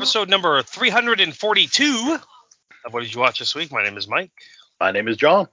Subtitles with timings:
[0.00, 2.16] Episode number 342
[2.86, 3.70] of What Did You Watch This Week?
[3.70, 4.32] My name is Mike.
[4.80, 5.46] My name is John.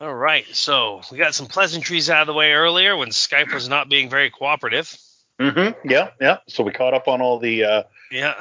[0.00, 3.68] All right, so we got some pleasantries out of the way earlier when Skype was
[3.68, 4.92] not being very cooperative.
[5.38, 5.88] Mm-hmm.
[5.88, 6.38] Yeah, yeah.
[6.48, 8.34] So we caught up on all the uh, Yeah,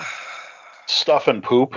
[0.87, 1.75] stuff and poop.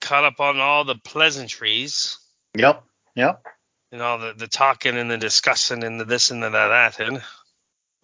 [0.00, 2.18] caught up on all the pleasantries
[2.56, 2.84] Yep,
[3.16, 3.44] yep.
[3.90, 7.00] and all the, the talking and the discussing and the this and the that.
[7.00, 7.20] And,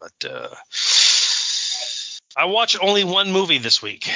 [0.01, 0.49] but uh,
[2.37, 4.11] I watched only one movie this week.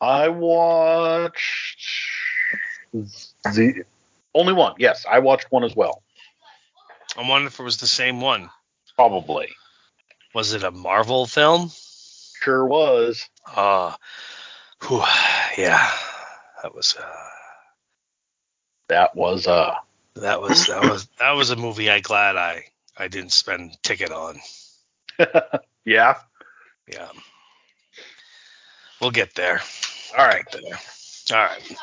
[0.00, 1.80] I watched
[2.92, 3.84] the
[4.34, 4.74] only one.
[4.78, 6.02] Yes, I watched one as well.
[7.16, 8.50] I wonder if it was the same one.
[8.94, 9.48] Probably.
[10.34, 11.70] Was it a Marvel film?
[12.42, 13.28] Sure was.
[13.46, 13.94] Uh,
[14.86, 15.02] whew,
[15.56, 15.90] yeah,
[16.62, 16.94] that was.
[16.96, 17.28] Uh,
[18.88, 19.74] That was uh
[20.16, 22.64] That was that was that was a movie I glad I
[22.96, 24.38] I didn't spend ticket on.
[25.84, 26.14] yeah.
[26.90, 27.08] Yeah.
[29.00, 29.60] We'll get there.
[30.16, 30.44] All right.
[31.30, 31.76] All right.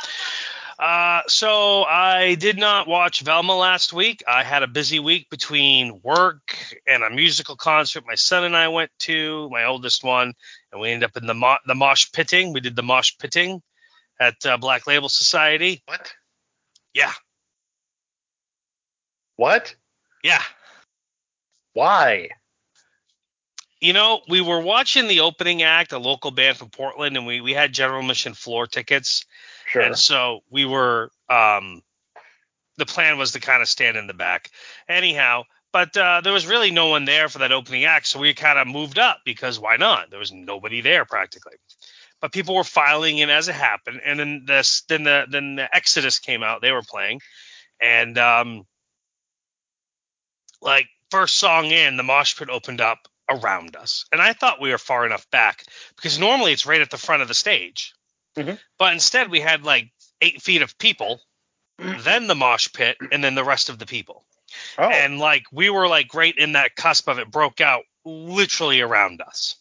[0.78, 4.24] Uh, so I did not watch Velma last week.
[4.28, 8.68] I had a busy week between work and a musical concert my son and I
[8.68, 10.34] went to, my oldest one,
[10.72, 12.52] and we ended up in the mo- the mosh pitting.
[12.52, 13.62] We did the mosh pitting
[14.20, 15.82] at uh, Black Label Society.
[15.86, 16.12] What?
[16.94, 17.14] Yeah,
[19.38, 19.76] What?
[20.24, 20.42] yeah.
[21.74, 22.30] Why?
[23.86, 27.40] You know, we were watching the opening act, a local band from Portland, and we
[27.40, 29.26] we had general mission floor tickets,
[29.68, 29.84] Sure.
[29.84, 31.12] and so we were.
[31.30, 31.84] um
[32.78, 34.50] The plan was to kind of stand in the back,
[34.90, 35.44] anyhow.
[35.72, 38.58] But uh, there was really no one there for that opening act, so we kind
[38.58, 40.10] of moved up because why not?
[40.10, 41.58] There was nobody there practically,
[42.22, 45.76] but people were filing in as it happened, and then this then the then the
[45.76, 46.62] Exodus came out.
[46.62, 47.22] They were playing,
[47.80, 48.66] and um,
[50.60, 54.06] like first song in, the mosh pit opened up around us.
[54.12, 55.64] And I thought we were far enough back
[55.96, 57.94] because normally it's right at the front of the stage.
[58.38, 58.60] Mhm.
[58.78, 59.92] But instead we had like
[60.22, 61.22] eight feet of people,
[61.78, 64.26] then the mosh pit, and then the rest of the people.
[64.78, 64.90] oh.
[64.90, 69.22] And like we were like right in that cusp of it broke out literally around
[69.22, 69.56] us.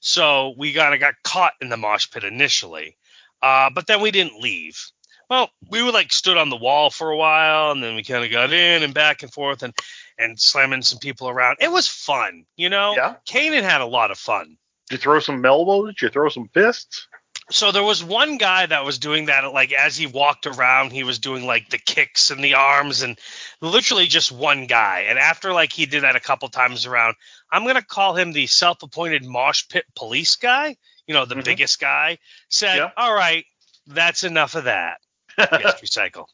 [0.00, 2.96] So we kind of got caught in the mosh pit initially.
[3.40, 4.90] Uh, but then we didn't leave.
[5.30, 8.24] Well, we were like stood on the wall for a while and then we kind
[8.24, 9.74] of got in and back and forth and
[10.18, 11.58] and slamming some people around.
[11.60, 12.94] It was fun, you know.
[12.96, 13.16] Yeah.
[13.28, 14.56] Kanan had a lot of fun.
[14.88, 15.94] Did you throw some elbows?
[15.94, 17.06] Did you throw some fists?
[17.50, 21.04] So there was one guy that was doing that like as he walked around, he
[21.04, 23.18] was doing like the kicks and the arms and
[23.60, 25.06] literally just one guy.
[25.08, 27.14] And after like he did that a couple times around,
[27.50, 30.76] I'm gonna call him the self-appointed mosh pit police guy.
[31.06, 31.44] You know, the Mhm.
[31.44, 32.18] biggest guy
[32.50, 32.90] said, Yeah.
[32.96, 33.46] "All right,
[33.86, 34.98] that's enough of that."
[35.38, 36.26] Yes, recycle.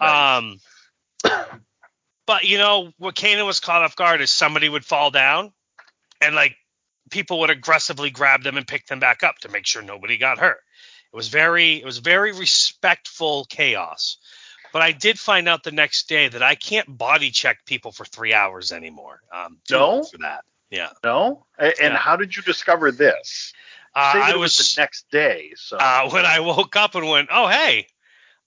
[0.00, 0.38] Nice.
[0.38, 0.60] Um,
[2.26, 5.52] but you know what Kanan was caught off guard is somebody would fall down,
[6.20, 6.56] and like
[7.10, 10.38] people would aggressively grab them and pick them back up to make sure nobody got
[10.38, 10.60] hurt.
[11.12, 14.16] It was very it was very respectful chaos.
[14.72, 18.04] But I did find out the next day that I can't body check people for
[18.04, 19.20] three hours anymore.
[19.32, 20.02] Um, No?
[20.02, 20.44] for that.
[20.68, 20.88] Yeah.
[21.04, 21.46] no.
[21.56, 21.96] And Yeah.
[21.96, 23.52] how did you discover this?
[23.94, 25.52] Uh, I it was, was the next day.
[25.54, 27.86] So uh, when I woke up and went, oh hey,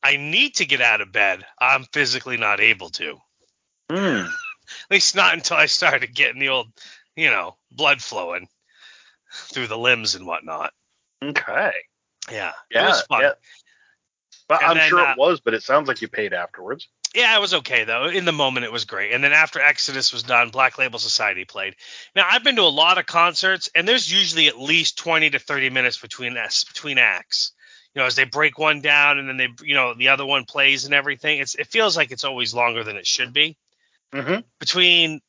[0.07, 1.45] I need to get out of bed.
[1.59, 3.17] I'm physically not able to.
[3.91, 4.25] Hmm.
[4.27, 6.67] At least not until I started getting the old,
[7.17, 8.47] you know, blood flowing
[9.33, 10.71] through the limbs and whatnot.
[11.21, 11.73] Okay.
[12.31, 13.01] Yeah, Yeah.
[13.09, 13.21] fun.
[13.21, 13.31] yeah.
[14.47, 16.87] But And I'm then, sure uh, it was, but it sounds like you paid afterwards.
[17.13, 18.05] Yeah, it was okay though.
[18.05, 19.11] In the moment, it was great.
[19.11, 21.75] And then after Exodus was done, Black Label Society played.
[22.15, 25.39] Now I've been to a lot of concerts, and there's usually at least 20 to
[25.39, 27.51] 30 minutes between us between acts.
[27.97, 30.45] You know, as they break one down and then they, you know, the other one
[30.45, 31.39] plays and everything.
[31.39, 33.57] It's it feels like it's always longer than it should be.
[34.13, 34.41] Mm-hmm.
[34.59, 35.19] Between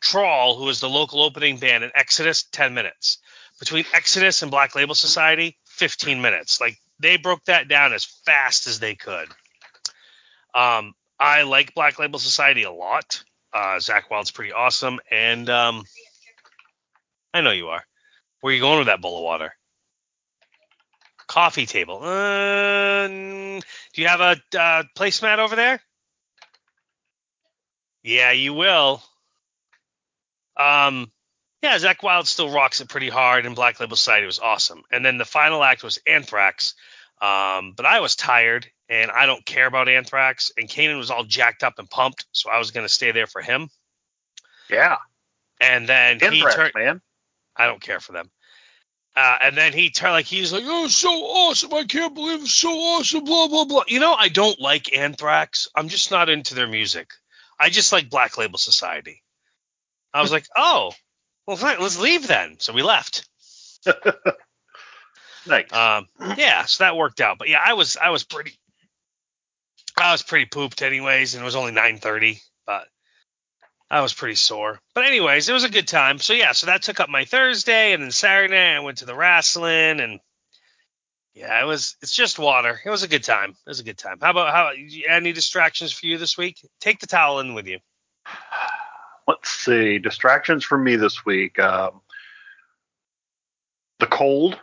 [0.00, 3.18] Trawl, who is the local opening band, and Exodus, 10 minutes.
[3.58, 6.60] Between Exodus and Black Label Society, 15 minutes.
[6.60, 9.26] Like they broke that down as fast as they could.
[10.54, 13.24] Um, I like Black Label Society a lot.
[13.52, 15.82] Uh, Zakk Wylde's pretty awesome, and um,
[17.34, 17.82] I know you are.
[18.40, 19.52] Where are you going with that bowl of water?
[21.30, 22.02] Coffee table.
[22.02, 23.62] Uh, do
[24.02, 25.80] you have a uh, placemat over there?
[28.02, 29.00] Yeah, you will.
[30.56, 31.12] Um,
[31.62, 34.82] yeah, Zakk Wylde still rocks it pretty hard, and Black Label Society it was awesome.
[34.90, 36.74] And then the final act was Anthrax.
[37.22, 40.50] Um, but I was tired, and I don't care about Anthrax.
[40.56, 43.28] And Kanan was all jacked up and pumped, so I was going to stay there
[43.28, 43.68] for him.
[44.68, 44.96] Yeah.
[45.60, 46.72] And then he Anthrax, turned.
[46.74, 47.00] man.
[47.54, 48.32] I don't care for them.
[49.16, 51.74] Uh, and then he turned like he's like, "Oh, so awesome!
[51.74, 53.84] I can't believe it's so awesome!" Blah blah blah.
[53.88, 55.68] You know, I don't like Anthrax.
[55.74, 57.10] I'm just not into their music.
[57.58, 59.22] I just like Black Label Society.
[60.14, 60.92] I was like, "Oh,
[61.46, 63.28] well, fine, let's leave then." So we left.
[65.46, 65.72] Nice.
[65.72, 66.06] Um,
[66.36, 67.38] yeah, so that worked out.
[67.38, 68.58] But yeah, I was I was pretty
[69.96, 72.86] I was pretty pooped anyways, and it was only 9:30, but
[73.90, 74.78] I was pretty sore.
[74.94, 76.18] But anyways, it was a good time.
[76.18, 79.16] So yeah, so that took up my Thursday, and then Saturday I went to the
[79.16, 80.20] wrestling, and
[81.34, 82.80] yeah, it was it's just water.
[82.84, 83.50] It was a good time.
[83.50, 84.18] It was a good time.
[84.22, 84.70] How about how
[85.08, 86.64] any distractions for you this week?
[86.80, 87.80] Take the towel in with you.
[89.26, 89.98] Let's see.
[89.98, 91.58] Distractions for me this week.
[91.58, 92.00] Um,
[93.98, 94.54] the cold.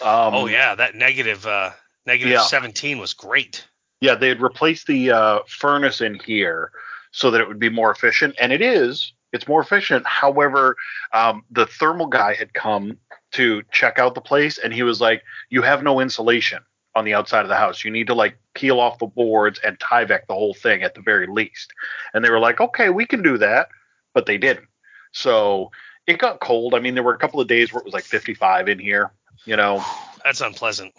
[0.00, 1.70] Um, oh yeah, that negative uh
[2.04, 2.42] negative Yeah.
[2.42, 3.66] 17 was great.
[4.00, 6.72] Yeah, they had replaced the uh, furnace in here
[7.12, 9.12] so that it would be more efficient, and it is.
[9.32, 10.06] It's more efficient.
[10.06, 10.76] However,
[11.14, 12.98] um, the thermal guy had come
[13.32, 16.62] to check out the place, and he was like, "You have no insulation
[16.94, 17.84] on the outside of the house.
[17.84, 21.00] You need to like peel off the boards and Tyvek the whole thing at the
[21.00, 21.72] very least."
[22.12, 23.68] And they were like, "Okay, we can do that,"
[24.12, 24.68] but they didn't.
[25.12, 25.70] So
[26.06, 26.74] it got cold.
[26.74, 29.12] I mean, there were a couple of days where it was like 55 in here.
[29.46, 29.82] You know,
[30.24, 30.92] That's unpleasant.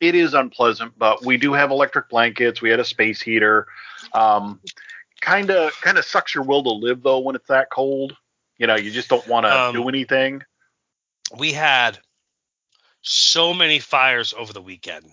[0.00, 2.62] it is unpleasant, but we do have electric blankets.
[2.62, 3.66] We had a space heater.
[4.12, 4.60] Um,
[5.20, 8.16] kind of kind of sucks your will to live though when it's that cold.
[8.58, 10.42] You know, you just don't want to Um, do anything.
[11.38, 11.98] we had
[13.02, 15.10] so many fires over the weekend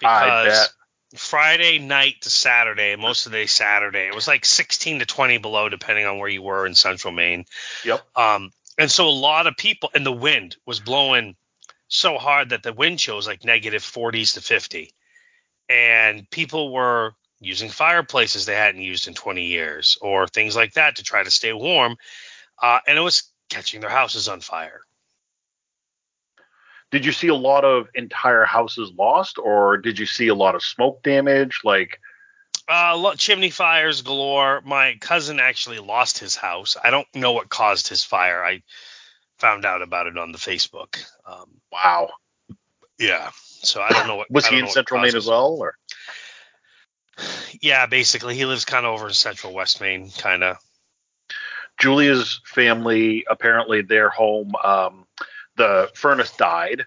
[0.00, 0.68] because.
[1.16, 5.38] Friday night to Saturday, most of the day Saturday, it was like 16 to 20
[5.38, 7.46] below, depending on where you were in central Maine.
[7.82, 8.02] Yep.
[8.14, 11.34] Um, and so a lot of people, and the wind was blowing
[11.86, 14.92] so hard that the wind chill was like negative 40s to 50.
[15.70, 20.96] And people were using fireplaces they hadn't used in 20 years or things like that
[20.96, 21.96] to try to stay warm.
[22.60, 24.80] Uh, and it was catching their houses on fire.
[26.90, 30.54] Did you see a lot of entire houses lost, or did you see a lot
[30.54, 31.60] of smoke damage?
[31.62, 32.00] Like,
[32.66, 34.62] Uh, chimney fires galore.
[34.62, 36.76] My cousin actually lost his house.
[36.82, 38.44] I don't know what caused his fire.
[38.44, 38.62] I
[39.38, 41.02] found out about it on the Facebook.
[41.26, 42.10] Um, wow.
[42.98, 43.30] yeah,
[43.62, 45.56] so I don't know what Was he in Central Maine as well?
[45.60, 45.76] Or
[47.60, 50.56] Yeah, basically, he lives kind of over in Central West Maine, kind of.
[51.78, 55.06] Julia's family apparently their home, um,
[55.56, 56.84] the furnace died,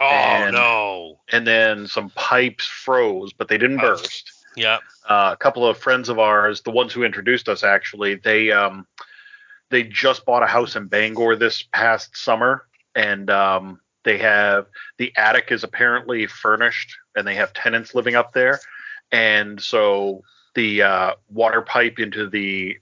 [0.00, 1.20] Oh And- no.
[1.30, 3.96] and then some pipes froze, but they didn't Oh.
[3.96, 4.30] burst.
[4.56, 4.82] Yep.
[5.08, 8.86] uh, a couple of friends of ours, the ones who introduced us actually, they um,
[9.70, 14.66] they just bought a house in Bangor this past summer, and um, they have
[14.96, 18.60] the attic is apparently furnished, and they have tenants living up there,
[19.14, 20.22] and so
[20.54, 22.76] the uh, water pipe into the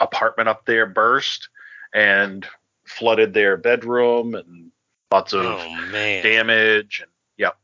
[0.00, 1.48] apartment up there burst
[1.94, 2.46] and
[2.84, 4.70] flooded their bedroom and
[5.10, 7.56] lots of Oh man, damage and yep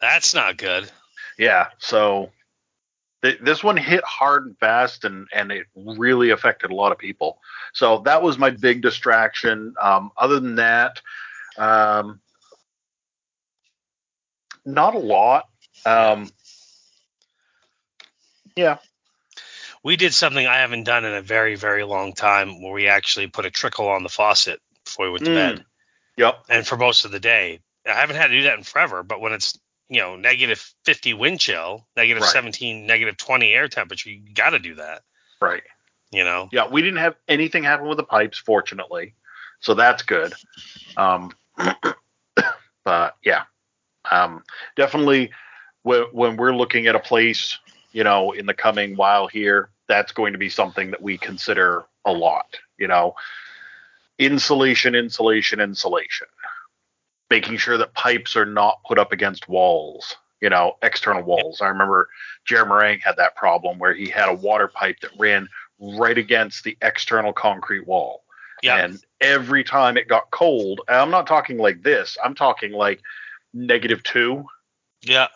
[0.00, 0.90] that's not good.
[1.38, 2.30] Yeah, so
[3.22, 6.98] th- this one hit hard and fast, and and it really affected a lot of
[6.98, 7.38] people.
[7.72, 9.74] So that was my big distraction.
[9.80, 11.00] Um, other than that,
[11.58, 12.20] um,
[14.64, 15.48] not a lot.
[15.86, 16.30] Um,
[18.56, 18.78] yeah,
[19.82, 23.28] We did something I haven't done in a very, very long time, where we actually
[23.28, 25.34] put a trickle on the faucet before we went to Mm.
[25.34, 25.64] bed.
[26.16, 27.60] yep, and for most of the day.
[27.86, 31.14] I haven't had to do that in forever, but when it's you know negative 50
[31.14, 32.30] wind chill, negative Right.
[32.32, 35.02] 17, negative 20 air temperature, you got to do that.
[35.40, 35.62] right.
[36.10, 36.48] You know.
[36.52, 39.14] Yeah, we didn't have anything happen with the pipes, fortunately,
[39.60, 40.34] so that's good.
[40.96, 41.32] Um,
[42.84, 43.44] but yeah,
[44.10, 44.42] um,
[44.76, 45.30] definitely
[45.82, 47.58] when, when we're looking at a place,
[47.92, 51.84] you know, in the coming while here, that's going to be something that we consider
[52.04, 52.58] a lot.
[52.78, 53.14] You know,
[54.18, 56.28] insulation, insulation, insulation,
[57.28, 60.16] making sure that pipes are not put up against walls.
[60.40, 61.60] You know, external walls.
[61.60, 62.08] I remember
[62.46, 66.64] Jerry Meringue had that problem where he had a water pipe that ran right against
[66.64, 68.22] the external concrete wall.
[68.62, 68.76] Yeah.
[68.76, 73.00] And every time it got cold, and I'm not talking like this, I'm talking like
[73.52, 74.44] negative two,
[75.02, 75.28] yeah.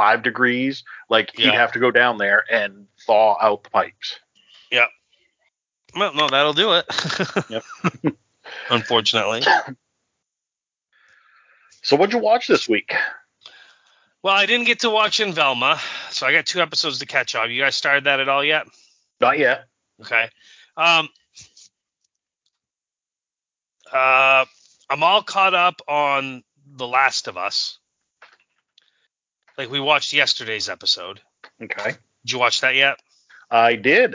[0.00, 0.82] Five degrees.
[1.10, 1.52] Like he'd Yeah.
[1.52, 4.18] have to go down there and thaw out the pipes.
[4.72, 4.86] Yeah.
[5.94, 6.86] Well, no, that'll do it.
[7.50, 7.64] Yep.
[8.70, 9.42] Unfortunately.
[11.82, 12.92] So what'd you watch this week?
[14.22, 15.80] Well, I didn't get to watch in Velma,
[16.10, 17.48] so I got two episodes to catch up.
[17.48, 18.66] You guys started that at all yet?
[19.18, 19.64] Not yet.
[20.02, 20.28] Okay.
[20.76, 21.08] Um,
[23.90, 24.44] uh,
[24.90, 27.78] I'm all caught up on The Last of Us.
[29.58, 31.20] Like we watched yesterday's episode.
[31.62, 31.92] Okay.
[32.24, 32.98] Did you watch that yet?
[33.50, 34.14] I did.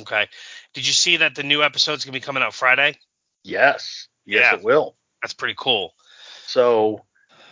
[0.00, 0.28] Okay.
[0.74, 2.98] Did you see that the new episode's gonna be coming out Friday?
[3.42, 4.08] Yes.
[4.24, 4.58] Yes, Yeah.
[4.58, 4.96] it will.
[5.22, 5.94] That's pretty cool.
[6.46, 7.04] So,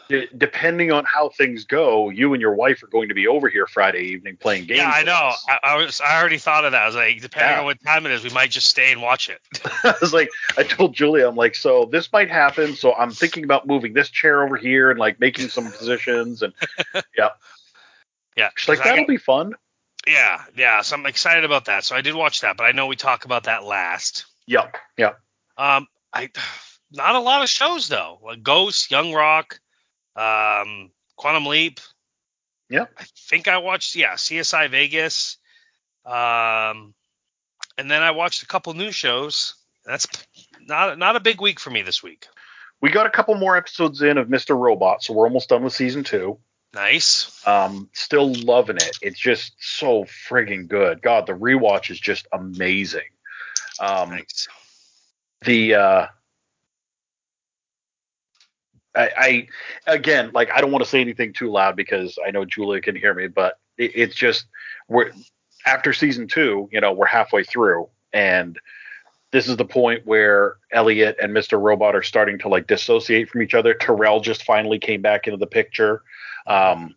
[0.08, 3.48] d- depending on how things go, you and your wife are going to be over
[3.48, 4.78] here Friday evening playing games.
[4.78, 5.32] yeah, I know.
[5.48, 6.00] I, I was.
[6.00, 6.82] I already thought of that.
[6.82, 7.58] I was like, depending Yeah.
[7.60, 9.40] on what time it is, we might just stay and watch it.
[9.84, 12.74] I was like, I told Julia, I'm like, so this might happen.
[12.76, 16.42] So I'm thinking about moving this chair over here and like making some positions.
[16.42, 16.52] And
[17.16, 17.30] yeah,
[18.36, 18.50] yeah.
[18.56, 19.54] she's like, that'll got- be fun.
[20.06, 20.80] yeah, yeah.
[20.82, 21.84] So I'm excited about that.
[21.84, 24.26] So I did watch that, but I know we talk about that last.
[24.46, 24.76] Yep.
[24.98, 25.20] Yep.
[25.56, 26.30] Um, I
[26.92, 28.18] not a lot of shows though.
[28.22, 29.58] Like Ghost, Young Rock,
[30.16, 31.80] um, Quantum Leap.
[32.70, 32.86] Yeah.
[32.96, 35.36] I think I watched yeah CSI Vegas,
[36.06, 36.94] um,
[37.76, 39.54] and then I watched a couple new shows.
[39.84, 40.06] That's
[40.60, 42.26] not not a big week for me this week.
[42.80, 44.58] We got a couple more episodes in of Mr.
[44.58, 46.38] Robot, so we're almost done with season two.
[46.74, 47.46] Nice.
[47.46, 48.96] Um, still loving it.
[49.00, 51.00] It's just so friggin' good.
[51.00, 53.08] God, the rewatch is just amazing.
[53.78, 54.48] Um, Nice.
[55.42, 56.06] the uh
[58.96, 59.10] I,
[59.86, 62.80] I again like I don't want to say anything too loud because I know Julia
[62.80, 64.46] can hear me, but it, it's just
[64.88, 65.10] we're
[65.66, 68.58] after season two, you know, we're halfway through, and
[69.32, 71.60] this is the point where Elliot and Mr.
[71.60, 73.74] Robot are starting to like dissociate from each other.
[73.74, 76.02] Tyrell just finally came back into the picture.
[76.46, 76.94] Um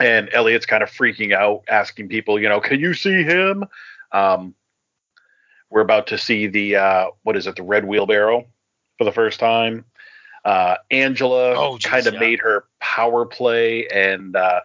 [0.00, 3.64] and Elliot's kind of freaking out, asking people, you know, can you see him?
[4.10, 4.54] Um,
[5.70, 8.46] we're about to see the uh, what is it, the red wheelbarrow
[8.98, 9.84] for the first time.
[10.44, 12.20] Uh, Angela Oh, kind of yeah.
[12.20, 14.60] made her power play, and uh,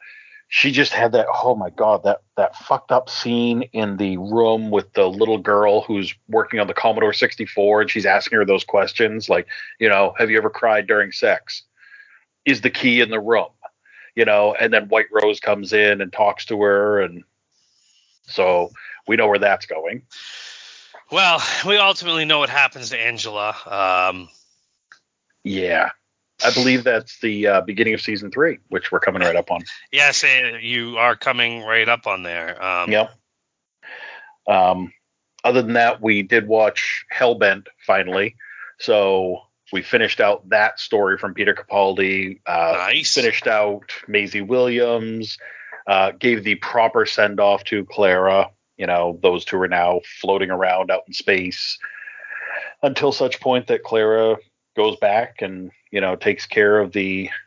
[0.47, 1.27] she just had that.
[1.43, 5.81] Oh my god, that that fucked up scene in the room with the little girl
[5.81, 9.47] who's working on the Commodore 64, and she's asking her those questions like,
[9.79, 11.63] you know, have you ever cried during sex?
[12.45, 13.49] Is the key in the room?
[14.15, 17.23] You know, and then White Rose comes in and talks to her, and
[18.23, 18.71] so
[19.07, 20.01] we know where that's going.
[21.11, 23.55] Well, we ultimately know what happens to Angela.
[23.65, 24.27] Um,
[25.47, 25.89] Yeah.
[26.45, 29.61] I believe that's the uh, beginning of season three, which we're coming right up on.
[29.91, 30.23] yes,
[30.61, 32.63] you are coming right up on there.
[32.63, 33.11] Um, Yep.
[34.47, 34.93] Um,
[35.43, 38.35] other than that, we did watch Hellbent finally.
[38.79, 39.41] So
[39.73, 42.39] we finished out that story from Peter Capaldi.
[42.45, 43.13] Uh, Nice.
[43.15, 45.37] Finished out Maisie Williams.
[45.87, 48.51] Uh, gave the proper send off to Clara.
[48.77, 51.79] You know, those two are now floating around out in space
[52.83, 54.37] until such point that Clara
[54.77, 57.29] goes back and you know takes care of the.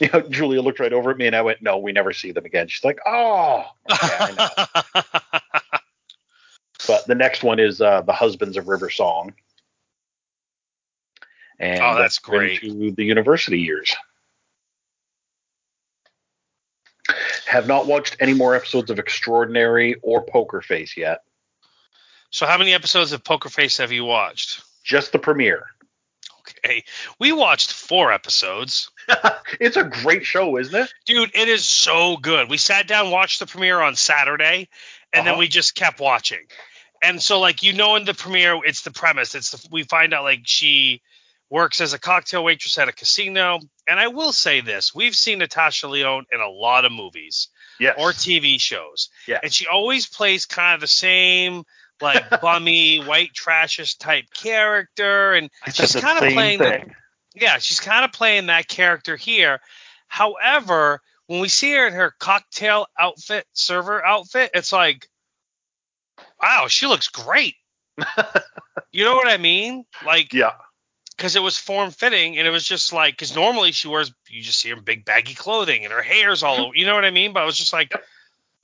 [0.00, 2.30] You know, Julia looked right over at me and I went, "No, we never see
[2.30, 4.32] them again." She's like, "Oh, okay, I
[4.94, 5.02] know."
[6.86, 9.34] But the next one is uh, the Husbands of River Song.
[11.58, 12.62] And Oh, that's we're great.
[12.62, 13.92] Into the university years.
[17.46, 21.22] Have not watched any more episodes of Extraordinary or Poker Face yet.
[22.30, 24.62] so, how many episodes of Poker Face have you watched?
[24.84, 25.66] Just the premiere.
[26.64, 26.84] Okay,
[27.18, 28.90] we watched four episodes.
[29.60, 30.92] it's a great show, isn't it?
[31.06, 32.48] Dude, it is so good.
[32.48, 34.68] We sat down, watched the premiere on Saturday,
[35.12, 35.40] and then Uh-huh.
[35.40, 36.46] we just kept watching.
[37.02, 39.34] And so, like, you know, in the premiere, it's the premise.
[39.34, 41.02] It's the, we find out like she
[41.50, 43.60] works as a cocktail waitress at a casino.
[43.86, 47.48] And I will say this: we've seen Natasha Lyonne in a lot of movies
[47.80, 47.94] Yes.
[47.98, 49.40] or TV shows, Yes.
[49.44, 51.64] and she always plays kind of the same,
[52.00, 56.86] like bummy, white trashish type character, and she's kind of playing the
[57.34, 59.60] yeah, she's kind of playing that character here.
[60.08, 65.06] However, when we see her in her cocktail outfit, server outfit, it's like,
[66.42, 67.54] wow, she looks great.
[68.92, 69.84] you know what I mean?
[70.04, 70.52] Like, Yeah.
[71.16, 74.42] because it was form fitting, and it was just like, because normally she wears, you
[74.42, 76.74] just see her in big baggy clothing, and her hair's all over.
[76.74, 77.32] You know what I mean?
[77.32, 77.92] But I was just like,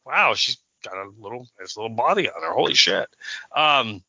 [0.07, 2.53] wow, she's got a little, nice little body on her.
[2.53, 3.09] Holy shit.
[3.55, 4.03] Um,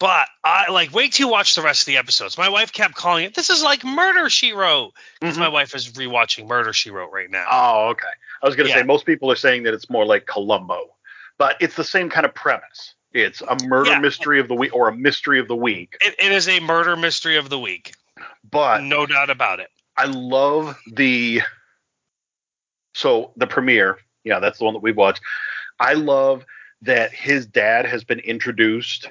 [0.00, 2.36] but I like wait till you watch the rest of the episodes.
[2.36, 3.34] My wife kept calling it.
[3.34, 5.40] This is like Murder She Wrote because Mhm.
[5.40, 7.46] my wife is rewatching Murder She Wrote right now.
[7.50, 8.08] Oh, okay.
[8.42, 8.80] I was going to Yeah.
[8.80, 10.94] say most people are saying that it's more like Columbo,
[11.38, 12.94] but it's the same kind of premise.
[13.12, 14.00] It's a murder Yeah.
[14.00, 16.96] mystery of the week or a mystery of the week, it, it is a murder
[16.96, 17.94] mystery of the week,
[18.50, 19.70] but no doubt about it.
[19.96, 21.42] I love the
[22.94, 23.98] so the premiere.
[24.24, 25.20] Yeah, that's the one that we watched.
[25.78, 26.44] I love
[26.82, 29.10] that his dad has been introduced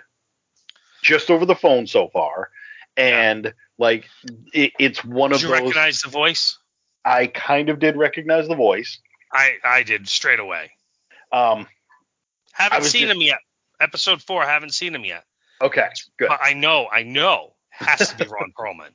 [1.01, 2.50] just over the phone so far,
[2.98, 4.05] and like
[4.53, 5.75] it, it's one of those Did of you those.
[5.75, 6.58] recognize the voice?
[7.05, 9.00] I kind of did recognize the voice.
[9.32, 10.72] I I did straight away.
[11.32, 11.67] Um,
[12.53, 13.39] Haven't seen just- him yet.
[13.79, 15.25] Episode four, haven't seen him yet.
[15.62, 16.29] okay, good.
[16.29, 18.91] But I know, I know, has to be Ron Perlman.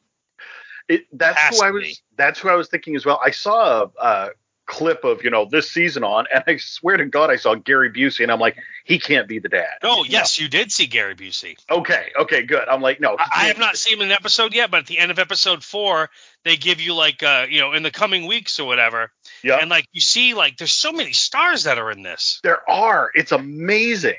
[0.88, 1.82] It, that's who I was.
[1.82, 1.96] be.
[2.16, 3.20] That's who I was thinking as well.
[3.22, 4.30] I saw a, a
[4.68, 7.90] clip of you know this season on, and I swear to God, I saw Gary
[7.90, 9.78] Busey, and I'm like, he can't be the dad.
[9.82, 11.56] Oh yes, you did see Gary Busey.
[11.70, 12.12] Okay.
[12.20, 12.42] Okay.
[12.42, 12.68] Good.
[12.68, 13.16] I'm like, no.
[13.18, 13.76] I, I have can't.
[13.76, 16.10] seen him in an episode yet, but at the end of episode four,
[16.44, 19.10] they give you like uh, you know, in the coming weeks or whatever,
[19.42, 19.56] Yeah.
[19.60, 22.38] and like you see like there's so many stars that are in this.
[22.44, 23.10] there are.
[23.14, 24.16] It's amazing.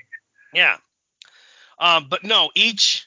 [0.54, 0.78] Yeah.
[1.78, 3.06] Um, but no, each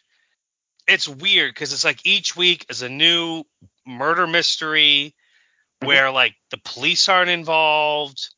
[0.89, 3.45] it's weird because it's like each week is a new
[3.87, 5.15] murder mystery.
[5.83, 8.29] Where like the police aren't involved,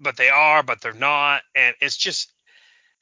[0.00, 2.32] but they are, but they're not, and it's just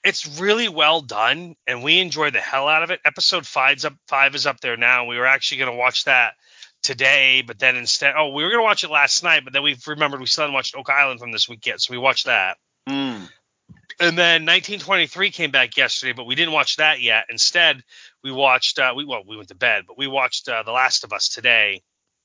[0.02, 3.00] it's really well done, and we enjoy the hell out of it.
[3.04, 5.06] Episode five's up, five is up there now.
[5.06, 6.34] We were actually gonna watch that
[6.82, 9.76] today, but then instead, oh, we were gonna watch it last night, but then we
[9.86, 12.58] remembered we still hadn't watched Oak Island from this week yet, so we watched that.
[12.88, 13.28] Mm.
[14.00, 17.26] And then 1923 came back yesterday, but we didn't watch that yet.
[17.30, 17.82] Instead,
[18.22, 21.04] we watched uh, we well we went to bed, but we watched uh, The Last
[21.04, 21.82] of Us today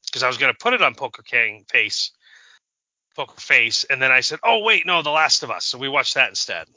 [0.09, 2.11] because I was going to put it on Poker King Face,
[3.15, 5.89] Poker Face, and then I said, oh wait, no, The Last of Us, so we
[5.89, 6.67] watched that instead.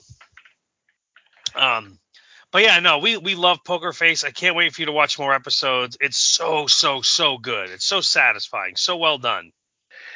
[1.55, 1.99] Um,
[2.51, 4.25] but yeah, no, we we love Poker Face.
[4.25, 5.97] I can't wait for you to watch more episodes.
[6.01, 7.71] It's so so so good.
[7.71, 9.53] It's so satisfying, so well done.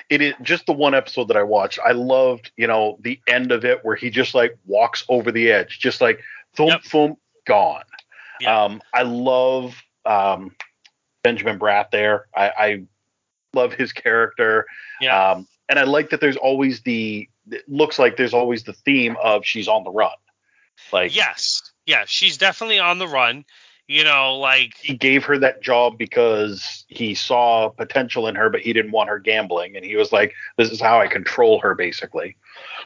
[0.08, 1.78] It is just the one episode that I watched.
[1.84, 5.50] I loved, you know, the end of it where he just like walks over the
[5.50, 6.20] edge, just like
[6.56, 6.82] thump Yep.
[6.84, 7.84] thump gone.
[8.40, 8.64] Yeah.
[8.64, 10.54] Um, I love um,
[11.24, 12.26] Benjamin Bratt there.
[12.34, 12.82] I, I
[13.56, 14.66] love his character.
[15.00, 15.32] Yeah.
[15.32, 19.16] Um, and I like that there's always the it looks like there's always the theme
[19.22, 20.12] of she's on the run.
[20.92, 21.62] Like Yes.
[21.86, 23.44] Yeah, she's definitely on the run.
[23.88, 28.60] You know, like he gave her that job because he saw potential in her, but
[28.60, 31.76] he didn't want her gambling, and he was like, "This is how I control her,
[31.76, 32.36] basically."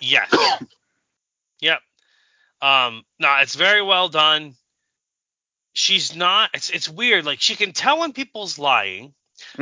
[0.02, 0.30] Yes.
[1.62, 1.80] yep.
[2.60, 4.56] Um, no, it's very well done.
[5.72, 6.50] She's not.
[6.52, 7.24] It's it's weird.
[7.24, 9.14] Like she can tell when people's lying.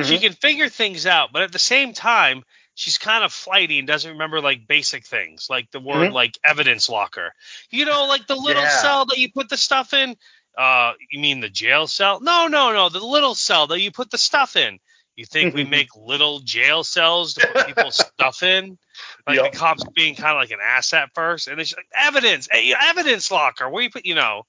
[0.03, 0.21] She Mhm.
[0.21, 4.13] can figure things out, but at the same time, she's kind of flighty and doesn't
[4.13, 6.13] remember like basic things, like the word Mhm.
[6.13, 7.33] like evidence locker.
[7.71, 8.69] You know, like the little Yeah.
[8.69, 10.17] cell that you put the stuff in.
[10.57, 12.21] Uh, you mean the jail cell?
[12.21, 14.79] No, no, no, the little cell that you put the stuff in.
[15.17, 18.79] You think we make little jail cells to put people's stuff in?
[19.27, 19.53] Like Yep.
[19.53, 23.31] the cops being kind of like an ass at first, and it's like evidence, evidence
[23.31, 23.69] locker.
[23.69, 24.47] Where you put, you know,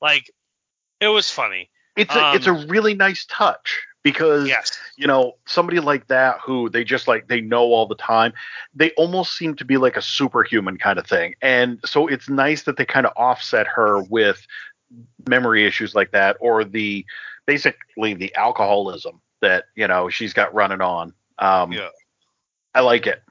[0.00, 0.30] like
[1.00, 1.70] it was funny.
[1.96, 4.78] It's a it's a Um, really nice touch because Yes.
[4.96, 8.32] you know somebody like that who they just like they know all the time.
[8.74, 12.62] They almost seem to be like a superhuman kind of thing, and so it's nice
[12.62, 14.46] that they kind of offset her with
[15.28, 17.04] memory issues like that or the
[17.46, 21.12] basically the alcoholism that you know she's got running on.
[21.38, 21.88] Um, Yeah.
[22.74, 23.22] I like it.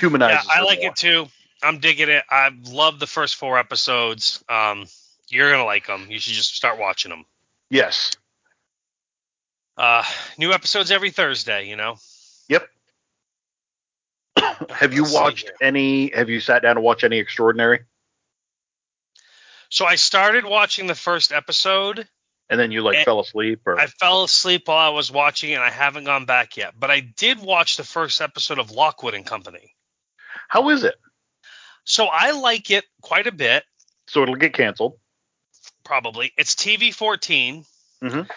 [0.00, 0.90] Yeah, I like more.
[0.90, 1.26] it too.
[1.62, 2.22] I'm digging it.
[2.30, 4.42] I love the first four episodes.
[4.48, 4.86] Um,
[5.28, 6.06] you're gonna like them.
[6.08, 7.24] You should just start watching them.
[7.70, 8.12] Yes.
[9.80, 10.04] Uh,
[10.36, 11.66] new episodes every Thursday.
[11.66, 11.96] You know.
[12.50, 12.68] Yep.
[14.70, 16.14] have you Let's watched any?
[16.14, 17.80] Have you sat down to watch any Extraordinary?
[19.70, 22.06] So I started watching the first episode.
[22.50, 25.62] And then you like fell asleep, or I fell asleep while I was watching and
[25.62, 29.24] I haven't gone back yet, but I did watch the first episode of Lockwood and
[29.24, 29.76] Company.
[30.48, 30.96] how is it?
[31.84, 33.62] So I like it quite a bit.
[34.08, 34.98] So it'll get canceled.
[35.84, 37.64] Probably it's TV 14.
[38.02, 38.28] Mhm.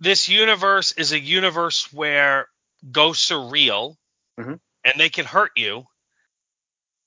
[0.00, 2.48] This universe is a universe where
[2.90, 3.98] ghosts are real
[4.38, 4.60] Mhm.
[4.84, 5.86] and they can hurt you,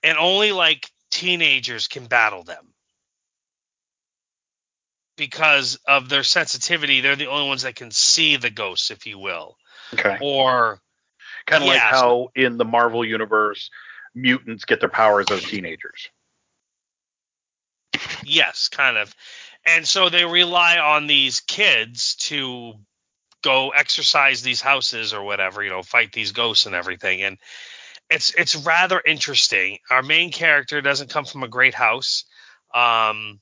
[0.04, 2.74] and only like teenagers can battle them
[5.16, 7.02] because of their sensitivity.
[7.02, 9.58] They're the only ones that can see the ghosts, if you will,
[9.94, 10.18] Okay.
[10.22, 10.82] or
[11.46, 13.70] Kind of like yeah, how in the Marvel universe,
[14.14, 16.10] mutants get their powers as teenagers.
[18.24, 19.16] Yes, kind of.
[19.66, 22.74] And so they rely on these kids to
[23.44, 27.22] go exercise these houses or whatever, you know, fight these ghosts and everything.
[27.22, 27.38] And
[28.10, 29.80] it's it's rather interesting.
[29.90, 32.26] Our main character doesn't come from a great house.
[32.74, 33.40] Um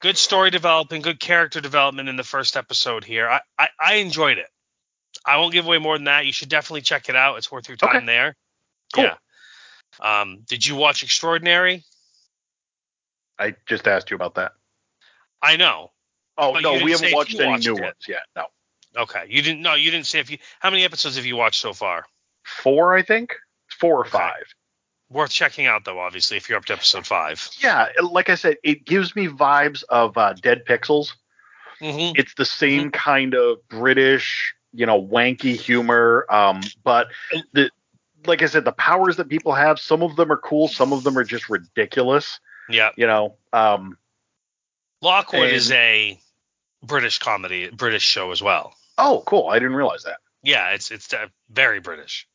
[0.00, 3.28] good story development, good character development in the first episode here.
[3.28, 4.48] I, I, I enjoyed it.
[5.24, 6.26] I won't give away more than that.
[6.26, 7.36] You should definitely check it out.
[7.38, 8.06] It's worth your time Okay.
[8.06, 8.36] there.
[8.94, 9.04] Cool.
[9.04, 9.14] Yeah.
[9.98, 11.82] Um, did you watch Extraordinary?
[13.38, 14.52] I just asked you about that.
[15.42, 15.92] I know.
[16.38, 17.80] Oh no, we haven't watched any watched new it.
[17.82, 18.22] ones yet.
[18.34, 18.46] No,
[18.96, 19.62] Okay, you didn't.
[19.62, 20.38] No, you didn't say if you.
[20.60, 22.04] How many episodes have you watched so far?
[22.44, 23.34] four, I think.
[23.80, 24.10] Four or Okay.
[24.10, 24.44] five.
[25.10, 27.48] Worth checking out though, obviously, if you're up to episode five.
[27.58, 31.12] Yeah, like I said, it gives me vibes of uh, Dead Pixels.
[31.80, 32.14] Mm-hmm.
[32.18, 36.26] It's the same kind of British, you know, wanky humor.
[36.30, 37.08] Um, but
[37.52, 37.70] the
[38.26, 41.04] like I said, the powers that people have, some of them are cool, some of
[41.04, 42.40] them are just ridiculous.
[42.68, 42.90] Yeah.
[42.96, 43.96] You know, um,
[45.02, 46.18] Lockwood And- is a
[46.82, 48.74] British comedy, British show as well.
[48.98, 49.48] oh, cool.
[49.48, 50.18] I didn't realize that.
[50.42, 52.26] Yeah, it's it's uh, very British.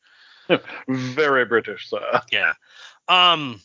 [0.88, 1.90] Very British.
[1.92, 2.52] Uh, Yeah.
[3.08, 3.60] Um.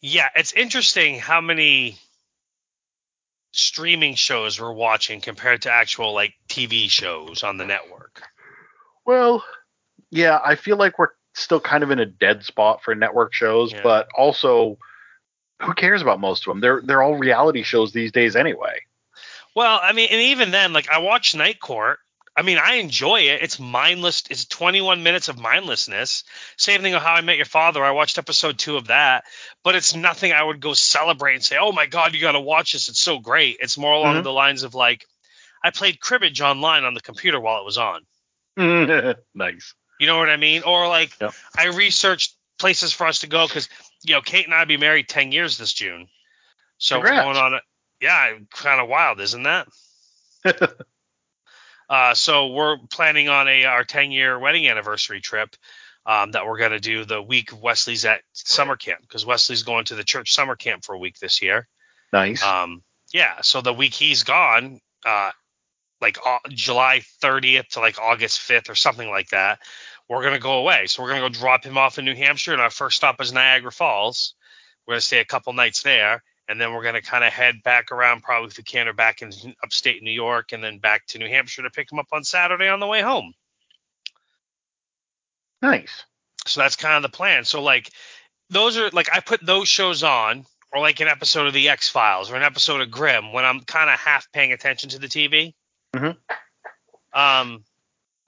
[0.00, 1.98] Yeah, it's interesting how many
[3.52, 8.22] streaming shows we're watching compared to actual like TV shows on the network.
[9.06, 9.44] well,
[10.10, 13.72] yeah, I feel like we're still kind of in a dead spot for network shows,
[13.72, 13.80] Yeah.
[13.82, 14.78] but also,
[15.62, 16.60] who cares about most of them?
[16.60, 18.80] They're they're all reality shows these days anyway.
[19.54, 21.98] Well, I mean, and even then, like I watch Night Court.
[22.36, 23.42] I mean, I enjoy it.
[23.42, 24.24] It's mindless.
[24.28, 26.24] It's 21 minutes of mindlessness.
[26.56, 27.84] Same thing with How I Met Your Father.
[27.84, 29.22] I watched episode two of that,
[29.62, 32.40] but it's nothing I would go celebrate and say, "Oh my God, you got to
[32.40, 32.88] watch this.
[32.88, 34.22] It's so great." It's more along Mhm.
[34.24, 35.06] the lines of like,
[35.62, 38.04] I played cribbage online on the computer while it was on.
[39.34, 39.74] nice.
[40.00, 40.62] You know what I mean?
[40.64, 41.34] Or like, Yep.
[41.56, 43.68] I researched places for us to go because
[44.04, 46.08] you know Kate and I be married 10 years this June,
[46.78, 47.24] so we're Congrats.
[47.24, 47.60] going on a
[48.00, 49.68] yeah, kind of wild, isn't that?
[51.88, 55.54] Uh, so we're planning on a our 10 year wedding anniversary trip
[56.06, 59.84] um, that we're going to do the week Wesley's at summer camp because Wesley's going
[59.86, 61.68] to the church summer camp for a week this year.
[62.12, 62.42] Nice.
[62.42, 65.30] Um, yeah, so the week he's gone, uh,
[66.00, 69.58] like uh, July 30th to like August 5th or something like that,
[70.08, 70.86] we're gonna go away.
[70.86, 73.32] So we're gonna go drop him off in New Hampshire, and our first stop is
[73.32, 74.34] Niagara Falls.
[74.86, 77.92] We're gonna stay a couple nights there, and then we're gonna kind of head back
[77.92, 81.18] around, probably if we can, or back in upstate New York, and then back to
[81.18, 83.32] New Hampshire to pick him up on Saturday on the way home.
[85.62, 86.04] nice.
[86.46, 87.44] So that's kind of the plan.
[87.44, 87.90] So like
[88.50, 91.88] those are like I put those shows on or like an episode of the X
[91.88, 95.06] Files or an episode of Grimm when I'm kind of half paying attention to the
[95.06, 95.54] TV.
[95.96, 97.18] Mm-hmm.
[97.18, 97.64] Um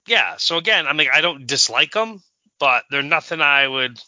[0.07, 2.21] yeah, so again, I mean I don't dislike them,
[2.59, 3.99] but they're nothing I would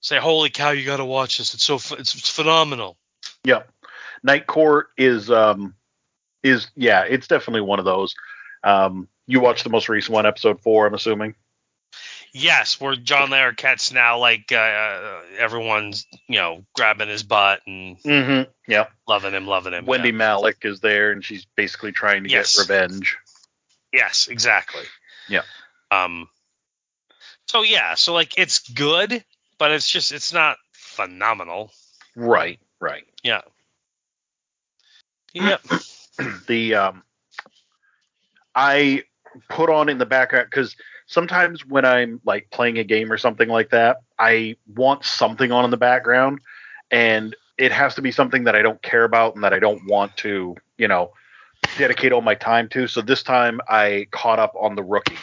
[0.00, 1.54] say holy cow you got to watch this.
[1.54, 2.96] It's so it's, it's phenomenal.
[3.44, 3.62] Yeah,
[4.22, 5.74] Night Court is um
[6.42, 8.14] is yeah, it's definitely one of those.
[8.64, 11.34] Um you watched the most recent one, episode four, I'm assuming.
[12.34, 18.50] Yes, where John Larroquette's now like uh, everyone's, you know, grabbing his butt and Mm-hmm.
[18.66, 18.86] Yeah.
[19.06, 19.84] loving him, loving him.
[19.84, 20.12] Wendie yeah.
[20.12, 22.56] Malick is there and she's basically trying to Yes.
[22.56, 23.18] get revenge.
[23.92, 24.82] Yes, exactly.
[25.28, 25.42] Yeah.
[25.90, 26.28] Um.
[27.46, 29.24] So yeah, so like it's good,
[29.58, 31.70] but it's just it's not phenomenal.
[32.16, 33.04] Right, right.
[33.22, 33.42] Yeah.
[35.34, 35.62] Yep.
[36.46, 37.02] the um
[38.54, 39.04] I
[39.48, 43.48] put on in the background because sometimes when I'm like playing a game or something
[43.48, 46.40] like that, I want something on in the background,
[46.90, 49.86] and it has to be something that I don't care about and that I don't
[49.86, 51.12] want to, you know,
[51.78, 52.86] dedicate all my time to.
[52.86, 55.16] So this time I caught up on the rookie,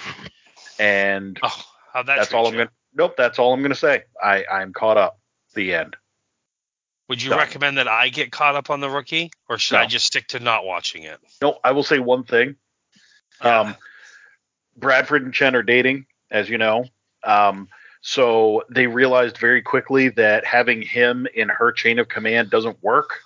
[0.80, 2.70] and Oh, that's all I'm gonna.
[2.94, 4.04] Nope, that's all I'm gonna say.
[4.22, 5.20] I I'm caught up.
[5.56, 5.96] The end.
[7.08, 7.40] Would you Done.
[7.40, 9.82] recommend that I get caught up on the rookie, or should No.
[9.82, 11.20] I just stick to not watching it?
[11.42, 12.56] No, I will say one thing.
[13.44, 13.60] Yeah.
[13.62, 13.76] Um,
[14.78, 16.86] Bradford and Chen are dating, as you know.
[17.24, 17.68] Um,
[18.02, 23.20] so they realized very quickly that having him in her chain of command doesn't work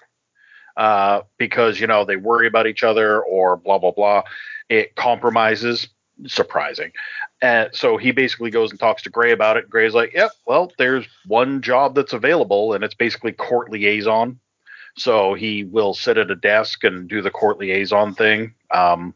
[0.78, 4.24] uh, because you know they worry about each other or blah blah blah.
[4.70, 5.88] It compromises.
[6.28, 6.92] Surprising.
[7.42, 9.70] And so he basically goes and talks to Gray about it.
[9.70, 14.40] Gray's like, "Yep, well, there's one job that's available, and it's basically court liaison."
[14.96, 18.54] So he will sit at a desk and do the court liaison thing.
[18.70, 19.16] Um,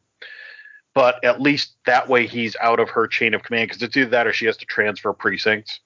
[0.96, 4.10] but at least that way he's out of her chain of command because it's either
[4.10, 5.80] that or she has to transfer precincts.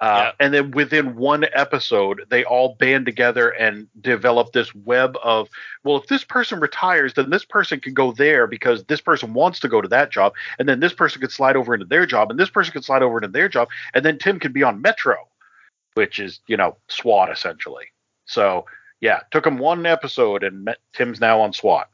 [0.00, 5.48] Uh, And then within one episode, they all band together and develop this web of,
[5.82, 9.60] well, if this person retires, then this person can go there because this person wants
[9.60, 10.34] to go to that job.
[10.58, 13.02] And then this person could slide over into their job, and this person could slide
[13.02, 13.68] over into their job.
[13.94, 15.16] And then Tim could be on Metro,
[15.94, 17.86] which is, you know, SWAT essentially.
[18.26, 18.66] So,
[19.00, 21.88] yeah, took him one episode, and met, Tim's now on SWAT.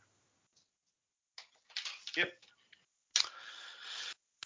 [2.16, 2.32] Yep.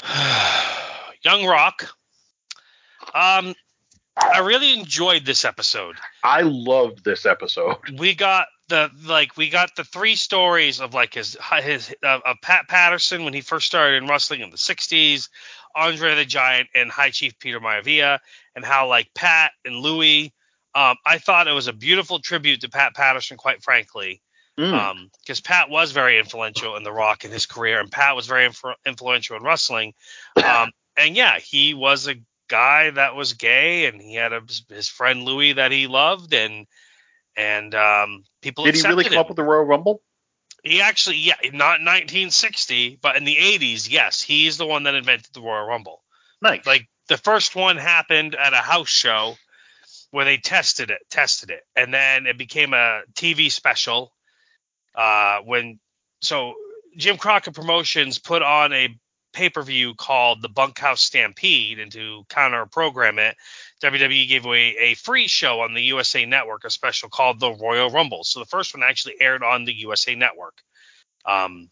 [1.25, 1.95] Young Rock.
[3.15, 3.55] Um,
[4.17, 5.97] I really enjoyed this episode.
[6.23, 7.77] I loved this episode.
[7.99, 12.37] we got the like we got the three stories of like his his uh, of
[12.43, 15.29] Pat Patterson when he first started in wrestling in the 60s,
[15.75, 18.21] Andre the Giant and High Chief Peter Maivia
[18.55, 20.33] and how like Pat and Louie
[20.77, 24.21] um, I thought it was a beautiful tribute to Pat Patterson quite frankly
[24.57, 25.11] Mm.
[25.21, 28.49] because Pat was very influential in The Rock in his career, and Pat was very
[28.49, 29.95] influ- influential in wrestling.
[30.37, 32.15] Um, and yeah, he was a
[32.49, 36.67] guy that was gay, and he had a, his friend Louis that he loved, and
[37.37, 39.19] and um, people Did he really come him.
[39.19, 40.03] up with the Royal Rumble?
[40.63, 45.33] He actually, yeah, not 1960, but in the 80s, yes, he's the one that invented
[45.35, 46.03] the Royal Rumble.
[46.41, 46.65] Nice.
[46.65, 49.35] Like the first one happened at a house show
[50.11, 54.13] where they tested it, tested it, and then it became a TV special.
[54.95, 55.81] Uh, when
[56.23, 56.55] so
[56.97, 58.97] Jim Crockett Promotions put on a
[59.35, 63.37] pay per view called the Bunkhouse Stampede, and to counter program it,
[63.83, 67.91] WWE gave away a free show on the USA Network, a special called the Royal
[67.91, 68.25] Rumble.
[68.25, 70.55] So the first one actually aired on the USA Network.
[71.27, 71.69] Um,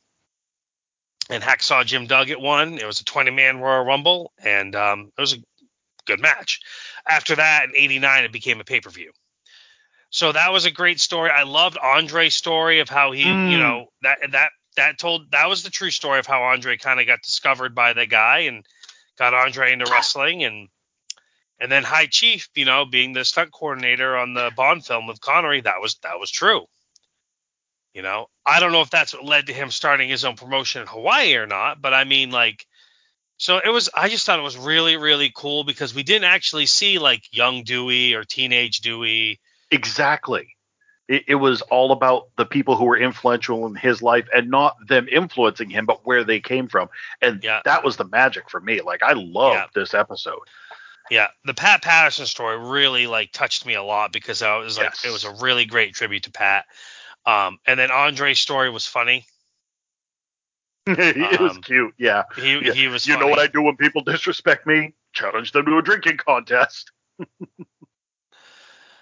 [1.31, 2.79] and Hacksaw Jim Duggan won.
[2.79, 5.38] It was a 20 man Royal Rumble, and um, it was a
[6.05, 6.61] good match.
[7.09, 9.12] After that, in '89, it became a pay per view.
[10.11, 11.31] So that was a great story.
[11.31, 13.51] I loved Andre's story of how he, Mm.
[13.51, 17.01] you know, that that that told that was the true story of how Andre kind
[17.01, 18.65] of got discovered by the guy and
[19.19, 20.69] got Andre into wrestling and
[21.59, 25.21] and then High Chief, you know, being the stunt coordinator on the Bond film with
[25.21, 26.67] Connery, that was that was true.
[27.95, 30.83] You know, I don't know if that's what led to him starting his own promotion
[30.83, 32.67] in Hawaii or not, but I mean, like,
[33.37, 33.91] so it was.
[33.95, 37.65] I just thought it was really, really cool because we didn't actually see like young
[37.65, 39.41] Dewey or teenage Dewey.
[39.71, 40.57] Exactly.
[41.12, 44.77] It, it was all about the people who were influential in his life and not
[44.88, 46.88] them influencing him, but where they came from.
[47.20, 47.61] And Yeah.
[47.66, 48.81] that was the magic for me.
[48.81, 49.66] Like, I love Yeah.
[49.75, 50.40] this episode.
[51.11, 54.87] Yeah, the Pat Patterson story really like touched me a lot because I was like,
[54.87, 55.05] Yes.
[55.05, 56.64] it was a really great tribute to Pat.
[57.27, 59.27] Um, and then Andre's story was funny.
[60.87, 61.94] it was Um, cute.
[61.98, 62.22] Yeah.
[62.37, 62.72] He Yeah.
[62.72, 63.07] he was.
[63.07, 64.94] You know what I do when people disrespect me?
[65.12, 66.90] Challenge them to a drinking contest.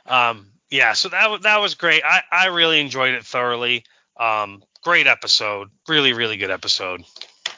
[0.06, 2.02] Um, yeah, so that was that was great.
[2.04, 3.84] I I really enjoyed it thoroughly.
[4.18, 7.02] Um, great episode, really really good episode.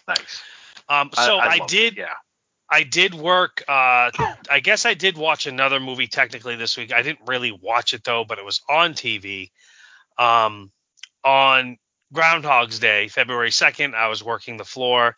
[0.09, 0.42] Nice.
[0.88, 2.01] Um, so I, loved did It.
[2.01, 2.14] Yeah.
[2.72, 3.62] I did work.
[3.68, 4.11] Uh,
[4.51, 6.90] I guess I did watch another movie technically this week.
[6.90, 9.51] I didn't really watch it though, but it was on TV.
[10.18, 10.72] Um,
[11.22, 11.77] on
[12.14, 15.16] Groundhog's Day, February second, I was working the floor,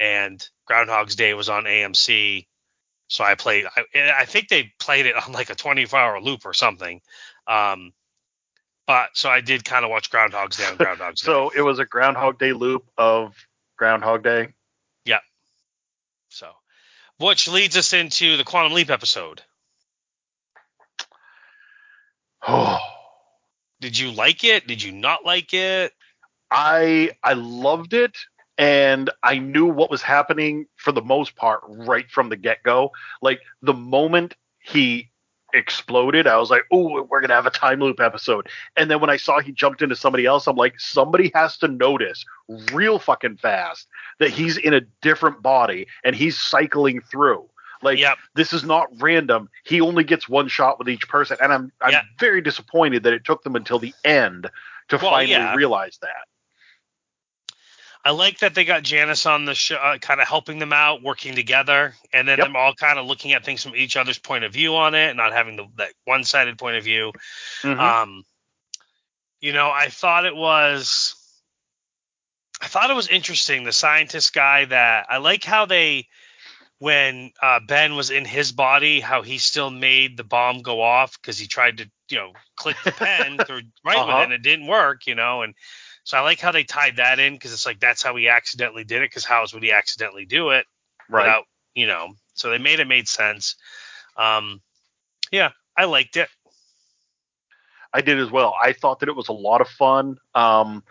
[0.00, 2.46] and Groundhog's Day was on AMC.
[3.08, 3.66] So I played.
[3.76, 3.84] I,
[4.18, 7.00] I think they played it on like a 24 hour loop or something.
[7.46, 7.92] Um,
[8.86, 11.26] but so I did kind of watch Groundhog's Day on Groundhog's Day.
[11.26, 13.34] So it was a Groundhog Day loop of
[13.76, 14.48] Groundhog Day.
[15.04, 15.20] Yeah.
[16.28, 16.50] So,
[17.18, 19.42] which leads us into the Quantum Leap episode.
[22.46, 22.78] Oh.
[23.78, 24.66] Did you like it?
[24.66, 25.92] Did you not like it?
[26.50, 28.16] I I loved it
[28.56, 32.92] and I knew what was happening for the most part right from the get-go.
[33.20, 35.10] Like the moment he
[35.56, 39.00] exploded, I was like, "Oh, we're going to have a time loop episode." And then
[39.00, 42.24] when I saw he jumped into somebody else, I'm like, "Somebody has to notice
[42.72, 43.88] real fucking fast
[44.20, 47.48] that he's in a different body and he's cycling through."
[47.82, 48.16] Like Yep.
[48.34, 49.48] this is not random.
[49.64, 52.02] He only gets one shot with each person, and I'm I'm Yeah.
[52.18, 54.48] very disappointed that it took them until the end
[54.88, 55.54] to Well, finally yeah.
[55.54, 56.26] realize that.
[58.06, 61.02] I like that they got Janice on the show, uh, kind of helping them out,
[61.02, 62.46] working together, and then Yep.
[62.46, 65.16] them all kind of looking at things from each other's point of view on it,
[65.16, 67.10] not having the, that one-sided point of view.
[67.64, 67.80] Mhm.
[67.80, 68.24] Um,
[69.40, 71.16] you know, I thought it was,
[72.62, 73.64] I thought it was interesting.
[73.64, 76.06] The scientist guy that I like how they,
[76.78, 81.20] when uh, Ben was in his body, how he still made the bomb go off
[81.20, 84.20] because he tried to, you know, click the pen through right Uh-huh.
[84.20, 85.56] it and it didn't work, you know, and
[86.06, 88.84] so I like how they tied that in because it's like that's how he accidentally
[88.84, 90.64] did it because how else would he accidentally do it?
[91.08, 91.22] right.
[91.22, 93.56] without you know so they made it made sense
[94.16, 94.60] um
[95.30, 96.28] yeah i liked it
[97.92, 98.54] I did as well.
[98.62, 100.18] I thought that it was a lot of fun.
[100.34, 100.84] Um,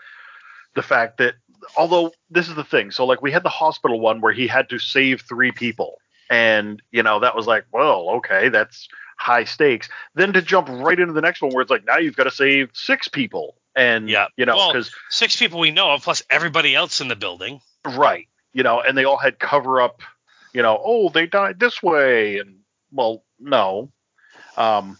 [0.74, 1.34] the fact that,
[1.76, 4.68] although this is the thing, so like we had the hospital one where he had
[4.70, 5.98] to save three people,
[6.30, 9.88] and you know that was like, well, okay, that's high stakes.
[10.16, 12.30] Then to jump right into the next one where it's like, now you've got to
[12.32, 14.28] save six people, and Yeah.
[14.36, 17.60] you know, Well- because six people we know of plus everybody else in the building
[17.84, 20.00] right, you know, and they all had cover up,
[20.52, 22.60] you know, oh, they died this way, and
[22.90, 23.92] well, no,
[24.56, 24.98] um,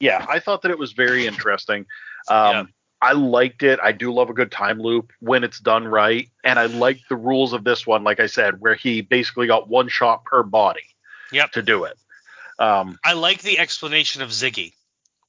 [0.00, 1.86] yeah, I thought that it was very interesting.
[2.28, 2.64] Um, Yeah.
[3.00, 3.80] I liked it.
[3.82, 7.16] I do love a good time loop when it's done right, and I like the
[7.16, 8.02] rules of this one.
[8.02, 10.86] Like I said, where he basically got one shot per body
[11.32, 11.52] Yep.
[11.52, 11.98] to do it.
[12.58, 14.72] Um, i like the explanation of ziggy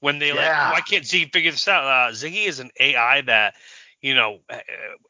[0.06, 0.70] when they Yeah.
[0.70, 3.56] like why can't ziggy figure this out uh, ziggy is an ai that
[4.02, 4.60] you know uh,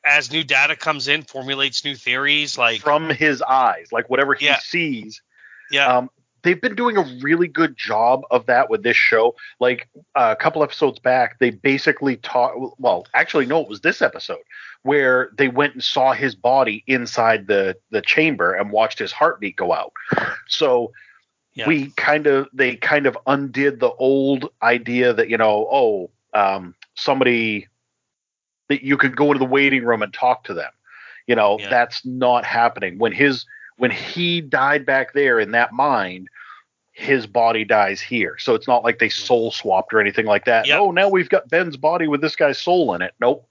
[0.05, 4.45] as new data comes in formulates new theories like from his eyes, like whatever he
[4.45, 4.59] Yeah.
[4.59, 5.21] sees.
[5.69, 6.09] yeah Um,
[6.43, 9.35] they've been doing a really good job of that with this show.
[9.59, 12.53] Like uh, a couple episodes back, they basically taught.
[12.79, 14.45] Well, actually, no, it was this episode
[14.83, 19.57] where they went and saw his body inside the the chamber and watched his heartbeat
[19.57, 19.91] go out.
[20.47, 20.93] So
[21.55, 21.67] Yeah.
[21.67, 26.75] we kind of they kind of undid the old idea that you know oh um,
[26.95, 27.67] somebody
[28.67, 30.71] that you could go into the waiting room and talk to them.
[31.27, 31.69] You know Yeah.
[31.69, 33.45] that's not happening when his
[33.77, 36.29] when he died back there in that mind.
[36.97, 40.65] His body dies here, so it's not like they soul swapped or anything like that.
[40.65, 40.79] Yep.
[40.79, 43.13] Oh, now we've got Ben's body with this guy's soul in it.
[43.19, 43.45] Nope.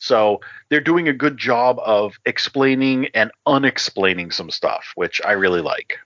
[0.00, 5.62] So they're doing a good job of explaining and unexplaining some stuff, which I really
[5.62, 5.98] like.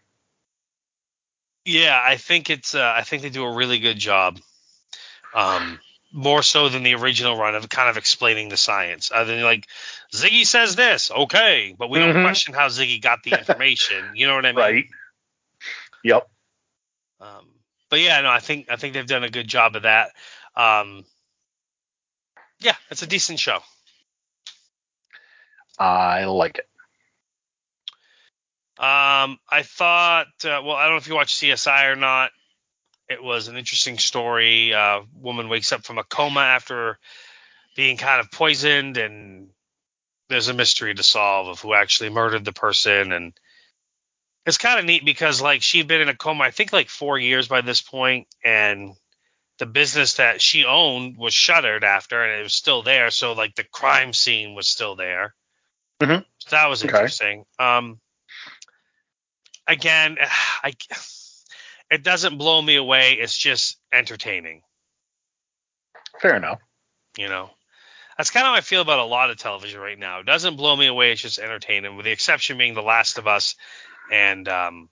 [1.64, 2.74] Yeah, I think it's.
[2.74, 4.38] Uh, I think they do a really good job.
[5.32, 5.80] Um,
[6.12, 9.10] more so than the original run of kind of explaining the science.
[9.12, 9.66] Other than like
[10.14, 12.22] Ziggy says this, okay, but we don't Mhm.
[12.22, 14.14] question how Ziggy got the information.
[14.14, 14.56] you know what I mean?
[14.56, 14.84] Right.
[16.04, 16.30] Yep.
[17.20, 17.48] Um,
[17.88, 20.12] but yeah, no, I think I think they've done a good job of that.
[20.54, 21.04] Um,
[22.60, 23.60] yeah, it's a decent show.
[25.78, 26.68] I like it.
[28.76, 32.32] Um, I thought, uh, well, I don't know if you watch CSI or not.
[33.08, 34.74] It was an interesting story.
[34.74, 36.98] Uh, woman wakes up from a coma after
[37.76, 39.48] being kind of poisoned, and
[40.28, 43.12] there's a mystery to solve of who actually murdered the person.
[43.12, 43.32] And
[44.46, 47.18] it's kind of neat because, like, she'd been in a coma, I think, like four
[47.18, 48.94] years by this point, and
[49.58, 53.10] the business that she owned was shuttered after, and it was still there.
[53.10, 55.34] So, like, the crime scene was still there.
[56.00, 56.24] Mhm.
[56.38, 56.88] So that was Okay.
[56.88, 57.44] interesting.
[57.58, 58.00] Um,
[59.66, 60.16] again,
[60.62, 60.74] I
[61.90, 63.14] it doesn't blow me away.
[63.14, 64.62] It's just entertaining.
[66.20, 66.60] Fair enough.
[67.18, 67.50] You know,
[68.16, 70.20] that's kind of how I feel about a lot of television right now.
[70.20, 71.12] It doesn't blow me away.
[71.12, 73.54] It's just entertaining, with the exception being The Last of Us
[74.10, 74.88] and um,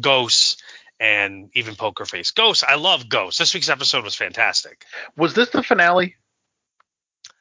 [0.00, 0.62] Ghosts
[0.98, 2.30] and even Poker Face.
[2.30, 3.38] Ghosts, I love Ghosts.
[3.38, 4.84] This week's episode was fantastic.
[5.16, 6.14] Was this the finale?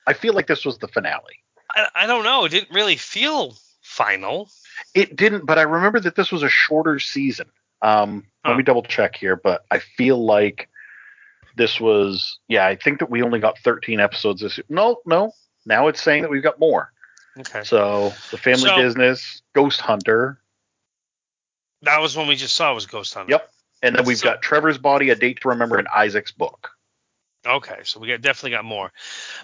[0.08, 1.44] I feel like this was the finale.
[1.70, 2.46] I, I don't know.
[2.46, 4.50] It didn't really feel final.
[4.94, 7.48] It didn't, but I remember that this was a shorter season.
[7.82, 8.50] Um, Huh.
[8.52, 10.68] Let me double check here, but I feel like
[11.56, 14.58] this was, yeah, I think that we only got 13 episodes this.
[14.58, 14.66] Year.
[14.68, 15.32] No, no.
[15.64, 16.92] Now it's saying that we've got more.
[17.38, 17.64] Okay.
[17.64, 20.40] So the family So- business, Ghost Hunter,
[21.84, 23.32] That was one we just saw was Ghost Hunter.
[23.32, 23.52] Yep.
[23.84, 26.72] and then we've So- got Trevor's body, a date to remember, in Isaac's book.
[27.46, 28.92] Okay, so we got definitely got more.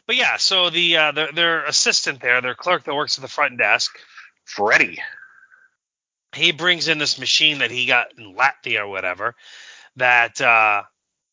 [0.08, 3.28] But yeah, so the uh, their, their assistant there, their clerk that works at the
[3.28, 3.98] front desk,
[4.46, 5.02] Freddy.
[6.38, 9.36] He brings in this machine that he got in Latvia or whatever
[9.98, 10.84] that uh,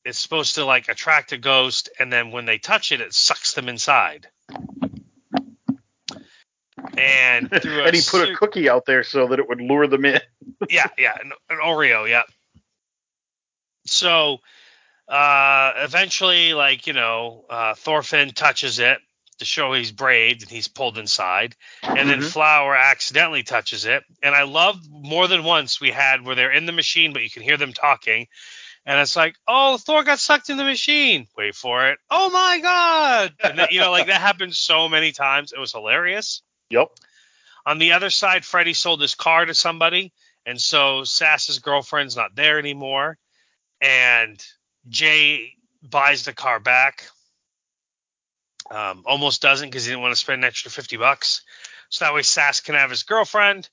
[0.04, 3.54] is supposed to like attract a ghost, and then when they touch it, it sucks
[3.54, 4.28] them inside.
[6.96, 10.20] And and he put a cookie out there so that it would lure them in.
[10.70, 12.22] yeah, yeah, an, an Oreo, yeah.
[13.86, 14.38] So
[15.08, 18.98] uh, eventually, like you know, uh, Thorfinn touches it
[19.38, 22.32] to show he's brave and he's pulled inside, and then Mhm.
[22.32, 24.04] Flower accidentally touches it.
[24.22, 27.30] And I love more than once we had where they're in the machine, but you
[27.30, 28.28] can hear them talking.
[28.86, 31.26] And it's like, oh, Thor got sucked in the machine.
[31.36, 31.98] Wait for it.
[32.10, 33.34] Oh my god!
[33.42, 35.52] And then, you know, like that happened so many times.
[35.52, 36.42] It was hilarious.
[36.70, 36.88] Yep.
[37.66, 40.12] On the other side, Freddy sold his car to somebody,
[40.44, 43.16] and so Sass's girlfriend's not there anymore.
[43.80, 44.44] And
[44.88, 47.08] Jay buys the car back.
[48.70, 51.42] Um, almost doesn't because he didn't want to spend an extra fifty bucks.
[51.90, 53.68] So that way Sass can have his girlfriend.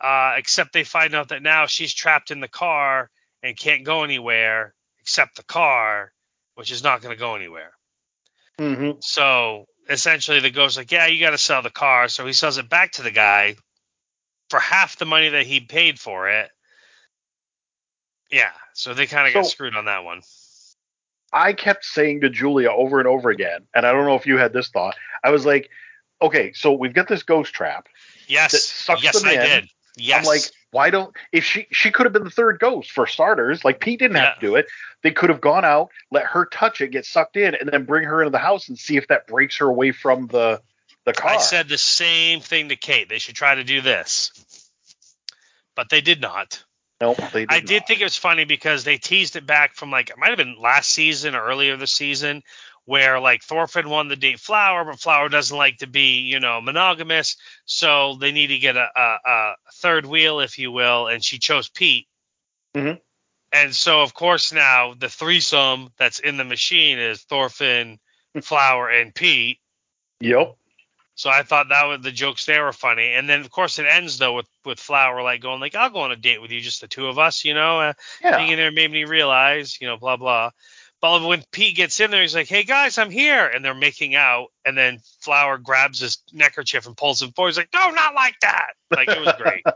[0.00, 3.10] Uh, except they find out that now she's trapped in the car
[3.42, 6.12] and can't go anywhere except the car,
[6.54, 7.72] which is not going to go anywhere.
[8.58, 12.32] hmm So essentially, the ghost's like, "Yeah, you got to sell the car." So he
[12.32, 13.56] sells it back to the guy
[14.48, 16.50] for half the money that he paid for it.
[18.30, 20.22] Yeah, so they kind of got screwed on that one.
[21.32, 24.36] I kept saying to Julia over and over again, and I don't know if you
[24.36, 24.96] had this thought.
[25.22, 25.70] I was like,
[26.20, 27.88] okay, so we've got this ghost trap.
[28.26, 29.40] Yes, yes, I in.
[29.40, 29.70] did.
[29.96, 33.06] Yes, I'm like, why don't if she she could have been the third ghost for
[33.06, 33.64] starters?
[33.64, 34.66] Like Pete didn't have to do it.
[35.02, 38.04] They could have gone out, let her touch it, get sucked in, and then bring
[38.04, 40.62] her into the house and see if that breaks her away from the
[41.04, 41.32] the car.
[41.32, 43.08] I said the same thing to Kate.
[43.08, 44.32] They should try to do this,
[45.74, 46.62] but they did not.
[47.00, 47.18] Nope.
[47.32, 47.86] They did I did not.
[47.86, 50.56] think it was funny because they teased it back from like it might have been
[50.58, 52.42] last season or earlier this season
[52.86, 56.60] where like Thorfinn won the date Flower, but Flower doesn't like to be, you know,
[56.60, 61.22] monogamous, so they need to get a, a, a third wheel, if you will, and
[61.24, 62.06] she chose Pete.
[62.74, 63.00] Mhm.
[63.52, 67.98] And so of course now the threesome that's in the machine is Thorfinn,
[68.42, 69.58] Flower, and Pete.
[70.20, 70.56] Yep.
[71.20, 73.84] So I thought that was the jokes there were funny, and then of course it
[73.84, 76.62] ends though with with Flower like going like I'll go on a date with you,
[76.62, 77.78] just the two of us, you know.
[77.78, 77.92] Uh,
[78.22, 78.38] Yeah.
[78.38, 80.52] Being in there made me realize, you know, blah blah.
[81.02, 84.14] But when Pete gets in there, he's like, "Hey guys, I'm here," and they're making
[84.14, 87.50] out, and then Flower grabs his neckerchief and pulls him forward.
[87.50, 89.64] He's like, "No, not like that!" Like it was great.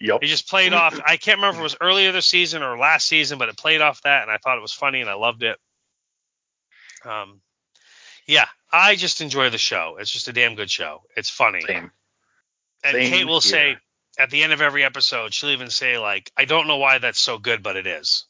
[0.00, 0.18] Yep.
[0.22, 0.98] It just played off.
[1.06, 3.80] I can't remember if it was earlier this season or last season, but it played
[3.80, 5.56] off that, and I thought it was funny, and I loved it.
[7.04, 7.40] Um,
[8.26, 9.96] yeah, I just enjoy the show.
[9.98, 11.02] It's just a damn good show.
[11.16, 11.90] It's funny, Same.
[12.84, 13.50] and same Kate will here.
[13.50, 13.76] say
[14.18, 17.20] at the end of every episode, she'll even say like, "I don't know why that's
[17.20, 18.24] so good, but it is."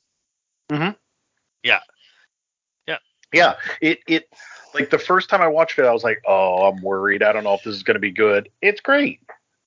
[0.70, 0.90] Mm-hmm.
[1.62, 1.80] Yeah,
[2.86, 2.98] yeah,
[3.32, 3.54] yeah.
[3.80, 4.28] It it
[4.74, 7.22] like the first time I watched it, I was like, oh, I'm worried.
[7.22, 8.48] I don't know if this is going to be good.
[8.60, 9.20] It's great.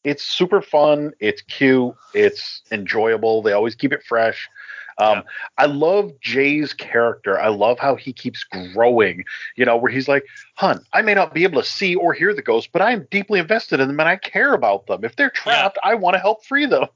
[0.03, 1.13] It's super fun.
[1.19, 1.95] It's cute.
[2.13, 3.41] It's enjoyable.
[3.41, 4.49] They always keep it fresh.
[4.97, 5.23] Um, Yeah.
[5.57, 7.39] I love Jay's character.
[7.39, 9.25] I love how he keeps growing.
[9.55, 10.25] You know, where he's like,
[10.55, 13.07] "Hun, I may not be able to see or hear the ghosts, but I am
[13.11, 15.03] deeply invested in them and I care about them.
[15.03, 16.87] If they're trapped, I want to help free them."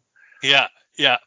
[0.42, 1.18] Yeah, yeah,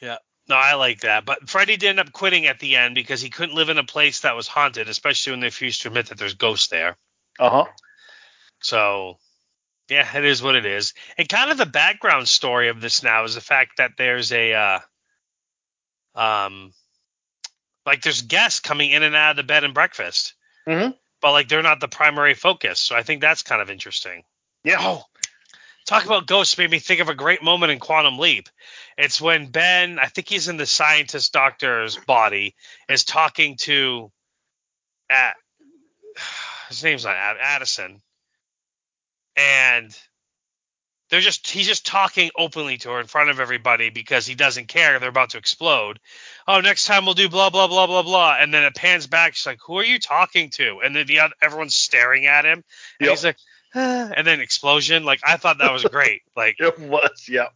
[0.00, 0.16] yeah.
[0.48, 1.24] No, I like that.
[1.24, 3.84] But Freddy did end up quitting at the end because he couldn't live in a
[3.84, 6.96] place that was haunted, especially when they refused to admit that there's ghosts there.
[7.38, 7.64] Uh huh.
[8.60, 9.18] So,
[9.88, 10.94] yeah, it is what it is.
[11.16, 14.52] And kind of the background story of this now is the fact that there's a,
[14.54, 14.78] uh,
[16.14, 16.72] um,
[17.86, 20.34] like there's guests coming in and out of the bed and breakfast,
[20.66, 20.96] Mhm.
[21.20, 22.80] but like they're not the primary focus.
[22.80, 24.24] So I think that's kind of interesting.
[24.64, 24.76] Yeah.
[24.80, 25.04] Oh,
[25.86, 28.48] talk about ghosts made me think of a great moment in Quantum Leap.
[28.96, 32.54] It's when Ben, I think he's in the scientist doctor's body,
[32.88, 34.12] is talking to,
[35.10, 35.34] at,
[36.68, 38.00] his name's not Addison,
[39.36, 39.98] and
[41.12, 44.66] they're just he's just talking openly to her in front of everybody because he doesn't
[44.66, 46.00] care they're about to explode.
[46.48, 49.34] Oh, next time we'll do blah blah blah blah blah, and then it pans back.
[49.34, 52.64] She's like, "Who are you talking to?" And then the other, everyone's staring at him,
[52.98, 53.10] and Yep.
[53.10, 53.36] he's like,
[53.74, 55.04] "Ah," and then explosion.
[55.04, 56.22] Like I thought that was great.
[56.34, 57.26] Like It was.
[57.28, 57.48] Yeah.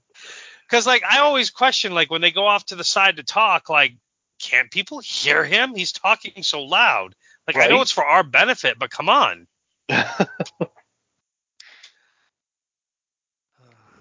[0.69, 3.71] because like I always question like when they go off to the side to talk,
[3.71, 3.95] like
[4.39, 5.75] can't people hear him?
[5.75, 7.15] He's talking so loud.
[7.47, 9.47] Like I know it's for our benefit, but come on.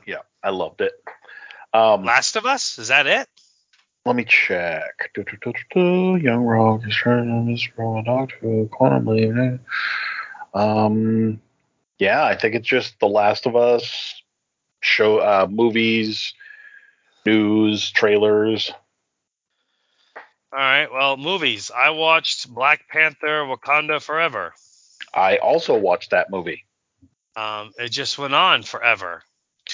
[0.06, 0.20] yeah.
[0.46, 0.94] I loved it.
[1.74, 3.28] Um, Last of Us, is that it?
[4.06, 5.10] Let me check.
[5.16, 6.16] Do, do, do.
[6.18, 9.60] Young Rock is trying to miss from a doctor quantum leap.
[10.54, 11.42] Um,
[11.98, 14.22] yeah, I think it's just The Last of Us
[14.82, 16.36] show, uh, movies,
[17.26, 18.72] news, trailers.
[20.54, 20.88] All right.
[20.92, 21.72] Well, movies.
[21.76, 24.54] I watched Black Panther: Wakanda Forever.
[25.14, 26.66] I also watched that movie.
[27.36, 29.24] Um, it just went on forever,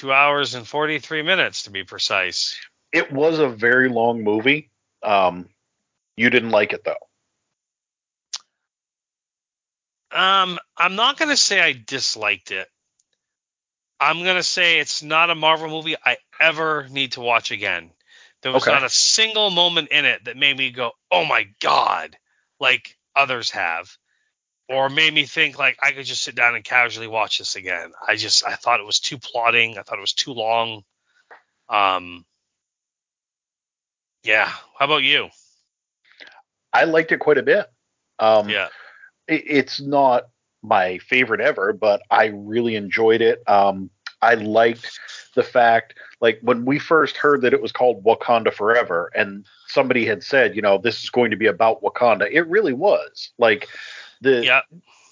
[0.01, 2.59] two hours and forty-three minutes to be precise.
[2.91, 4.71] It was a very long movie.
[5.03, 5.47] Um,
[6.17, 6.95] you didn't like it though.
[10.11, 12.67] Um, I'm not gonna say I disliked it.
[13.99, 17.91] I'm gonna say it's not a Marvel movie I ever need to watch again.
[18.41, 18.71] There was Okay.
[18.71, 22.17] not a single moment in it that made me go, "Oh my god,"
[22.59, 23.95] like others have,
[24.71, 27.91] or made me think like I could just sit down and casually watch this again.
[28.07, 29.77] I just I thought it was too plotting.
[29.77, 30.83] I thought it was too long.
[31.69, 32.25] Um,
[34.23, 34.45] yeah.
[34.77, 35.29] How about you?
[36.73, 37.67] I liked it quite a bit.
[38.19, 38.67] Um, Yeah.
[39.27, 40.27] it, it's not
[40.63, 43.43] my favorite ever, but I really enjoyed it.
[43.47, 43.89] Um,
[44.21, 44.99] I liked
[45.33, 50.05] the fact, like when we first heard that it was called Wakanda Forever, and somebody
[50.05, 52.29] had said, you know, this is going to be about Wakanda.
[52.31, 53.67] It really was like
[54.21, 54.61] the Yeah.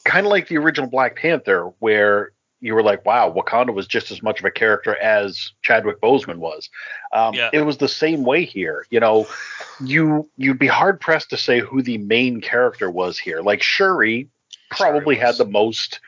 [0.05, 2.31] kind of like the original Black Panther, where
[2.61, 6.37] you were like, wow, Wakanda was just as much of a character as Chadwick Boseman
[6.37, 6.69] was.
[7.13, 7.49] Um, Yeah.
[7.53, 8.85] It was the same way here.
[8.89, 9.27] You know,
[9.83, 13.41] you you'd be hard pressed to say who the main character was here.
[13.41, 14.29] Like Shuri
[14.71, 15.99] probably Shuri had the most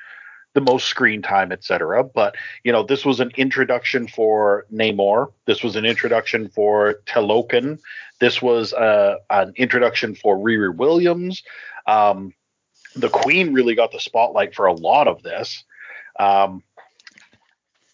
[0.53, 2.03] the most screen time, etc.
[2.03, 2.35] But
[2.65, 5.31] you know, this was an introduction for Namor.
[5.45, 7.79] This was an introduction for Talokan.
[8.19, 11.41] This was uh, an introduction for Riri Williams.
[11.87, 12.33] Um,
[12.95, 15.63] the Queen really got the spotlight for a lot of this,
[16.19, 16.63] um,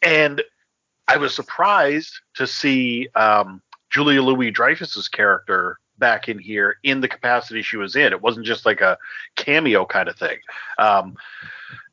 [0.02, 0.41] and
[1.08, 7.08] I was surprised to see um, Julia Louis Dreyfus's character back in here in the
[7.08, 8.14] capacity she was in.
[8.14, 8.98] It wasn't just like a
[9.36, 10.38] cameo kind of thing.
[10.78, 11.16] Um,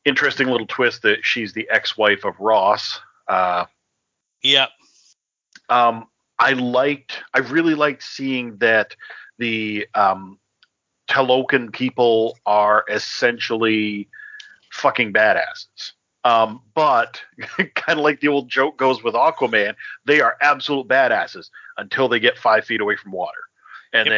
[0.05, 3.01] interesting little twist that she's the ex-wife of Ross.
[3.29, 3.65] Uh,
[4.43, 4.67] Yeah.
[5.71, 6.07] um,
[6.39, 8.95] I liked, I really liked seeing that
[9.39, 10.39] the um,
[11.09, 14.09] Talokan people are essentially
[14.71, 15.93] fucking badasses.
[16.25, 17.21] Um, but
[17.75, 19.75] kind of like the old joke goes with Aquaman,
[20.07, 23.43] they are absolute badasses until they get five feet away from water,
[23.93, 24.13] and Yep.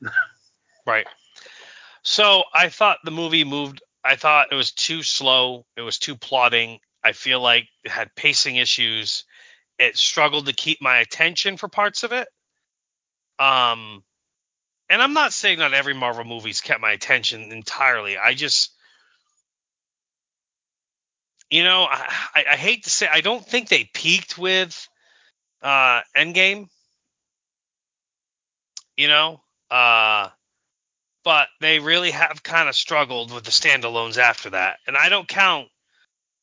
[0.00, 0.10] then
[0.86, 1.06] Right.
[2.02, 5.64] So I thought the movie moved I thought it was too slow.
[5.76, 6.80] It was too plodding.
[7.02, 9.24] I feel like it had pacing issues.
[9.78, 12.28] It struggled to keep my attention for parts of it.
[13.38, 14.04] Um,
[14.88, 18.16] and I'm not saying not every Marvel movie's kept my attention entirely.
[18.18, 18.72] I just,
[21.50, 24.88] you know, I, I, I hate to say, I don't think they peaked with
[25.62, 26.68] uh, Endgame.
[28.96, 29.40] You know,
[29.72, 30.28] uh,
[31.24, 34.78] but they really have kind of struggled with the standalones after that.
[34.86, 35.66] And I don't count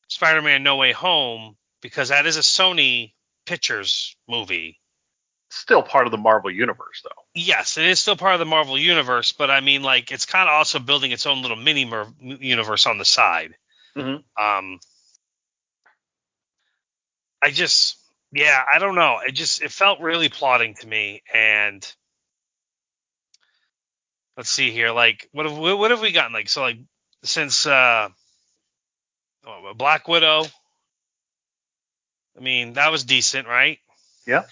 [0.09, 3.13] Spider-Man: No Way Home because that is a Sony
[3.45, 4.79] Pictures movie.
[5.49, 7.20] Still part of the Marvel universe, though.
[7.33, 10.49] Yes, it is still part of the Marvel universe, but I mean, like, it's kind
[10.49, 13.55] of also building its own little mini universe on the side.
[13.95, 14.23] Mhm.
[14.37, 14.79] Um,
[17.41, 17.97] I just,
[18.31, 19.19] yeah, I don't know.
[19.25, 21.95] It just, it felt really plotting to me, and
[24.35, 26.33] let's see here, like, what have what have we gotten?
[26.33, 26.79] Like, so like
[27.23, 28.09] since uh,
[29.75, 30.45] Black Widow.
[32.37, 33.79] I mean, that was decent, right?
[34.25, 34.43] Yeah.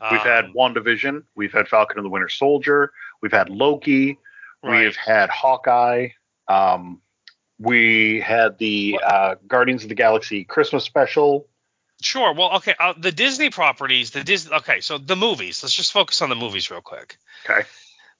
[0.00, 1.24] We've had Um, WandaVision.
[1.34, 2.92] We've had Falcon and the Winter Soldier.
[3.20, 4.18] We've had Loki.
[4.62, 4.84] right.
[4.84, 6.08] We've had Hawkeye.
[6.46, 7.02] Um,
[7.58, 11.48] we had the uh, Guardians of the Galaxy Christmas special.
[12.00, 12.32] Sure.
[12.32, 12.74] Well, okay.
[12.78, 14.54] Uh, the Disney properties, the Disney.
[14.54, 15.62] Okay, so the movies.
[15.62, 17.18] Let's just focus on the movies real quick.
[17.44, 17.66] Okay.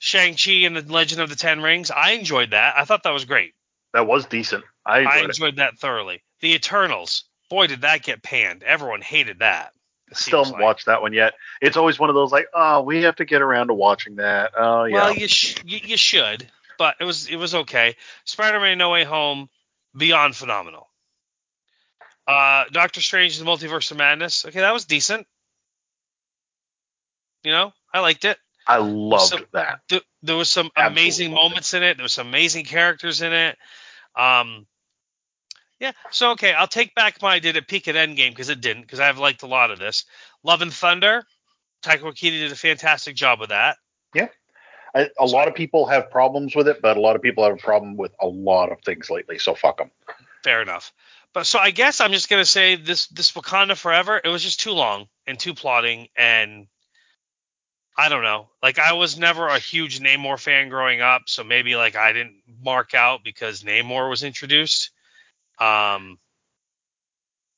[0.00, 1.90] Shang Chi and the Legend of the Ten Rings.
[1.92, 2.76] I enjoyed that.
[2.76, 3.54] I thought that was great.
[3.94, 4.64] That was decent.
[4.84, 6.22] I enjoyed I enjoyed that thoroughly.
[6.40, 7.24] The Eternals.
[7.50, 8.62] Boy, did that get panned.
[8.62, 9.72] Everyone hated that.
[10.12, 10.62] Still haven't like.
[10.62, 11.34] watched that one yet.
[11.60, 14.52] It's always one of those like, oh, we have to get around to watching that.
[14.56, 14.94] Oh yeah.
[14.94, 16.46] Well, you, sh- you you should,
[16.78, 17.96] but it was it was okay.
[18.24, 19.48] Spider-Man: No Way Home,
[19.96, 20.88] beyond phenomenal.
[22.26, 24.44] Uh, Doctor Strange: The Multiverse of Madness.
[24.44, 25.26] Okay, that was decent.
[27.44, 28.38] You know, I liked it.
[28.66, 29.80] I loved that.
[29.88, 31.48] Th- there was some Absolutely amazing loved it.
[31.48, 31.96] moments in it.
[31.96, 33.56] There was some amazing characters in it.
[34.14, 34.66] Um,
[35.80, 35.92] yeah.
[36.10, 39.00] So okay, I'll take back my did it peak at Endgame because it didn't because
[39.00, 40.04] I've liked a lot of this.
[40.42, 41.24] Love and Thunder.
[41.82, 43.76] Taika Waititi did a fantastic job with that.
[44.14, 44.28] Yeah.
[44.94, 47.52] I, a lot of people have problems with it, but a lot of people have
[47.52, 49.38] a problem with a lot of things lately.
[49.38, 49.90] So fuck them.
[50.42, 50.92] Fair enough.
[51.32, 54.20] But so I guess I'm just gonna say this this Wakanda Forever.
[54.22, 56.66] It was just too long and too plotting, and
[57.96, 58.48] I don't know.
[58.62, 62.42] Like I was never a huge Namor fan growing up, so maybe like I didn't
[62.64, 64.90] mark out because Namor was introduced.
[65.60, 66.18] Um.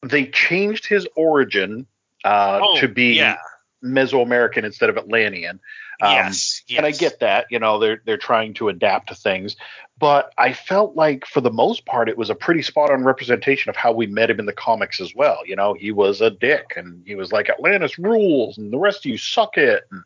[0.02, 1.86] They changed his origin
[2.24, 3.36] uh, oh, to be yeah.
[3.84, 5.60] Mesoamerican instead of Atlantean.
[6.00, 6.78] Um, yes, yes.
[6.78, 9.56] And I get that, you know, they're they're trying to adapt to things,
[9.98, 13.68] but I felt like for the most part it was a pretty spot on representation
[13.68, 15.40] of how we met him in the comics as well.
[15.44, 19.04] You know, he was a dick and he was like Atlantis rules and the rest
[19.04, 19.84] of you suck it.
[19.90, 20.02] And,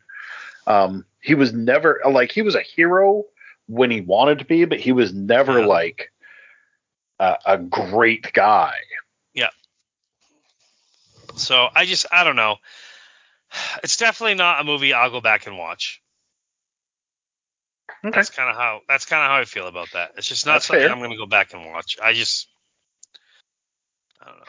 [0.67, 3.27] um, he was never like he was a hero
[3.67, 5.67] when he wanted to be, but he was never Yeah.
[5.67, 6.11] like
[7.19, 8.75] a, a great guy.
[9.33, 9.51] Yeah.
[11.37, 12.57] So I just I don't know.
[13.85, 16.03] It's definitely not a movie I'll go back and watch.
[18.05, 18.11] Okay.
[18.15, 20.13] That's kind of how that's kind of how I feel about that.
[20.17, 20.93] It's just not That's something fair.
[20.93, 21.97] I'm going to go back and watch.
[22.03, 22.49] I just
[24.21, 24.45] I don't know.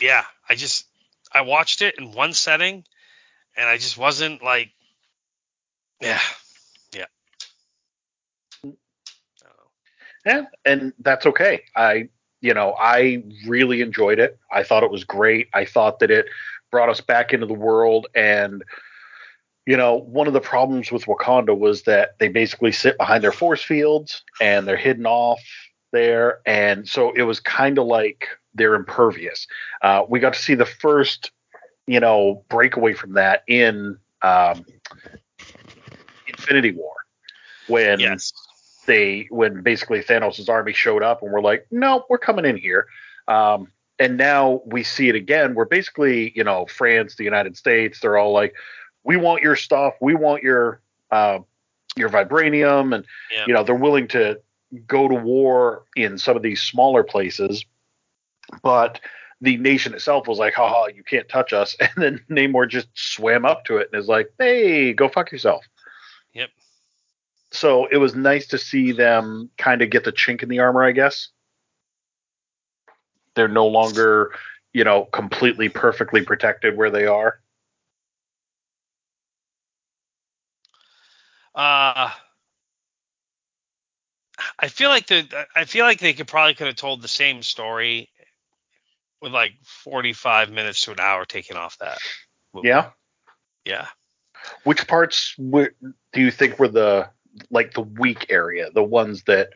[0.00, 0.86] Yeah, I just
[1.32, 2.84] I watched it in one setting
[3.56, 4.70] and I just wasn't like
[6.00, 6.20] yeah.
[6.92, 7.06] Yeah.
[8.64, 8.72] I don't
[9.42, 9.70] know.
[10.24, 11.62] Yeah, and that's okay.
[11.76, 12.08] I,
[12.40, 14.38] you know, I really enjoyed it.
[14.52, 15.48] I thought it was great.
[15.54, 16.26] I thought that it
[16.70, 18.06] brought us back into the world.
[18.14, 18.64] And,
[19.66, 23.32] you know, one of the problems with Wakanda was that they basically sit behind their
[23.32, 25.40] force fields and they're hidden off
[25.92, 26.40] there.
[26.46, 29.46] And so it was kind of like they're impervious.
[29.82, 31.30] Uh, we got to see the first,
[31.86, 34.64] you know, breakaway from that in um,
[36.26, 36.94] Infinity War
[37.68, 38.32] when Yes.
[38.86, 42.86] They when basically Thanos' army showed up and we're like, no, we're coming in here.
[43.28, 43.68] Um,
[43.98, 45.54] and now we see it again.
[45.54, 48.54] Where basically, you know, France, the United States, they're all like,
[49.04, 50.80] we want your stuff, we want your
[51.10, 51.38] uh,
[51.96, 53.44] your vibranium, and Yeah.
[53.46, 54.40] you know, they're willing to
[54.86, 57.64] go to war in some of these smaller places,
[58.62, 59.00] but
[59.40, 61.76] the nation itself was like, haha, you can't touch us.
[61.80, 65.64] And then Namor just swam up to it and is like, hey, go fuck yourself.
[67.54, 70.82] So it was nice to see them kind of get the chink in the armor,
[70.82, 71.28] I guess.
[73.34, 74.32] They're no longer,
[74.72, 77.40] you know, completely perfectly protected where they are.
[81.54, 82.10] Uh
[84.58, 87.42] I feel like the I feel like they could probably could have told the same
[87.42, 88.10] story
[89.22, 91.98] with like 45 minutes to an hour taken off that.
[92.52, 92.68] movie.
[92.68, 92.90] Yeah.
[93.64, 93.86] Yeah.
[94.64, 95.70] Which parts w-
[96.12, 97.08] do you think were the
[97.50, 99.50] like the weak area, the ones that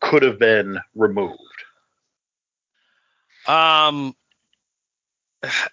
[0.00, 1.38] could have been removed?
[3.46, 4.14] Um,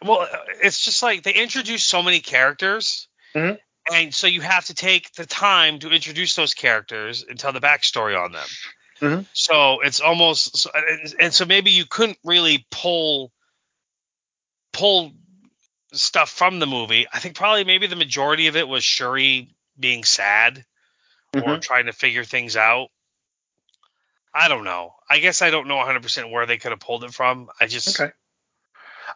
[0.03, 0.27] well,
[0.63, 3.59] it's just like they introduce so many characters, Mhm.
[3.91, 7.61] and so you have to take the time to introduce those characters and tell the
[7.61, 8.47] backstory on them.
[9.01, 9.25] Mhm.
[9.33, 13.31] So it's almost, so- and, and so maybe you couldn't really pull
[14.71, 15.13] pull
[15.93, 17.07] stuff from the movie.
[17.11, 20.65] I think probably maybe the majority of it was Shuri being sad
[21.33, 21.61] or Mhm.
[21.61, 22.89] trying to figure things out.
[24.33, 24.95] I don't know.
[25.09, 27.49] I guess I don't know 100% where they could have pulled it from.
[27.59, 28.11] I just Okay.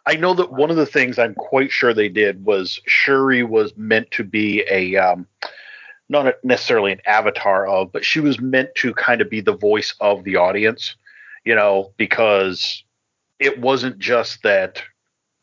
[0.06, 3.76] I know that one of the things I'm quite sure they did was Shuri was
[3.76, 5.26] meant to be a um,
[6.08, 9.94] not necessarily an avatar of, but she was meant to kind of be the voice
[10.00, 10.96] of the audience,
[11.44, 12.82] you know, because
[13.38, 14.82] it wasn't just that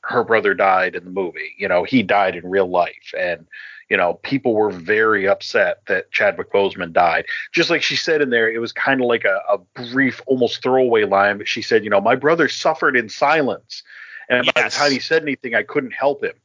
[0.03, 3.47] her brother died in the movie, you know, he died in real life, and
[3.91, 7.25] you know, people were very upset that Chadwick Boseman died.
[7.51, 9.57] Just like she said in there, it was kind of like a, a
[9.91, 13.83] brief, almost throwaway line, but she said, you know, my brother suffered in silence.
[14.29, 16.35] And by the time he said anything, I couldn't help him.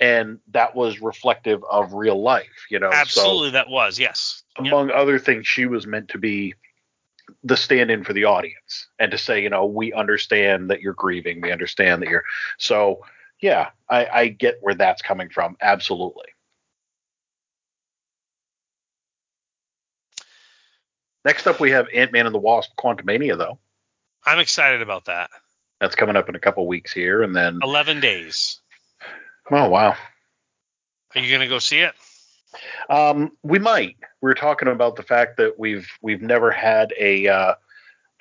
[0.00, 2.90] And that was reflective of real life, you know.
[2.92, 4.42] absolutely that was yes.
[4.56, 4.72] So, Yep.
[4.72, 6.54] among other things, she was meant to be
[7.44, 10.94] the stand in for the audience and to say, you know, we understand that you're
[10.94, 11.40] grieving.
[11.40, 12.24] We understand that you're.
[12.58, 13.04] So,
[13.40, 15.56] yeah, I, I get where that's coming from.
[15.60, 16.26] Absolutely.
[21.26, 23.58] Next up, we have Ant Man and the Wasp Quantumania, though.
[24.24, 25.28] I'm excited about that.
[25.80, 27.20] That's coming up in a couple weeks here.
[27.24, 28.60] And then, 11 days.
[29.50, 29.96] oh, wow.
[31.16, 31.94] Are you going to go see it?
[32.88, 33.96] Um, we might.
[34.20, 37.54] We are talking about the fact that we've we've never had a uh,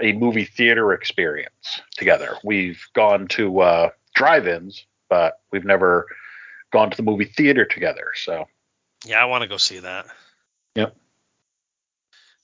[0.01, 2.38] a movie theater experience together.
[2.43, 6.08] We've gone to uh, drive-ins, but we've never
[6.74, 8.14] gone to the movie theater together.
[8.16, 8.47] So
[9.06, 10.08] Yeah, I want to go see that.
[10.74, 10.95] Yep.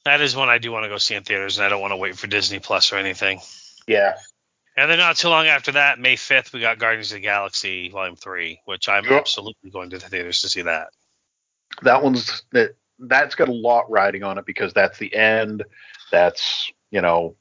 [0.06, 1.92] That is one I do want to go see in theaters, and I don't want
[1.92, 3.40] to wait for Disney Plus or anything.
[3.88, 4.16] yeah,
[4.76, 7.90] And then not too long after that, May 5th, we got Guardians of the Galaxy
[7.90, 9.12] Volume 3, which I'm Yep.
[9.12, 10.88] absolutely going to the theaters to see that.
[11.84, 15.64] that one's that that's got a lot riding on it because that's the end.
[16.12, 17.36] That's you know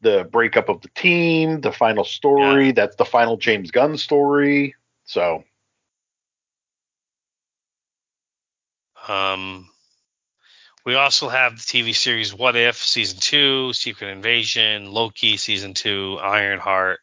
[0.00, 2.72] the breakup of the team, the final story.
[2.72, 4.74] That's the final James Gunn story.
[5.04, 5.44] So
[9.08, 9.68] Um,
[10.84, 16.18] we also have the TV series What If Season 2, Secret Invasion, Loki Season 2,
[16.20, 17.00] Ironheart,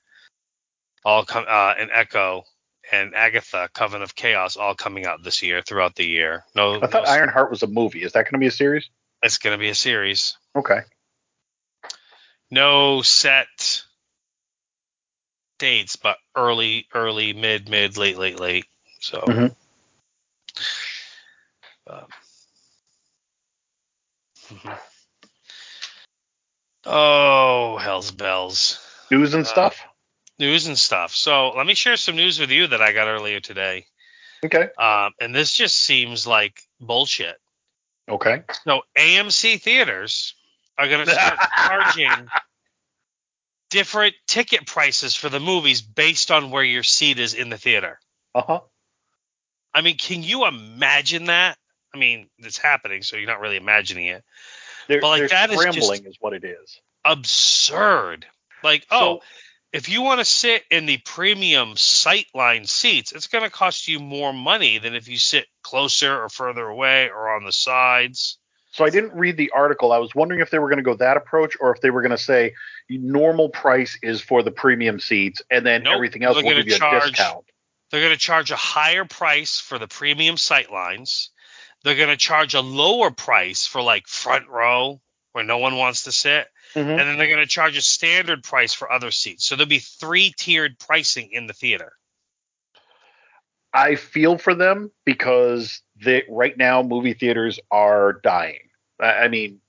[1.03, 2.43] all come uh, and Echo
[2.91, 6.43] and Agatha Coven of Chaos all coming out this year throughout the year.
[6.55, 8.03] No, I thought no- Ironheart was a movie.
[8.03, 8.89] Is that going to be a series?
[9.23, 10.35] it's going to be a series.
[10.55, 10.79] Okay.
[12.49, 13.83] No set
[15.59, 18.65] dates, but early, early, mid, mid, late, late, late.
[18.99, 19.21] So.
[19.21, 19.55] Mhm.
[21.87, 22.05] Um.
[26.85, 28.79] Oh, hell's bells.
[29.11, 29.85] News and Uh, stuff.
[30.39, 31.13] News and stuff.
[31.15, 33.85] So let me share some news with you that I got earlier today.
[34.43, 34.69] Okay.
[34.77, 37.37] Um, and this just seems like bullshit.
[38.09, 38.43] Okay.
[38.63, 40.33] So AMC theaters
[40.77, 42.27] are going to start charging
[43.69, 47.99] different ticket prices for the movies based on where your seat is in the theater.
[48.33, 48.59] Uh huh.
[49.73, 51.57] I mean, can you imagine that?
[51.93, 54.23] I mean, it's happening, so you're not really imagining it.
[54.87, 56.79] They're, But, like, that is just- is what it is.
[57.03, 58.25] Absurd.
[58.63, 59.21] Like, So- oh,
[59.73, 63.99] if you want to sit in the premium sightline seats, it's going to cost you
[63.99, 68.37] more money than if you sit closer or further away or on the sides.
[68.73, 69.91] So I didn't read the article.
[69.91, 72.01] I was wondering if they were going to go that approach or if they were
[72.01, 72.53] going to say
[72.89, 76.75] normal price is for the premium seats and then Nope, everything else will give you
[76.75, 77.45] a discount.
[77.89, 81.29] They're going to charge a higher price for the premium sightlines.
[81.83, 85.01] They're going to charge a lower price for like front row
[85.31, 86.47] where no one wants to sit.
[86.75, 86.89] Mhm.
[86.89, 89.45] And then they're going to charge a standard price for other seats.
[89.45, 91.93] So there'll be three tiered pricing in the theater.
[93.73, 98.59] I feel for them because they right now movie theaters are dying.
[98.99, 99.61] I, I mean,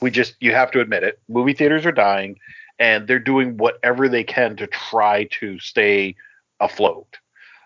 [0.00, 1.20] we just you have to admit it.
[1.28, 2.38] Movie theaters are dying,
[2.78, 6.14] and they're doing whatever they can to try to stay
[6.60, 7.18] afloat.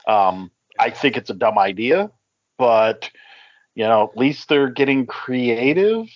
[0.06, 2.10] Um, I think it's a dumb idea,
[2.56, 3.10] but
[3.74, 6.06] you know, at least they're getting creative.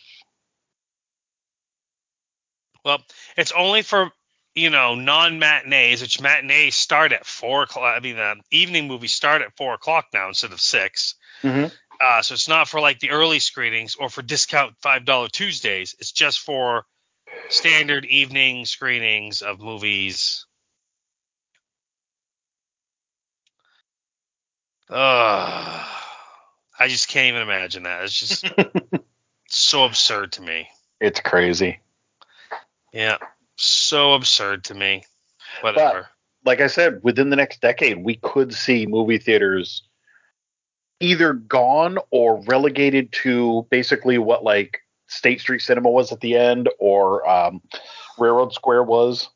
[2.84, 3.02] Well,
[3.36, 4.10] it's only for
[4.54, 7.96] you know non matinees, which matinees start at four o'clock.
[7.96, 11.72] I mean, the evening movies start at four o'clock now instead of 6 Mhm.
[12.00, 15.94] Uh, so it's not for like the early screenings or for discount five dollar Tuesdays.
[15.98, 16.84] It's just for
[17.48, 20.46] standard evening screenings of movies.
[24.90, 25.93] Ugh.
[26.84, 28.04] I just can't even imagine that.
[28.04, 28.44] It's just
[29.48, 30.68] so absurd to me.
[31.00, 31.80] It's crazy.
[32.92, 33.16] Yeah,
[33.56, 35.04] so absurd to me.
[35.62, 36.08] Whatever.
[36.44, 39.84] like I said, within the next decade, we could see movie theaters
[41.00, 46.68] either gone or relegated to basically what like State Street Cinema was at the end
[46.78, 47.62] or um,
[48.18, 49.30] Railroad Square was,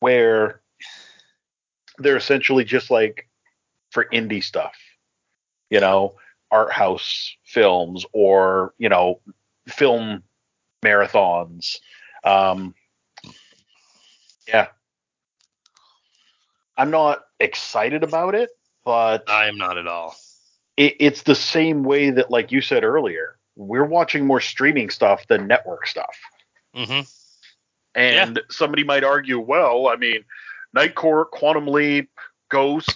[0.00, 0.60] where
[1.98, 3.28] they're essentially just like
[3.92, 4.74] for indie stuff,
[5.70, 6.14] you know,
[6.50, 9.20] art house films or, you know,
[9.68, 10.22] film
[10.84, 11.76] marathons.
[12.24, 12.74] Um,
[14.48, 14.68] yeah.
[16.76, 18.50] I'm not excited about it,
[18.84, 20.16] but I am not at all.
[20.76, 25.26] it, it's the same way that, like you said earlier, we're watching more streaming stuff
[25.28, 26.16] than network stuff.
[26.74, 27.00] hmm
[27.94, 30.24] And somebody might argue, well, I mean,
[30.72, 32.10] Night Court, Quantum Leap,
[32.48, 32.90] Ghost,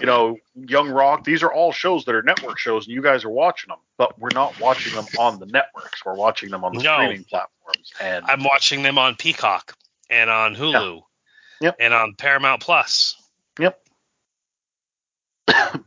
[0.00, 3.24] you know, Young Rock, these are all shows that are network shows, and you guys
[3.24, 6.04] are watching them, but we're not watching them on the networks.
[6.04, 6.94] We're watching them on the No.
[6.94, 7.92] streaming platforms.
[8.00, 9.76] And I'm watching them on Peacock
[10.08, 11.02] and on Hulu.
[11.60, 11.76] Yep.
[11.78, 13.16] And on Paramount Plus.
[13.58, 13.80] Yep.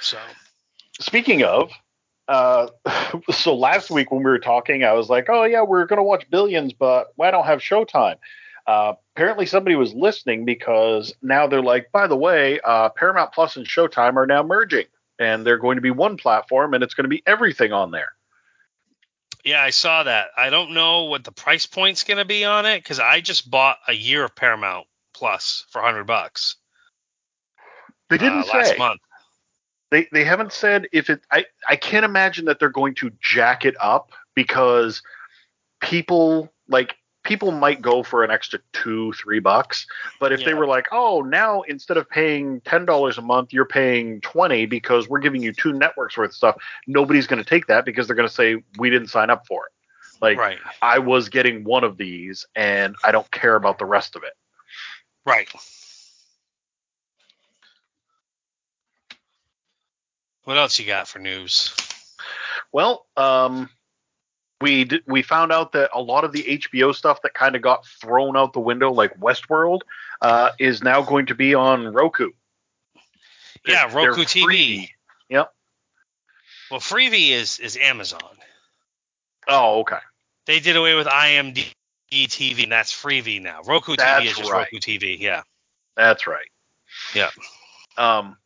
[0.00, 0.18] So
[1.00, 1.70] speaking of,
[2.26, 2.66] uh,
[3.30, 6.02] so last week when we were talking, I was like, oh, yeah, we're going to
[6.02, 8.16] watch Billions, but I don't have Showtime.
[8.66, 13.56] Uh, apparently, somebody was listening because now they're like, by the way, uh, Paramount Plus
[13.56, 14.86] and Showtime are now merging,
[15.18, 18.12] and they're going to be one platform, and it's going to be everything on there.
[19.44, 20.28] yeah, I saw that.
[20.36, 23.78] I don't know what the price point's gonna be on it because I just bought
[23.88, 26.56] a year of Paramount Plus for hundred bucks.
[28.08, 28.76] They didn't uh, last say.
[28.76, 29.00] month.
[29.90, 31.20] They they haven't said if it.
[31.30, 35.02] I I can't imagine that they're going to jack it up because
[35.80, 39.86] people like people might go for an extra two three bucks.
[40.18, 43.64] But if they were like, oh, now instead of paying ten dollars a month, you're
[43.64, 46.56] paying twenty because we're giving you two networks worth of stuff.
[46.86, 49.66] Nobody's going to take that because they're going to say we didn't sign up for
[49.66, 49.72] it.
[50.20, 50.58] Like Right.
[50.80, 54.32] I was getting one of these and I don't care about the rest of it.
[55.26, 55.48] Right.
[60.44, 61.74] What else you got for news?
[62.72, 63.68] Well, um,
[64.62, 67.62] we d- we found out that a lot of the HBO stuff that kind of
[67.62, 69.80] got thrown out the window, like Westworld,
[70.22, 72.30] uh, is now going to be on Roku.
[73.66, 74.44] Yeah, They're- Roku they're TV.
[74.44, 74.90] free.
[75.28, 75.52] Yep.
[76.70, 78.22] Well, Freevee is is Amazon.
[79.48, 79.98] Oh, okay.
[80.46, 81.66] They did away with IMDb
[82.12, 83.60] TV, and that's Freevee now.
[83.66, 84.68] Roku TV is just right.
[84.72, 85.18] Roku TV.
[85.18, 85.42] Yeah.
[85.96, 86.48] That's right.
[87.14, 87.30] Yeah.
[87.98, 88.36] Um.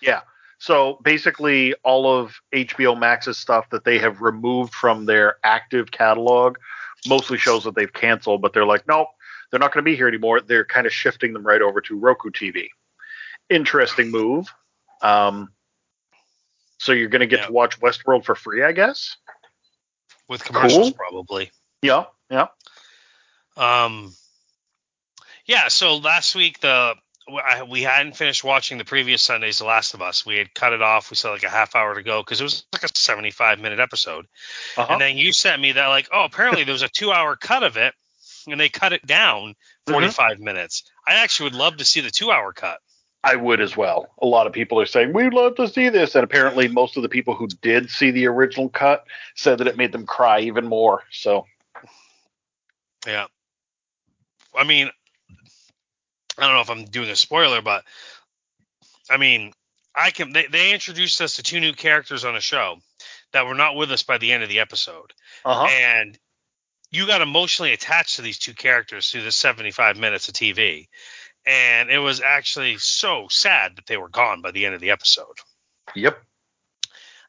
[0.00, 0.20] Yeah.
[0.58, 6.56] So basically, all of HBO Max's stuff that they have removed from their active catalog,
[7.06, 9.08] mostly shows that they've canceled, but they're like, nope,
[9.50, 10.40] they're not going to be here anymore.
[10.40, 12.68] They're kind of shifting them right over to Roku TV.
[13.50, 14.46] Interesting move.
[15.02, 15.50] Um,
[16.78, 17.46] so you're going to get Yeah.
[17.46, 19.16] to watch Westworld for free, I guess.
[20.28, 20.92] With commercials, Cool.
[20.92, 21.50] probably.
[21.82, 22.04] Yeah.
[22.30, 22.46] Yeah.
[23.56, 24.14] Um,
[25.46, 25.68] yeah.
[25.68, 26.94] So last week the
[27.28, 30.26] I, we hadn't finished watching the previous Sunday's The Last of Us.
[30.26, 31.10] We had cut it off.
[31.10, 33.80] We had like a half hour to go because it was like a 75 minute
[33.80, 34.26] episode.
[34.76, 34.92] Uh-huh.
[34.92, 37.62] And then you sent me that like, oh, apparently there was a two hour cut
[37.62, 37.94] of it,
[38.46, 39.54] and they cut it down
[39.86, 40.84] 45 minutes.
[41.06, 42.78] I actually would love to see the two hour cut.
[43.22, 44.12] I would as well.
[44.20, 47.02] A lot of people are saying we'd love to see this, and apparently most of
[47.02, 50.66] the people who did see the original cut said that it made them cry even
[50.66, 51.04] more.
[51.10, 51.46] So
[53.06, 53.26] Yeah.
[54.54, 54.90] I mean,
[56.38, 57.84] I don't know if I'm doing a spoiler, but
[59.10, 59.52] I mean,
[59.94, 60.32] I can.
[60.32, 62.78] They, they introduced us to two new characters on a show
[63.32, 65.12] that were not with us by the end of the episode,
[65.44, 65.66] uh-huh.
[65.70, 66.18] and
[66.90, 70.88] you got emotionally attached to these two characters through the 75 minutes of TV,
[71.46, 74.90] and it was actually so sad that they were gone by the end of the
[74.90, 75.38] episode.
[75.94, 76.18] yep.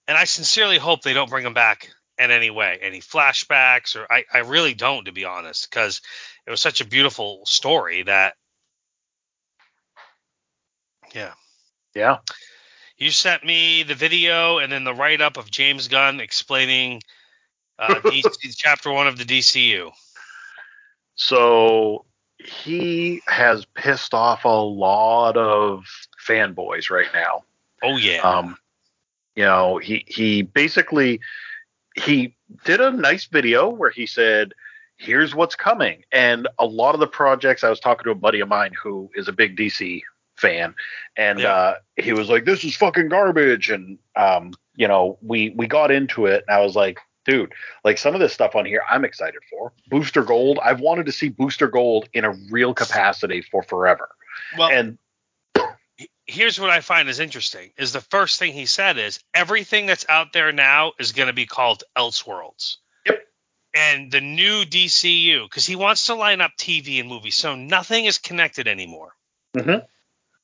[0.08, 4.12] And I sincerely hope they don't bring them back in any way, any flashbacks, or
[4.12, 6.02] I, I really don't, to be honest, because
[6.46, 8.36] it was such a beautiful story that,
[11.14, 11.34] yeah.
[11.94, 12.18] Yeah.
[12.98, 17.02] You sent me the video and then the write up of James Gunn explaining
[17.78, 19.92] uh, DC, chapter one of the DCU.
[21.16, 22.06] So
[22.38, 25.86] he has pissed off a lot of
[26.26, 27.44] fanboys right now.
[27.84, 28.58] Oh yeah, Um,
[29.36, 31.20] you know, he he basically
[31.96, 34.54] he did a nice video where he said,
[34.98, 37.64] "Here's what's coming," and a lot of the projects.
[37.64, 40.02] I was talking to a buddy of mine who is a big DC
[40.38, 40.76] fan,
[41.18, 41.50] and Yeah.
[41.54, 45.92] uh, he was like, "This is fucking garbage," and um, you know, we we got
[45.92, 49.06] into it, and I was like, dude, like some of this stuff on here, I'm
[49.06, 49.74] excited for.
[49.90, 54.10] Booster Gold, I've wanted to see Booster Gold in a real capacity for forever.
[54.58, 54.98] Well, and
[56.28, 60.06] here's what I find is interesting: is the first thing he said is everything that's
[60.10, 62.78] out there now is going to be called Elseworlds.
[63.06, 63.20] Yep.
[63.74, 68.06] And the new DCU, because he wants to line up TV and movies, so nothing
[68.06, 69.14] is connected anymore.
[69.56, 69.86] Mhm.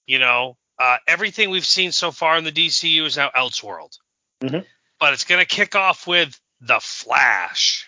[0.08, 3.97] You know, uh, everything we've seen so far in the DCU is now Elseworld.
[4.41, 4.66] Mhm.
[4.99, 7.88] But it's going to kick off with the Flash.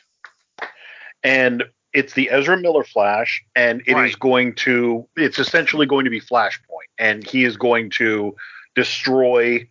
[1.26, 4.20] and it's the Ezra Miller Flash, and it is Right.
[4.20, 8.36] going to it's essentially going to be Flashpoint, and he is going to
[8.76, 9.66] destroy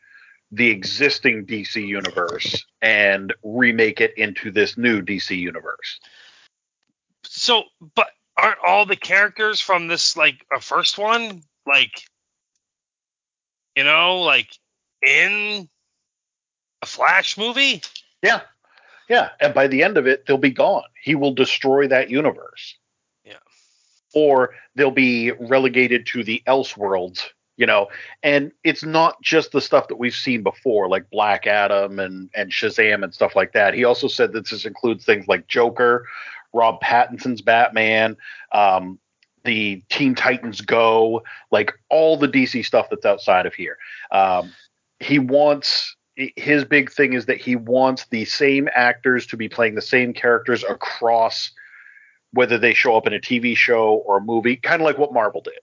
[0.51, 6.01] the existing DC universe and remake it into this new DC universe.
[7.25, 7.65] So,
[7.95, 12.05] but aren't all the characters from this like a first one like,
[13.77, 14.49] you know, like
[15.03, 15.69] in
[16.83, 17.83] a Flash movie?
[18.23, 18.41] Yeah.
[19.09, 20.85] Yeah, and by the end of it, they'll be gone.
[21.03, 22.77] He will destroy that universe.
[23.25, 23.35] Yeah.
[24.15, 27.89] Or they'll be relegated to the Elseworlds, you know.
[28.23, 32.51] And it's not just the stuff that we've seen before, like Black Adam and and
[32.53, 33.75] Shazam and stuff like that.
[33.75, 36.07] He also said that this includes things like Joker,
[36.55, 38.17] Rob Pattinson's Batman,
[38.53, 38.99] um,
[39.45, 43.77] the Teen Titans Go, like all the DC stuff that's outside of here.
[44.11, 44.53] Um,
[45.01, 49.75] he wants his big thing is that he wants the same actors to be playing
[49.75, 51.51] the same characters across
[52.33, 55.13] whether they show up in a TV show or a movie, kind of like what
[55.13, 55.55] Marvel did.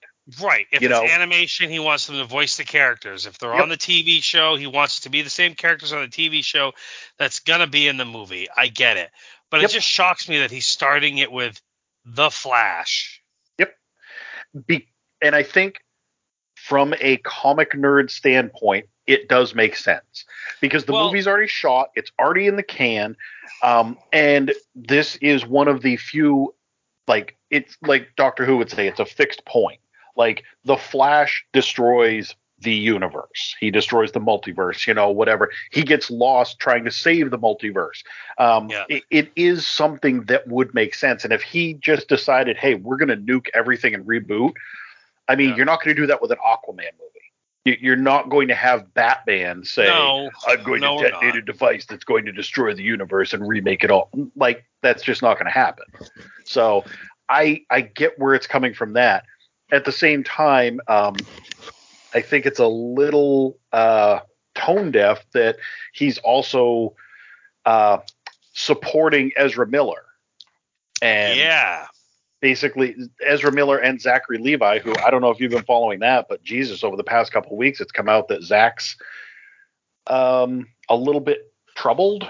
[0.41, 0.67] Right.
[0.71, 1.05] If You it's know?
[1.07, 3.25] animation, he wants them to voice the characters.
[3.25, 3.61] If they're Yep.
[3.63, 6.43] on the TV show, he wants it to be the same characters on the TV
[6.43, 6.73] show
[7.17, 8.47] that's gonna be in the movie.
[8.55, 9.09] I get it.
[9.49, 9.69] But Yep.
[9.69, 11.59] it just shocks me that he's starting it with
[12.05, 13.18] the Flash.
[14.65, 14.87] Be-
[15.21, 15.79] and I think
[16.55, 20.25] from a comic nerd standpoint, it does make sense
[20.61, 23.15] because the Well- movie's already shot, it's already in the can,
[23.63, 26.53] um, and this is one of the few,
[27.07, 29.79] like it's like Doctor Who would say, it's a fixed point.
[30.15, 35.51] Like the Flash destroys the universe, he destroys the multiverse, you know, whatever.
[35.71, 38.03] He gets lost trying to save the multiverse.
[38.37, 38.85] Um, Yeah.
[38.89, 42.97] it, it is something that would make sense, and if he just decided, hey, we're
[42.97, 44.53] going to nuke everything and reboot.
[45.27, 45.55] I mean, Yeah.
[45.57, 47.31] you're not going to do that with an Aquaman movie.
[47.65, 51.41] You- You're not going to have Batman say, no, I'm going no, to detonate a
[51.41, 54.09] device that's going to destroy the universe and remake it all.
[54.35, 55.85] Like that's just not going to happen.
[56.45, 56.85] So
[57.27, 58.93] I I get where it's coming from.
[58.93, 59.25] That
[59.71, 61.15] at the same time, um,
[62.13, 64.19] I think it's a little uh,
[64.55, 65.57] tone deaf that
[65.93, 66.95] he's also
[67.65, 67.99] uh,
[68.53, 70.03] supporting Ezra Miller.
[71.01, 71.87] And yeah.
[72.41, 72.95] basically
[73.25, 76.43] Ezra Miller and Zachary Levi, who I don't know if you've been following that, but
[76.43, 78.97] Jesus, over the past couple of weeks, it's come out that Zach's
[80.07, 82.27] um, a little bit troubled.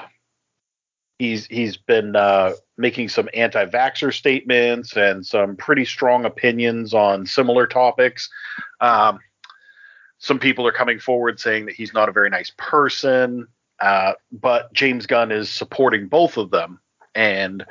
[1.18, 7.68] He's he's been uh, making some anti-vaxxer statements and some pretty strong opinions on similar
[7.68, 8.30] topics.
[8.80, 9.20] Um,
[10.20, 13.48] some people are coming forward saying that he's not a very nice person,
[13.82, 16.80] uh, but James Gunn is supporting both of them,
[17.16, 17.66] and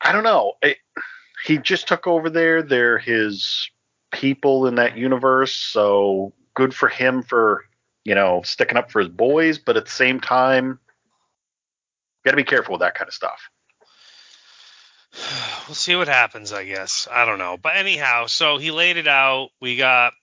[0.00, 0.54] I don't know.
[0.62, 0.78] It,
[1.44, 2.62] he just took over there.
[2.62, 3.68] They're his
[4.12, 7.64] people in that universe, so good for him for
[8.04, 9.58] you know sticking up for his boys.
[9.58, 10.78] But at the same time,
[12.24, 13.50] got to be careful with that kind of stuff.
[15.68, 17.06] We'll see what happens, I guess.
[17.08, 17.56] I don't know.
[17.56, 19.50] But anyhow, so he laid it out.
[19.60, 20.14] We got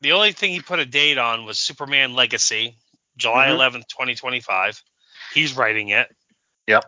[0.00, 2.76] the only thing he put a date on was Superman Legacy,
[3.16, 3.56] July Mhm.
[3.56, 4.82] 11th, 2025.
[5.32, 6.08] He's writing it.
[6.66, 6.84] Yep.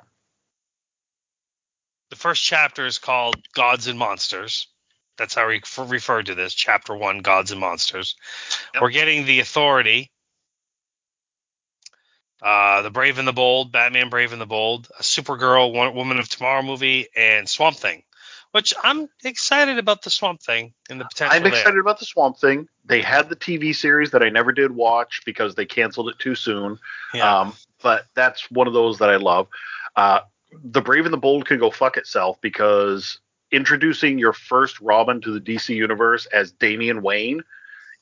[2.11, 4.69] The first chapter is called Gods and Monsters.
[5.17, 6.55] That's how he f- referred to this.
[6.55, 8.15] Chapter one, Gods and Monsters.
[8.75, 8.83] Yep.
[8.83, 10.11] We're getting the Authority,
[12.43, 16.19] uh, the Brave and the Bold, Batman Brave and the Bold, a Supergirl, Wo- Woman
[16.19, 18.05] of Tomorrow movie, and Swamp Thing.
[18.53, 21.37] Which I'm excited about the Swamp Thing and the potential.
[21.37, 21.53] I'm there.
[21.53, 22.67] excited about the Swamp Thing.
[22.85, 26.35] They had the TV series that I never did watch because they canceled it too
[26.35, 26.79] soon.
[27.13, 27.41] Yeah.
[27.41, 29.49] Um, but that's one of those that I love.
[29.95, 30.21] Uh,
[30.65, 33.21] the Brave and the Bold can go fuck itself because
[33.51, 37.43] introducing your first Robin to the DC universe as Damian Wayne,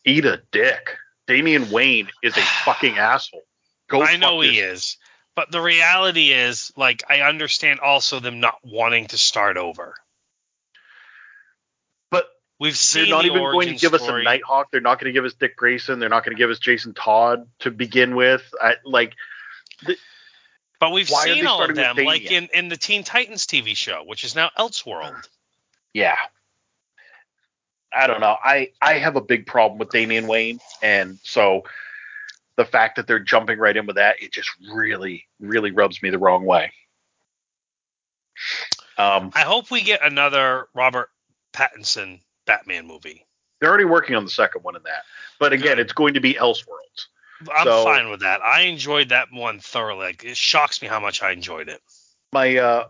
[0.05, 0.97] eat a dick.
[1.26, 3.42] Damian Wayne is a fucking asshole.
[3.88, 4.03] Go.
[4.03, 4.97] I know he is.
[5.34, 9.94] But the reality is, like, I understand also them not wanting to start over.
[12.59, 14.22] We've they're not even going to give us a.
[14.22, 14.70] Nighthawk.
[14.70, 15.98] They're not going to give us Dick Grayson.
[15.98, 18.42] They're not going to give us Jason Todd to begin with.
[18.61, 19.14] I, like,
[20.80, 24.24] But we've seen all of them, like in, in the Teen Titans TV show, which
[24.24, 25.28] is now Elseworld.
[25.92, 26.16] yeah.
[27.94, 28.36] I don't know.
[28.42, 31.62] I I have a big problem with Damian Wayne, and so
[32.57, 36.11] the fact that they're jumping right in with that, it just really, really rubs me
[36.11, 36.72] the wrong way.
[38.98, 41.11] Um, I hope we get another Robert
[41.52, 43.26] Pattinson Batman movie.
[43.61, 45.03] they're already working on the second one in that,
[45.40, 47.07] but again, it's going to be Elseworlds.
[47.55, 48.42] I'm So- fine with that.
[48.42, 50.07] I enjoyed that one thoroughly.
[50.07, 51.80] Like, It shocks me how much I enjoyed it.
[52.32, 52.88] My uh,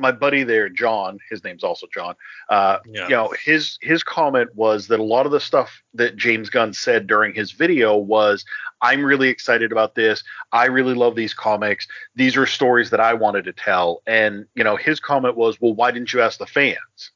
[0.00, 2.14] my buddy there, John, his name's also John.
[2.48, 3.02] Uh, Yeah.
[3.04, 6.72] you know, his his comment was that a lot of the stuff that James Gunn
[6.72, 8.44] said during his video was,
[8.80, 10.22] "I'm really excited about this.
[10.52, 11.86] I really love these comics.
[12.14, 15.74] These are stories that I wanted to tell." And you know, his comment was, "Well,
[15.74, 17.10] why didn't you ask the fans?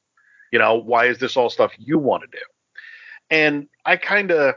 [0.53, 2.43] You know, why is this all stuff you want to do?"
[3.29, 4.55] And I kind of.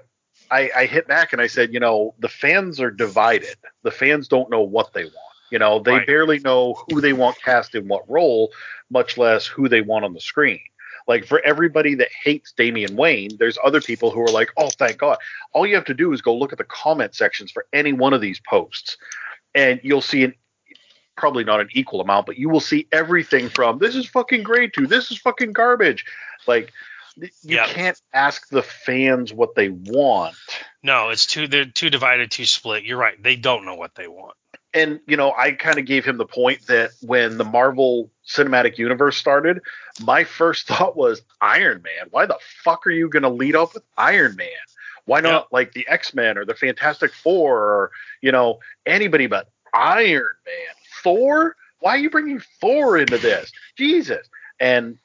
[0.48, 3.56] I, I hit back and I said, you know, the fans are divided.
[3.82, 5.34] The fans don't know what they want.
[5.50, 6.06] You know, they Right.
[6.06, 8.52] barely know who they want cast in what role,
[8.88, 10.60] much less who they want on the screen.
[11.08, 14.98] Like for everybody that hates Damian Wayne, there's other people who are like, oh, thank
[14.98, 15.18] God.
[15.52, 18.12] All you have to do is go look at the comment sections for any one
[18.12, 18.96] of these posts,
[19.54, 20.34] and you'll see an
[21.16, 24.72] probably not an equal amount, but you will see everything from this is fucking great
[24.74, 26.04] to this is fucking garbage.
[26.46, 26.72] Like
[27.16, 27.66] you Yeah.
[27.66, 30.36] can't ask the fans what they want.
[30.82, 32.84] No, it's too they're too divided, too split.
[32.84, 33.20] You're right.
[33.22, 34.34] They don't know what they want.
[34.74, 38.76] and you know i kind of gave him the point that when the marvel cinematic
[38.78, 39.60] universe started
[40.04, 43.72] my first thought was iron man why the fuck are you going to lead off
[43.74, 44.48] with iron man
[45.06, 47.90] why not like the x-men or the fantastic four or
[48.20, 50.74] you know anybody but iron man
[51.06, 54.26] thor why are you bringing four into this jesus
[54.58, 54.98] and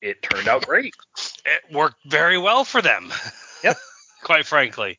[0.00, 0.94] it turned out great
[1.44, 3.12] It worked very well for them.
[3.62, 3.76] Yep.
[4.22, 4.98] Quite frankly.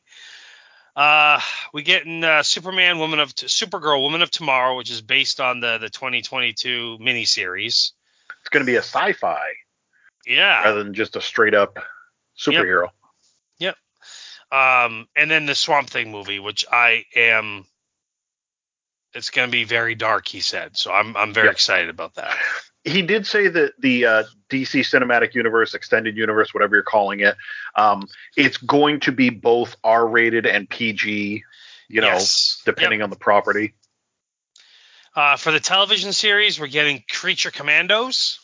[0.94, 1.40] Uh,
[1.74, 5.40] we get in uh, Superman, Woman of T- Supergirl, Woman of Tomorrow, which is based
[5.40, 7.90] on the the 2022 miniseries.
[8.40, 9.42] it's going to be a sci-fi
[10.24, 10.62] Yeah.
[10.62, 11.78] rather than just a straight up
[12.38, 12.90] superhero
[13.58, 13.76] Yep.
[14.52, 17.64] Um, and then the Swamp Thing movie, which I am.
[19.14, 20.76] It's going to be very dark, he said.
[20.76, 21.52] So I'm I'm very Yep.
[21.54, 22.36] excited about that.
[22.84, 27.36] he did say that the uh, DC Cinematic Universe, Extended Universe, whatever you're calling it,
[27.76, 31.44] um, it's going to be both R-rated and PG.
[31.88, 32.62] You know, Yes.
[32.64, 33.74] depending on the property.
[35.14, 38.38] Uh, for the television series, we're getting Creature Commandos.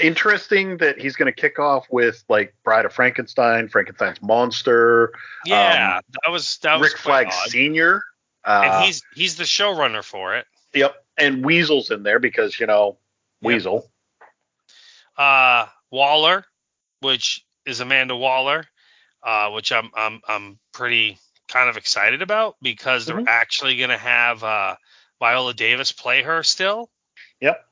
[0.00, 5.12] Interesting that he's going to kick off with like Bride of Frankenstein, Frankenstein's Monster,
[5.44, 7.50] Yeah, that was that was Rick Flag odd.
[7.50, 8.02] Senior.
[8.46, 10.46] Uh, and he's he's the showrunner for it.
[10.72, 12.96] yep, and Weasel's in there because you know
[13.42, 13.52] Yep.
[13.52, 13.90] Weasel.
[15.16, 16.44] Uh, Waller,
[17.00, 18.64] which is Amanda Waller,
[19.22, 21.18] uh, which I'm I'm I'm pretty
[21.48, 23.06] kind of excited about because Mhm.
[23.24, 24.76] they're actually going to have uh,
[25.20, 26.90] Viola Davis play her still.
[27.40, 27.64] Yep.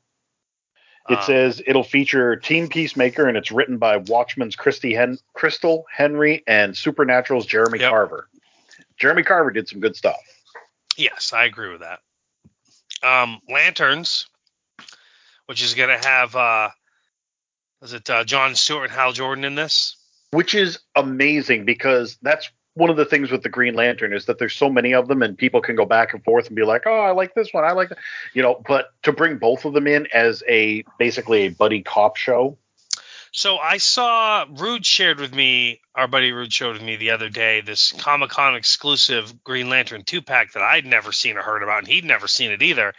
[1.10, 5.84] It Um, says it'll feature Team Peacemaker, and it's written by Watchmen's Christy Hen- Christal
[5.92, 7.90] Henry and Supernatural's Jeremy Yep.
[7.90, 8.28] Carver.
[8.96, 10.20] Jeremy Carver did some good stuff.
[10.96, 12.00] Yes, I agree with that.
[13.02, 14.26] Um, Lanterns,
[15.46, 16.70] which is going to have uh,
[17.82, 19.96] is it uh, John Stewart and Hal Jordan in this?
[20.34, 24.40] which is amazing because that's one of the things with the Green Lantern is that
[24.40, 26.82] there's so many of them and people can go back and forth and be like,
[26.86, 27.98] oh, I like this one, I like that,
[28.32, 28.60] you know.
[28.66, 32.58] But to bring both of them in as a basically a buddy cop show,
[33.36, 37.28] So I saw Rude shared with me, our buddy Rude showed with me the other
[37.28, 41.64] day this Comic Con exclusive Green Lantern two pack that I'd never seen or heard
[41.64, 42.94] about, and he'd never seen it either.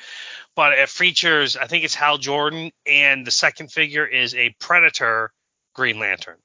[0.53, 5.31] But it features, I think it's Hal Jordan, and the second figure is a Predator
[5.73, 6.37] Green Lantern.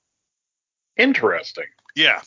[0.97, 1.65] interesting,
[1.97, 2.21] Yeah.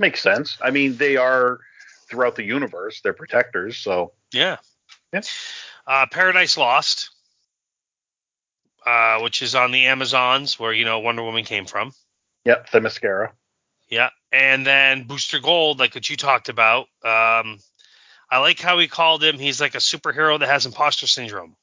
[0.00, 0.56] makes sense.
[0.62, 1.60] I mean, they are
[2.08, 4.56] throughout the universe, they're protectors, so Yeah.
[5.12, 5.20] Yeah.
[5.86, 7.10] Uh, Paradise Lost,
[8.90, 11.92] uh, which is on the Amazons where, you know, Wonder Woman came from.
[12.44, 13.30] yep, Themyscira.
[13.88, 16.86] Yeah, and then Booster Gold, like what you talked about.
[17.04, 17.58] Um,
[18.30, 19.38] I like how he called him.
[19.38, 21.56] He's like a superhero that has imposter syndrome,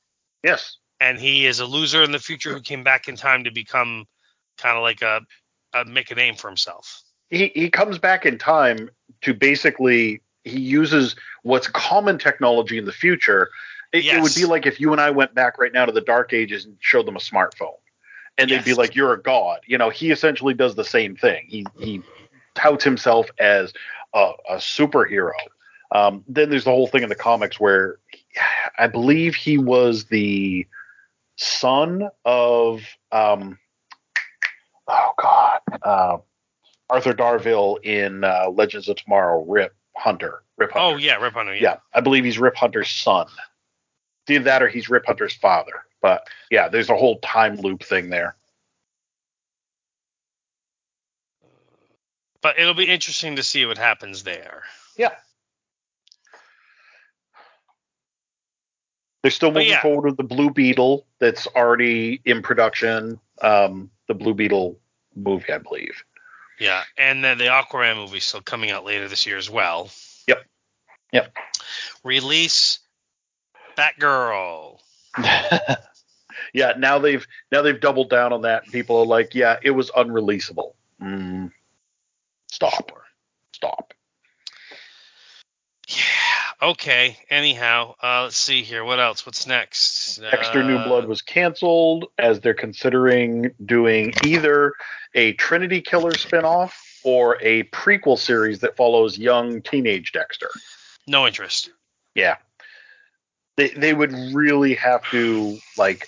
[0.43, 3.51] Yes, and he is a loser in the future who came back in time to
[3.51, 4.05] become
[4.57, 5.21] kind of like a,
[5.73, 7.01] a make a name for himself.
[7.29, 8.89] he he comes back in time
[9.21, 13.49] to basically he uses what's common technology in the future.
[13.93, 16.01] It, it would be like if you and I went back right now to the
[16.01, 17.77] dark ages and showed them a smartphone,
[18.37, 21.45] and they'd be like, "You're a god." You know, he essentially does the same thing.
[21.47, 22.01] He he
[22.53, 23.73] touts himself as
[24.13, 25.31] a, a superhero.
[25.91, 27.99] Um, then there's the whole thing in the comics where
[28.77, 30.67] I believe he was the
[31.37, 32.81] son of
[33.11, 33.57] um,
[34.87, 35.59] oh god.
[35.81, 36.17] Uh,
[36.89, 40.43] Arthur Darvill in uh, Legends of Tomorrow, Rip Hunter.
[40.57, 40.95] Rip Hunter.
[40.95, 41.55] Oh yeah, Rip Hunter.
[41.55, 41.77] yeah.
[41.93, 43.27] I believe he's Rip Hunter's son.
[44.29, 45.83] Either that or he's Rip Hunter's father.
[46.01, 48.35] But yeah, there's a whole time loop thing there.
[52.41, 54.63] But it'll be interesting to see what happens there.
[54.95, 55.13] Yeah.
[59.21, 59.81] They're still moving yeah.
[59.81, 63.19] forward with the Blue Beetle that's already in production.
[63.41, 64.79] Um, the Blue Beetle
[65.15, 66.03] movie, I believe.
[66.59, 69.89] Yeah, and then the Aquaman movie still coming out later this year as well.
[70.27, 70.45] Yep.
[71.11, 71.35] Yep.
[72.03, 72.79] Release
[73.77, 74.79] Batgirl.
[76.53, 78.63] yeah, now they've now they've doubled down on that.
[78.63, 80.73] and People are like, yeah, it was unreleasable.
[81.01, 81.51] Mm,
[82.47, 82.91] stop.
[83.53, 83.93] Stop.
[85.87, 86.03] Yeah.
[86.61, 87.17] Okay.
[87.29, 88.83] Anyhow, uh, let's see here.
[88.83, 89.25] What else?
[89.25, 90.17] What's next?
[90.17, 94.73] Dexter New Uh, Blood was canceled as they're considering doing either
[95.13, 96.73] a Trinity Killer spinoff
[97.03, 100.49] or a prequel series that follows young teenage Dexter.
[101.07, 101.69] No interest.
[102.15, 102.37] Yeah.
[103.57, 106.07] They they would really have to like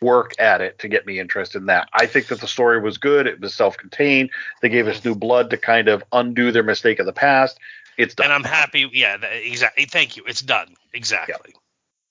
[0.00, 1.88] work at it to get me interested in that.
[1.92, 3.26] I think that the story was good.
[3.26, 4.30] It was self-contained.
[4.60, 7.58] They gave us new blood to kind of undo their mistake of the past.
[7.96, 8.26] It's done.
[8.26, 8.88] And I'm happy.
[8.92, 9.16] Yeah.
[9.16, 9.86] Exactly.
[9.86, 10.24] Thank you.
[10.26, 10.74] It's done.
[10.92, 11.54] Exactly.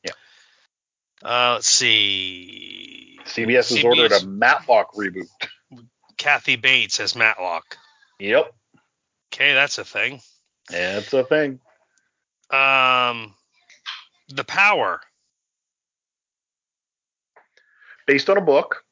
[0.03, 0.11] Yeah.
[1.23, 3.19] Uh, let's see.
[3.25, 5.27] CBS has CBS ordered a Matlock reboot.
[6.17, 7.77] Kathy Bates as Matlock.
[8.19, 8.51] Yep.
[9.33, 10.21] Okay, that's a thing.
[10.71, 11.59] It's a thing.
[12.49, 13.33] Um,
[14.29, 15.01] The Power.
[18.07, 18.83] Based on a book.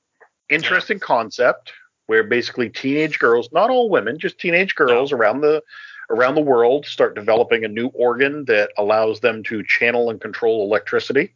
[0.49, 1.73] Interesting concept
[2.07, 5.63] where basically teenage girls, not all women, just teenage girls around the
[6.09, 10.63] around the world start developing a new organ that allows them to channel and control
[10.63, 11.33] electricity.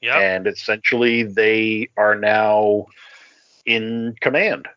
[0.00, 0.14] Yep.
[0.14, 2.86] and essentially they are now
[3.66, 4.68] in command.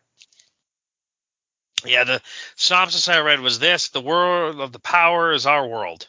[1.84, 2.20] Yeah, the
[2.56, 6.08] synopsis I read was this: the world of the power is our world,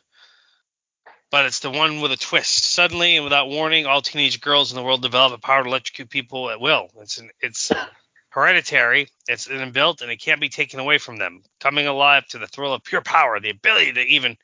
[1.34, 2.64] but it's the one with a twist.
[2.64, 6.12] Suddenly and without warning, all teenage girls in the world develop a power to electrocute
[6.12, 6.90] people at will.
[6.98, 7.72] It's an, it's
[8.30, 11.42] hereditary, it's inbuilt, and it can't be taken away from them.
[11.60, 14.38] Coming alive to the thrill of pure power, the ability to even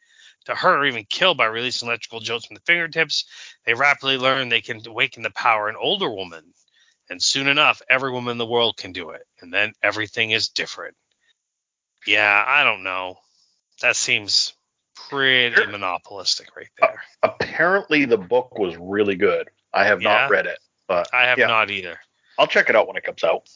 [0.46, 3.26] to hurt or even kill by releasing electrical jolts from the fingertips,
[3.68, 6.44] they rapidly learn they can awaken the power in older women.
[7.08, 9.28] And soon enough, every woman in the world can do it.
[9.42, 10.96] And then everything is different.
[12.08, 13.18] Yeah, I don't know.
[13.84, 14.54] That seems
[15.10, 17.02] pretty monopolistic right there.
[17.24, 19.50] Apparently, the book was really good.
[19.74, 20.10] I have Yeah?
[20.22, 21.48] not read it, but I have yeah.
[21.48, 22.00] not either.
[22.38, 23.48] I'll check it out when it comes out.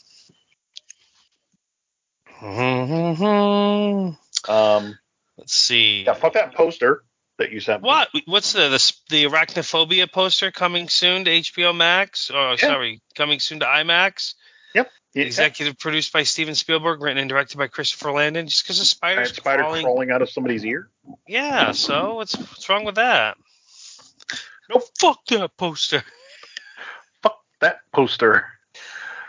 [4.49, 4.97] Um,
[5.37, 6.03] Let's see.
[6.03, 7.03] yeah, fuck that poster
[7.37, 7.81] that you sent.
[7.81, 7.87] me.
[7.87, 8.09] What?
[8.25, 12.29] What's the, the the arachnophobia poster coming soon to HBO Max?
[12.33, 14.33] Oh, sorry, coming soon to IMAX.
[15.13, 18.47] Yeah, Executive produced by Steven Spielberg, written and directed by Christopher Landon.
[18.47, 19.83] Just because and spiders spider crawling.
[19.83, 20.89] crawling out of somebody's ear.
[21.27, 21.71] Yeah.
[21.73, 23.37] So what's what's wrong with that?
[24.73, 26.03] No, Fuck that poster.
[27.21, 28.47] Fuck that poster.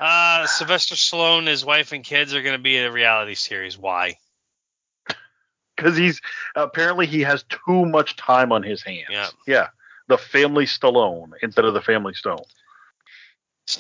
[0.01, 3.79] Uh, Sylvester Stallone, his wife and kids are going to be in a reality series.
[3.79, 4.19] Why?
[5.77, 6.21] Because he's
[6.55, 9.09] apparently he has too much time on his hands.
[9.11, 9.29] Yeah.
[9.47, 9.69] Yeah.
[10.07, 12.45] The family Stallone instead of the family Stone.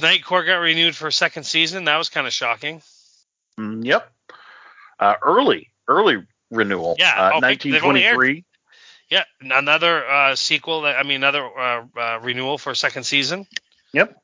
[0.00, 1.84] Night Court got renewed for a second season.
[1.84, 2.82] That was kind of shocking.
[3.58, 4.10] Mm, yep.
[4.98, 6.96] Uh, early, early renewal.
[6.98, 8.44] Yeah, Uh, okay, they've only aired- 1923.
[9.10, 10.82] Yeah, another uh, sequel.
[10.82, 13.46] That, I mean, another uh, uh, renewal for a second season.
[13.92, 14.18] Yep.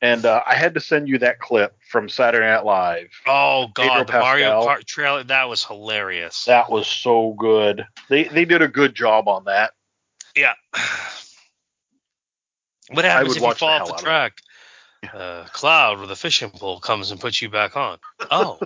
[0.00, 3.08] And uh, I had to send you that clip from Saturday Night Live.
[3.26, 4.62] Oh God, the Mario.
[4.66, 5.24] Kart trailer.
[5.24, 6.44] That was hilarious.
[6.44, 7.86] That was so good.
[8.08, 9.72] They they did a good job on that.
[10.36, 10.54] Yeah.
[12.90, 14.38] What happens if you fall off the of track?
[15.12, 17.98] Uh, cloud with a fishing pole comes and puts you back on.
[18.30, 18.58] Oh,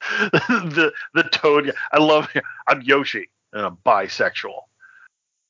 [0.32, 1.72] the the Toad.
[1.92, 2.28] I love.
[2.66, 4.62] I'm Yoshi and I'm bisexual.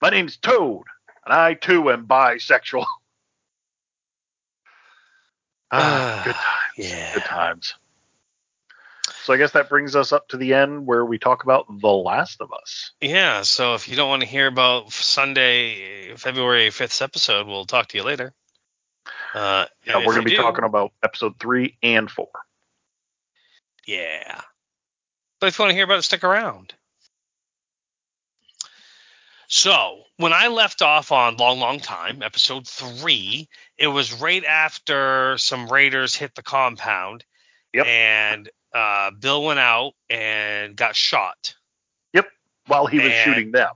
[0.00, 0.84] My name's Toad,
[1.24, 2.86] and I too am bisexual.
[5.72, 6.90] ah, good times.
[6.90, 7.14] yeah.
[7.14, 7.74] Good times.
[9.24, 11.88] So I guess that brings us up to the end where we talk about The
[11.88, 12.92] Last of Us.
[13.00, 13.40] Yeah.
[13.40, 17.96] So if you don't want to hear about Sunday, February fifth episode, we'll talk to
[17.96, 18.34] you later.
[19.32, 22.28] Uh, Yeah, we're going to be do- talking about episode three and four.
[23.86, 24.42] Yeah.
[25.40, 26.74] But if you want to hear about it, stick around.
[29.48, 33.48] So, when I left off on Long, Long Time, episode three,
[33.78, 37.24] it was right after some raiders hit the compound.
[37.72, 37.86] Yep.
[37.86, 41.54] And uh, Bill went out and got shot.
[42.12, 42.26] Yep,
[42.66, 43.70] while he was And- shooting them.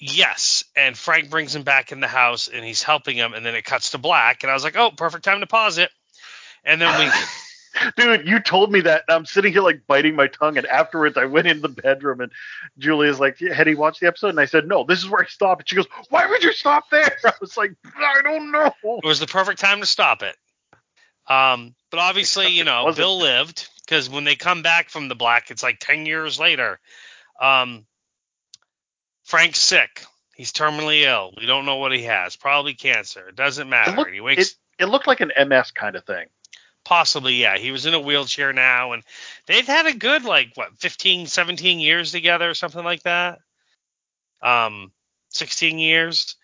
[0.00, 0.62] Yes.
[0.76, 3.34] And Frank brings him back in the house and he's helping him.
[3.34, 4.44] And then it cuts to black.
[4.44, 5.90] And I was like, oh, perfect time to pause it.
[6.64, 7.10] And then we.
[7.96, 9.04] Dude, you told me that.
[9.08, 12.32] I'm sitting here like biting my tongue, and afterwards I went in the bedroom and
[12.76, 15.26] Julia's like, "Had he watched the episode?" And I said, "No, this is where I
[15.26, 18.72] stopped." And she goes, "Why would you stop there?" I was like, "I don't know."
[18.82, 20.34] it was the perfect time to stop it.
[21.28, 22.92] Um, but obviously, you know.
[22.92, 26.78] Bill lived, because when they come back from the black, it's like ten years later.
[27.40, 27.86] Um,
[29.24, 30.04] Frank's sick.
[30.34, 31.32] He's terminally ill.
[31.36, 32.36] We don't know what he has.
[32.36, 33.28] Probably cancer.
[33.28, 33.92] It doesn't matter.
[33.92, 34.50] It, looked, he wakes.
[34.78, 36.26] it, it looked like an MS kind of thing.
[36.84, 37.56] Possibly, yeah.
[37.58, 39.02] He was in a wheelchair now, and
[39.46, 43.38] they've had a good like what 15, 17 years together, or something like that.
[44.42, 44.92] Um,
[45.30, 46.36] 16 years.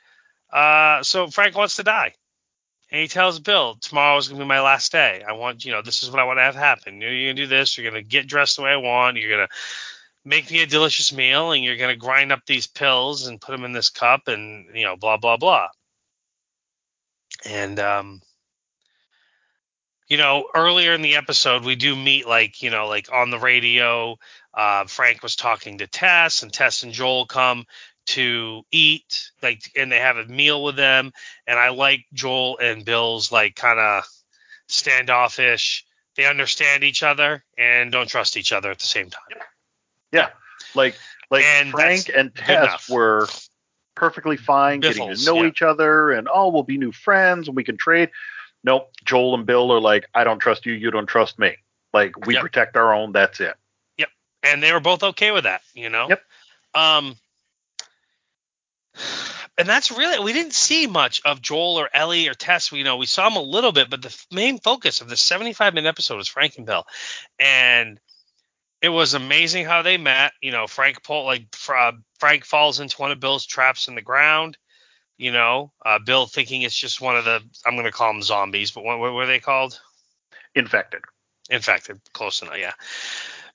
[0.52, 2.14] Uh, so Frank wants to die.
[2.94, 5.24] And he tells Bill, tomorrow is going to be my last day.
[5.28, 7.00] I want, you know, this is what I want to have happen.
[7.00, 7.76] You're going to do this.
[7.76, 9.16] You're going to get dressed the way I want.
[9.16, 9.54] You're going to
[10.24, 13.50] make me a delicious meal and you're going to grind up these pills and put
[13.50, 15.66] them in this cup and, you know, blah, blah, blah.
[17.44, 18.22] And, um,
[20.06, 23.40] you know, earlier in the episode, we do meet like, you know, like on the
[23.40, 24.16] radio,
[24.56, 27.64] uh, Frank was talking to Tess and Tess and Joel come
[28.06, 31.12] to eat like and they have a meal with them
[31.46, 34.04] and i like joel and bill's like kind of
[34.68, 35.84] standoffish
[36.16, 39.22] they understand each other and don't trust each other at the same time
[40.12, 40.28] Yeah,
[40.74, 40.94] like
[41.30, 43.26] like And Frank and Tess were
[43.94, 45.48] perfectly fine getting to know yeah.
[45.48, 48.10] each other, and oh, we'll be new friends and we can trade.
[48.62, 51.56] Nope, Joel and Bill are like, I don't trust you, you don't trust me.
[51.92, 52.42] Like we Yep.
[52.42, 53.12] protect our own.
[53.12, 53.54] That's it.
[53.98, 54.08] Yep.
[54.44, 56.22] And they were both okay with that you know Yep.
[56.74, 57.16] um
[59.58, 62.72] and that's really we didn't see much of Joel or Ellie or Tess.
[62.72, 65.74] You know, we saw them a little bit, but the main focus of the 75
[65.74, 66.84] minute episode was Frank and Bill,
[67.38, 68.00] and
[68.82, 70.32] it was amazing how they met.
[70.42, 74.02] You know, Frank pull like uh, Frank falls into one of Bill's traps in the
[74.02, 74.58] ground.
[75.16, 78.22] You know, uh, Bill thinking it's just one of the I'm going to call them
[78.22, 79.80] zombies, but what, what were they called?
[80.54, 81.02] Infected.
[81.50, 82.72] Infected, close enough, yeah.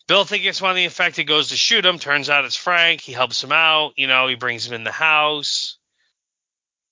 [0.10, 2.00] Bill thinks it's one of the infected, goes to shoot him.
[2.00, 3.00] Turns out it's Frank.
[3.00, 3.94] He helps him out.
[3.96, 5.78] You know, he brings him in the house.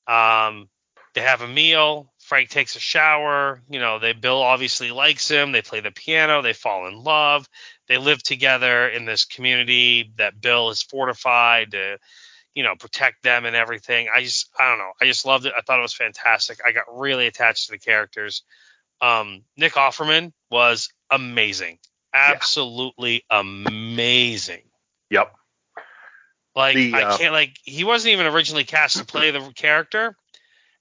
[0.06, 0.70] Um,
[1.16, 2.14] they have a meal.
[2.20, 3.60] Frank takes a shower.
[3.72, 5.52] You know, they Bill obviously likes him.
[5.52, 6.44] They play the piano.
[6.44, 7.50] They fall in love.
[7.88, 11.98] They live together in this community that Bill has fortified to,
[12.54, 14.10] you know, protect them and everything.
[14.16, 14.92] I just, I don't know.
[15.02, 15.54] I just loved it.
[15.58, 16.60] I thought it was fantastic.
[16.64, 18.44] I got really attached to the characters.
[19.02, 21.80] Um, Nick Offerman was amazing.
[22.18, 24.64] Absolutely amazing.
[25.10, 25.34] Yep.
[26.56, 30.16] Like The, I uh, can't like he wasn't even originally cast to play the character,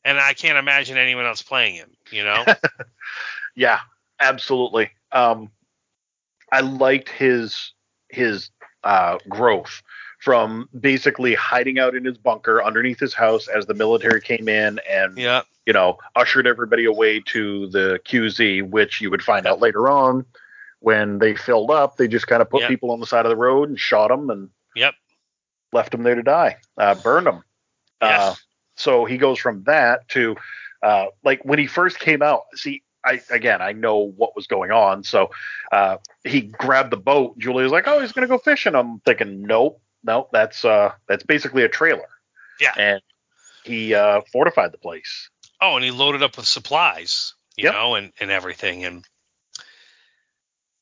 [0.04, 1.90] and I can't imagine anyone else playing him.
[2.10, 2.44] You know?
[3.56, 3.80] Yeah,
[4.20, 4.90] absolutely.
[5.10, 5.50] Um,
[6.52, 7.72] I liked his
[8.08, 8.50] his
[8.84, 9.82] uh, growth
[10.20, 14.78] from basically hiding out in his bunker underneath his house as the military came in
[14.88, 15.42] and yeah.
[15.64, 20.24] you know ushered everybody away to the QZ, which you would find out later on
[20.86, 21.96] when they filled up.
[21.96, 22.68] They just kind of put Yep.
[22.70, 24.94] people on the side of the road and shot them and Yep.
[25.72, 27.42] left them there to die, uh, burned them.
[28.00, 28.08] Yeah.
[28.20, 28.34] Uh,
[28.76, 30.36] so he goes from that to
[30.84, 32.42] uh, like when he first came out.
[32.54, 35.30] See, I again I know what was going on, so
[35.72, 37.36] uh, he grabbed the boat.
[37.36, 40.28] Julia's like, "Oh, he's gonna go fishing." I'm thinking, "Nope, nope.
[40.32, 42.08] That's uh, that's basically a trailer."
[42.60, 42.74] Yeah.
[42.78, 43.02] and
[43.64, 45.30] he uh, fortified the place.
[45.60, 47.74] Oh, and he loaded up with supplies, you Yep.
[47.74, 48.84] know, and, and everything.
[48.84, 49.04] And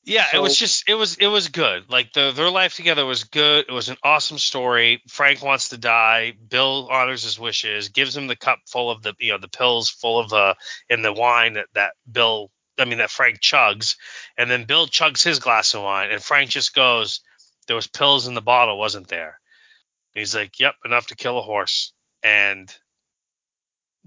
[0.05, 1.89] yeah, it was just it was it was good.
[1.89, 3.65] Like the their life together was good.
[3.67, 5.01] It was an awesome story.
[5.07, 6.33] Frank wants to die.
[6.49, 9.89] Bill honors his wishes, gives him the cup full of the you know the pills
[9.89, 10.53] full of uh
[10.89, 13.95] in the wine that that Bill I mean that Frank chugs,
[14.37, 17.21] and then Bill chugs his glass of wine, and Frank just goes,
[17.67, 19.39] "There was pills in the bottle, wasn't there?"
[20.13, 22.73] And he's like, "Yep, enough to kill a horse." And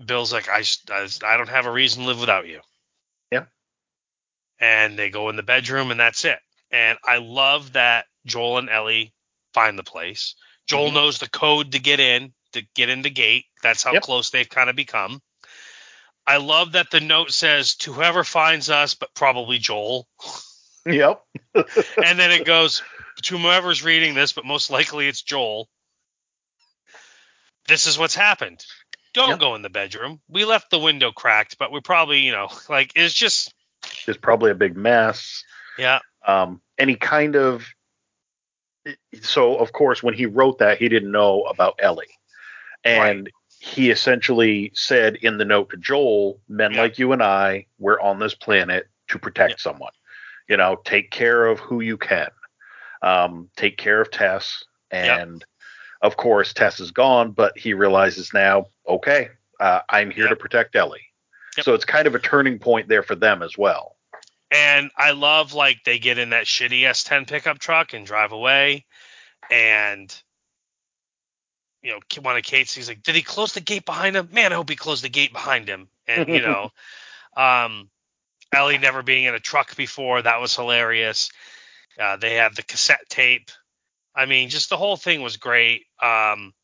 [0.04, 2.60] Bill's like, I, I, I don't have a reason to live without you.
[4.60, 6.39] And they go in the bedroom and that's it.
[6.70, 9.12] And I love that Joel and Ellie
[9.55, 10.35] find the place.
[10.66, 10.94] Joel Mhm.
[10.94, 13.47] knows the code to get in, to get in the gate.
[13.62, 14.02] That's how Yep.
[14.02, 15.22] close they've kind of become.
[16.26, 20.09] I love that the note says to whoever finds us, but probably Joel.
[20.86, 21.22] Yep.
[21.55, 22.82] and then it goes
[23.24, 25.68] to whoever's reading this, but most likely it's Joel.
[27.66, 28.64] This is what's happened.
[29.12, 29.40] Don't Yep.
[29.40, 30.22] go in the bedroom.
[30.28, 33.52] We left the window cracked, but we probably, you know, like it's just
[34.06, 35.42] It's probably a big mess.
[35.78, 37.66] yeah, Um, and he kind of
[39.20, 42.06] so of course when he wrote that he didn't know about Ellie.
[42.84, 46.82] And he essentially said in the note to Joel, men Yeah.
[46.82, 49.56] like you and I, we're on this planet to protect Yeah.
[49.58, 49.92] someone.
[50.48, 52.30] You know, take care of who you can.
[53.02, 54.64] Um, take care of Tess.
[54.92, 55.18] Yeah.
[55.18, 55.44] And
[56.00, 59.30] of course Tess is gone, but he realizes now, okay,
[59.60, 61.07] uh, I'm here to protect Ellie.
[61.59, 61.64] Yep.
[61.64, 63.97] So it's kind of a turning point there for them as well.
[64.52, 68.86] and I love like they get in that shitty S10 pickup truck and drive away,
[69.51, 70.22] and
[71.82, 74.28] you know, one of Kate's he's like, did he close the gate behind him?
[74.30, 75.89] Man, I hope he closed the gate behind him.
[76.06, 76.70] And you know,
[77.36, 77.90] um,
[78.52, 81.30] Ellie never being in a truck before that was hilarious.
[81.98, 83.51] Uh, they had the cassette tape.
[84.14, 85.86] I mean, just the whole thing was great.
[86.01, 86.55] Um,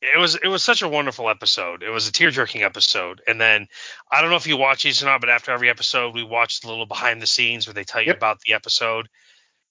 [0.00, 1.82] it was it was such a wonderful episode.
[1.82, 3.20] It was a tear jerking episode.
[3.26, 3.68] And then
[4.10, 6.64] I don't know if you watch these or not, but after every episode, we watched
[6.64, 8.16] a little behind the scenes where they tell you Yep.
[8.16, 9.08] about the episode,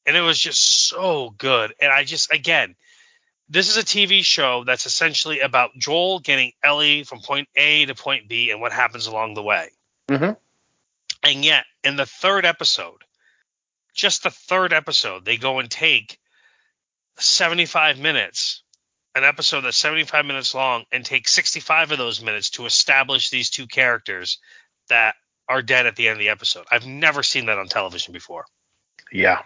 [0.05, 1.73] and it was just so good.
[1.79, 2.75] And I just again,
[3.49, 7.95] this is a TV show that's essentially about Joel getting Ellie from point A to
[7.95, 9.69] point B and what happens along the way.
[10.09, 10.35] Mhm.
[11.23, 13.03] And yet, in the third episode,
[13.93, 16.19] just the third episode, they go and take
[17.17, 18.63] 75 minutes,
[19.17, 23.49] an episode that's 75 minutes long, and take 65 of those minutes to establish these
[23.49, 24.39] two characters
[24.89, 25.15] that
[25.49, 26.65] are dead at the end of the episode.
[26.71, 28.45] I've never seen that on television before.
[29.11, 29.41] Yeah.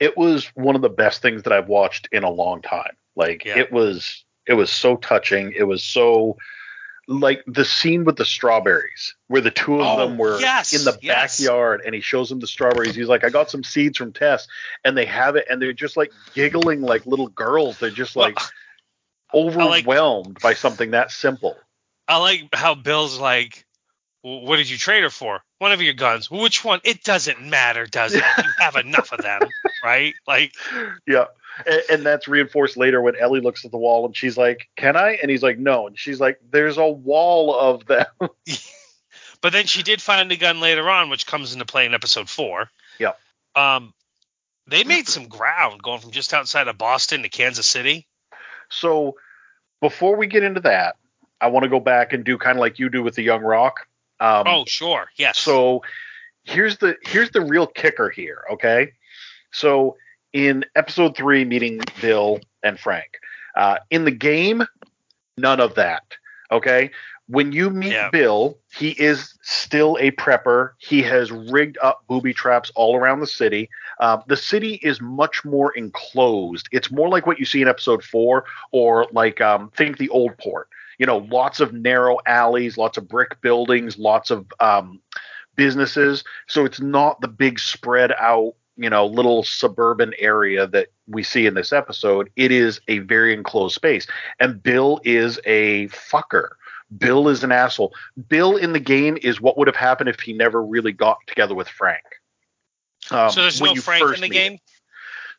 [0.00, 2.96] It was one of the best things that I've watched in a long time.
[3.16, 3.58] Like Yeah.
[3.58, 5.52] it was it was so touching.
[5.56, 6.36] It was so
[7.06, 10.84] like the scene with the strawberries where the two of Oh, them were yes, in
[10.84, 11.38] the yes.
[11.38, 12.94] backyard and he shows them the strawberries.
[12.94, 14.46] He's like, I got some seeds from Tess
[14.84, 17.78] and they have it and they're just like giggling like little girls.
[17.78, 18.50] They're just like Well,
[19.34, 21.56] like- overwhelmed by something that simple.
[22.06, 23.64] I like how Bill's like,
[24.22, 25.42] "What did you trade her for?
[25.58, 26.30] One of your guns.
[26.30, 26.80] Which one?
[26.84, 28.22] It doesn't matter, does it?
[28.36, 29.40] You have enough of them,
[29.82, 30.12] right?
[30.26, 30.52] Like,
[31.06, 31.26] Yeah.
[31.66, 34.96] And, and that's reinforced later when Ellie looks at the wall and she's like, Can
[34.96, 35.12] I?
[35.22, 35.86] And he's like, No.
[35.86, 38.04] And she's like, There's a wall of them.
[39.40, 42.28] but then she did find a gun later on, which comes into play in episode
[42.28, 42.68] four.
[42.98, 43.18] Yep.
[43.54, 43.94] Um,
[44.66, 48.06] they made some ground going from just outside of Boston to Kansas City.
[48.74, 49.16] So
[49.80, 50.96] before we get into that,
[51.40, 53.42] I want to go back and do kind of like you do with the Young
[53.42, 53.86] Rock.
[54.20, 55.38] Um, oh, sure, yes.
[55.38, 55.82] So
[56.44, 58.92] here's the here's the real kicker here, okay?
[59.52, 59.96] So
[60.32, 63.18] in episode three, meeting Bill and Frank.
[63.54, 64.64] Uh, in the game,
[65.38, 66.02] none of that.
[66.50, 66.90] Okay.
[67.26, 68.10] When you meet Yeah.
[68.10, 70.72] Bill, he is still a prepper.
[70.78, 73.70] He has rigged up booby traps all around the city.
[74.00, 76.68] Uh, the city is much more enclosed.
[76.72, 80.36] It's more like what you see in episode four, or like um, think the old
[80.38, 80.68] port.
[80.98, 85.00] You know, lots of narrow alleys, lots of brick buildings, lots of um,
[85.56, 86.24] businesses.
[86.46, 91.46] So it's not the big spread out, you know, little suburban area that we see
[91.46, 92.30] in this episode.
[92.36, 94.06] It is a very enclosed space.
[94.40, 96.50] And Bill is a fucker.
[96.96, 97.92] Bill is an asshole.
[98.28, 101.54] Bill in the game is what would have happened if he never really got together
[101.54, 102.02] with Frank.
[103.10, 104.58] Um, so there's no Frank in the game.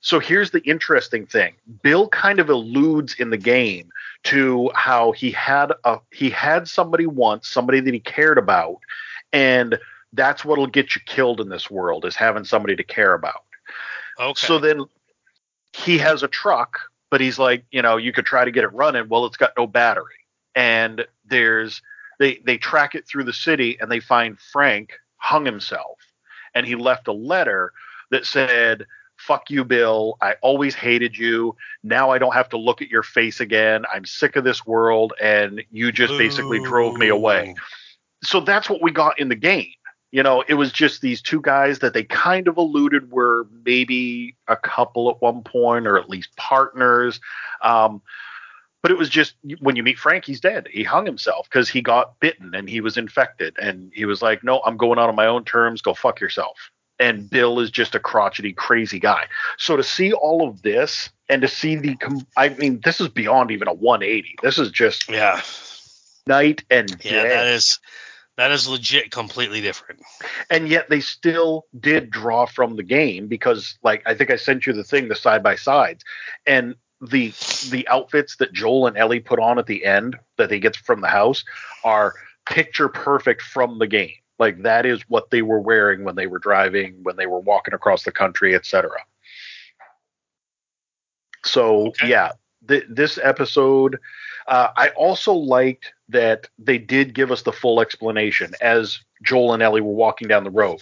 [0.02, 1.56] So here's the interesting thing.
[1.82, 3.90] Bill kind of alludes in the game
[4.26, 8.78] to how he had a he had somebody once, somebody that he cared about,
[9.34, 9.80] and
[10.14, 13.44] that's what'll get you killed in this world is having somebody to care about.
[14.20, 14.46] Okay.
[14.48, 14.86] So then
[15.74, 16.80] he has a truck,
[17.10, 19.10] but he's like, you know, you could try to get it running.
[19.10, 20.14] Well, it's got no battery.
[20.56, 21.82] And there's
[22.20, 26.00] they they track it through the city and they find Frank hung himself.
[26.56, 27.72] And he left a letter
[28.12, 28.86] that said,
[29.18, 30.18] Fuck you, Bill.
[30.22, 31.56] I always hated you.
[31.84, 33.86] Now I don't have to look at your face again.
[33.94, 37.56] I'm sick of this world and you just basically drove me away
[38.26, 39.72] so that's what we got in the game.
[40.12, 44.36] You know, it was just these two guys that they kind of alluded were maybe
[44.48, 47.20] a couple at one point or at least partners.
[47.62, 48.02] Um,
[48.86, 50.68] but it was just when you meet Frank, he's dead.
[50.70, 53.56] He hung himself because he got bitten and he was infected.
[53.60, 55.82] And he was like, no, I'm going out on my own terms.
[55.82, 56.70] Go fuck yourself.
[57.00, 59.26] And Bill is just a crotchety, crazy guy.
[59.58, 61.98] So to see all of this and to see the,
[62.38, 64.36] I mean, this is beyond even a 180.
[64.44, 65.42] This is just Yeah.
[66.28, 67.80] night and day Yeah, that is
[68.38, 70.02] that is legit completely different.
[70.52, 74.68] and yet they still did draw from the game because like i think i sent
[74.68, 76.04] you the thing the side by sides
[76.46, 76.76] and
[77.10, 77.34] the
[77.70, 81.02] the outfits that joel and ellie put on at the end that they get from
[81.02, 81.44] the house
[81.84, 82.14] are
[82.46, 84.12] picture perfect from the game.
[84.38, 87.74] Like that is what they were wearing when they were driving when they were walking
[87.74, 88.90] across the country etc
[91.44, 92.10] so Okay.
[92.10, 92.32] yeah
[92.68, 93.98] th- this episode
[94.48, 99.64] uh, i also liked that they did give us the full explanation as joel and
[99.64, 100.80] ellie were walking down the road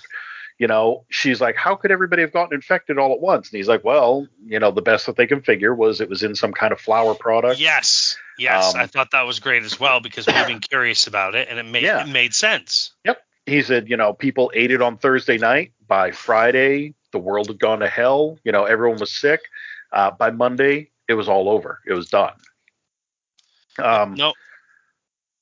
[0.60, 3.68] you know she's like how could everybody have gotten infected all at once and he's
[3.68, 6.54] like well you know the best that they can figure was it was in some
[6.54, 8.18] kind of flour product Yes.
[8.38, 11.48] Yes, Um, I thought that was great as well because we've been curious about it
[11.50, 12.04] and it made Yeah.
[12.04, 12.92] it made sense.
[13.06, 13.22] Yep.
[13.46, 15.72] He said, you know, people ate it on Thursday night.
[15.88, 18.40] By Friday, the world had gone to hell.
[18.44, 19.42] You know, everyone was sick.
[19.92, 21.80] Uh, by Monday, it was all over.
[21.86, 22.34] It was done.
[23.78, 24.34] Um, No,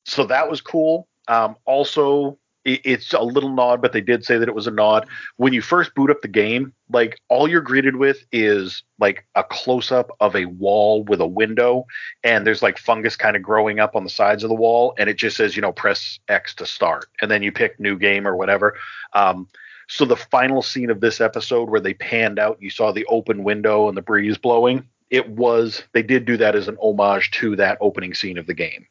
[0.05, 1.07] so that was cool.
[1.29, 5.07] Um, also, it's a little nod, but they did say that it was a nod.
[5.37, 9.43] When you first boot up the game, like all you're greeted with is like a
[9.43, 11.85] close up of a wall with a window,
[12.23, 15.09] and there's like fungus kind of growing up on the sides of the wall, and
[15.09, 18.27] it just says, you know, press X to start, and then you pick new game
[18.27, 18.75] or whatever.
[19.13, 19.47] Um,
[19.87, 23.43] So the final scene of this episode where they panned out, you saw the open
[23.43, 24.87] window and the breeze blowing.
[25.09, 28.53] It was they did do that as an homage to that opening scene of the
[28.53, 28.87] game.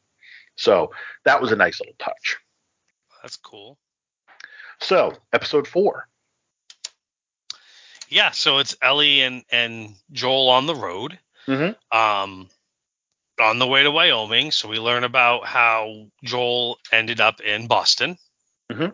[0.57, 0.91] So
[1.25, 2.37] that was a nice little touch.
[3.23, 3.79] That's cool.
[4.81, 6.07] So episode four.
[8.09, 11.19] Yeah, so it's Ellie and and Joel on the road.
[11.47, 11.97] Mm-hmm.
[11.97, 12.49] Um,
[13.41, 14.51] on the way to Wyoming.
[14.51, 18.19] So we learn about how Joel ended up in Boston.
[18.71, 18.93] Mm-hmm.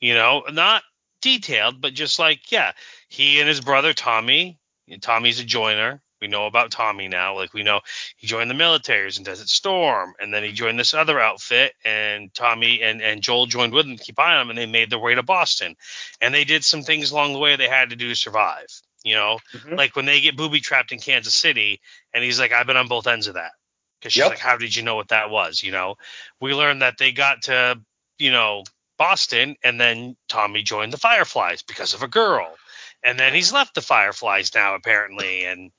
[0.00, 0.82] You know, not
[1.20, 2.72] detailed, but just like, yeah,
[3.08, 4.58] he and his brother Tommy.
[5.00, 6.00] Tommy's a joiner.
[6.20, 7.34] We know about Tommy now.
[7.36, 7.80] Like we know
[8.16, 12.32] he joined the military in Desert Storm, and then he joined this other outfit, and
[12.34, 14.90] Tommy and, and Joel joined with him to keep eye on him, and they made
[14.90, 15.76] their way to Boston.
[16.20, 18.66] And they did some things along the way they had to do to survive.
[19.04, 19.76] You know, Mhm.
[19.76, 21.80] like when they get booby trapped in Kansas City,
[22.12, 23.52] and he's like, I've been on both ends of that.
[24.00, 24.30] Because she's Yep.
[24.30, 25.62] like, How did you know what that was?
[25.62, 25.96] You know,
[26.40, 27.80] we learned that they got to,
[28.18, 28.64] you know,
[28.98, 32.56] Boston, and then Tommy joined the Fireflies because of a girl.
[33.02, 35.70] And then he's left the Fireflies now, apparently, and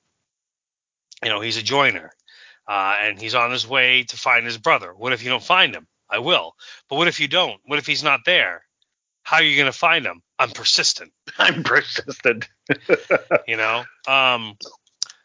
[1.23, 2.11] you know, he's a joiner.
[2.67, 4.93] Uh, and he's on his way to find his brother.
[4.93, 5.87] What if you don't find him?
[6.09, 6.53] I will.
[6.89, 7.61] But what if you don't?
[7.65, 8.63] What if he's not there?
[9.23, 10.21] How are you going to find him?
[10.39, 12.47] I'm persistent I'm persistent.
[13.47, 14.57] you know um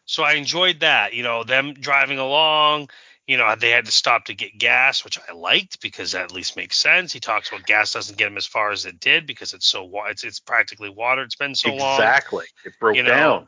[0.04, 2.88] so i enjoyed that you know them driving along
[3.26, 6.32] you know they had to stop to get gas which i liked because that at
[6.32, 9.26] least makes sense he talks about gas doesn't get him as far as it did
[9.26, 12.46] because it's so wa- it's, it's practically water it's been so long exactly.
[12.64, 13.46] It broke You know,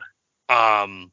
[0.49, 0.79] down.
[0.83, 1.11] um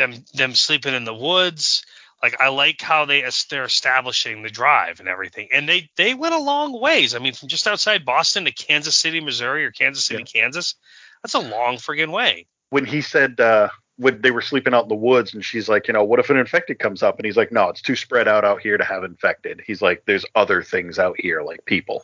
[0.00, 1.84] them them sleeping in the woods
[2.22, 6.34] like i like how they they're establishing the drive and everything and they they went
[6.34, 10.04] a long ways i mean from just outside boston to kansas city missouri or kansas
[10.04, 10.74] city kansas
[11.22, 13.68] that's a long friggin' way When he said uh,
[14.00, 16.30] when they were sleeping out in the woods, and she's like, you know, what if
[16.30, 17.18] an infected comes up?
[17.18, 19.60] And he's like, no, it's too spread out out here to have infected.
[19.66, 22.02] He's like, there's other things out here like people.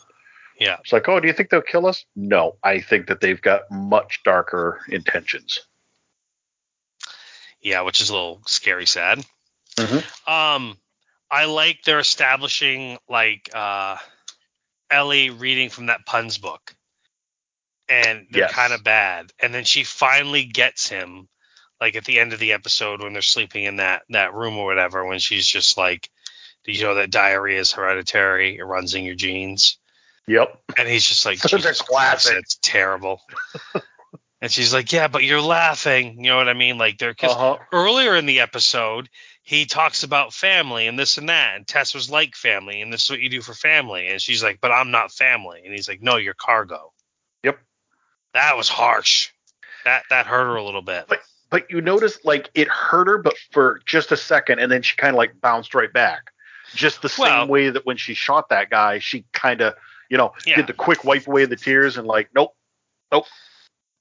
[0.61, 2.05] yeah It's like, oh, do you think they'll kill us?
[2.15, 5.67] No, I think that they've got much darker intentions.
[7.67, 9.25] Yeah, which is a little scary sad.
[9.77, 10.29] Mhm.
[10.29, 10.79] Um,
[11.31, 13.97] I like they're establishing like uh,
[14.89, 16.77] Ellie reading from that puns book,
[17.89, 18.53] and they're Yes.
[18.53, 19.33] kind of bad.
[19.41, 21.29] And then she finally gets him,
[21.81, 24.67] like at the end of the episode when they're sleeping in that that room or
[24.67, 25.05] whatever.
[25.05, 26.09] When she's just like,
[26.65, 28.59] "Did you know that diarrhea is hereditary?
[28.59, 29.77] It runs in your genes."
[30.29, 30.61] Yep.
[30.79, 32.35] And he's just like, Such a Jesus Christ, classic.
[32.35, 33.21] that's terrible.
[34.43, 36.17] and she's like, yeah, but you're laughing.
[36.25, 36.79] You know what I mean?
[36.79, 37.59] Like they're because Uh-huh.
[37.73, 39.09] earlier in the episode
[39.43, 43.05] he talks about family and this and that, and Tess was like family, and this
[43.05, 44.09] is what you do for family.
[44.09, 45.63] And she's like, but I'm not family.
[45.65, 46.93] And he's like, no, you're cargo.
[47.45, 47.59] Yep.
[48.35, 49.31] That was harsh.
[49.85, 51.07] That that hurt her a little bit.
[51.09, 54.83] But- But you notice, like, it hurt her, but for just a second, and then
[54.83, 56.33] she kind of like bounced right back.
[56.75, 59.75] Just the same way that when she shot that guy, she kind of,
[60.11, 60.57] you know, Yeah.
[60.57, 62.53] did the quick wipe away of the tears and like, nope,
[63.13, 63.27] nope.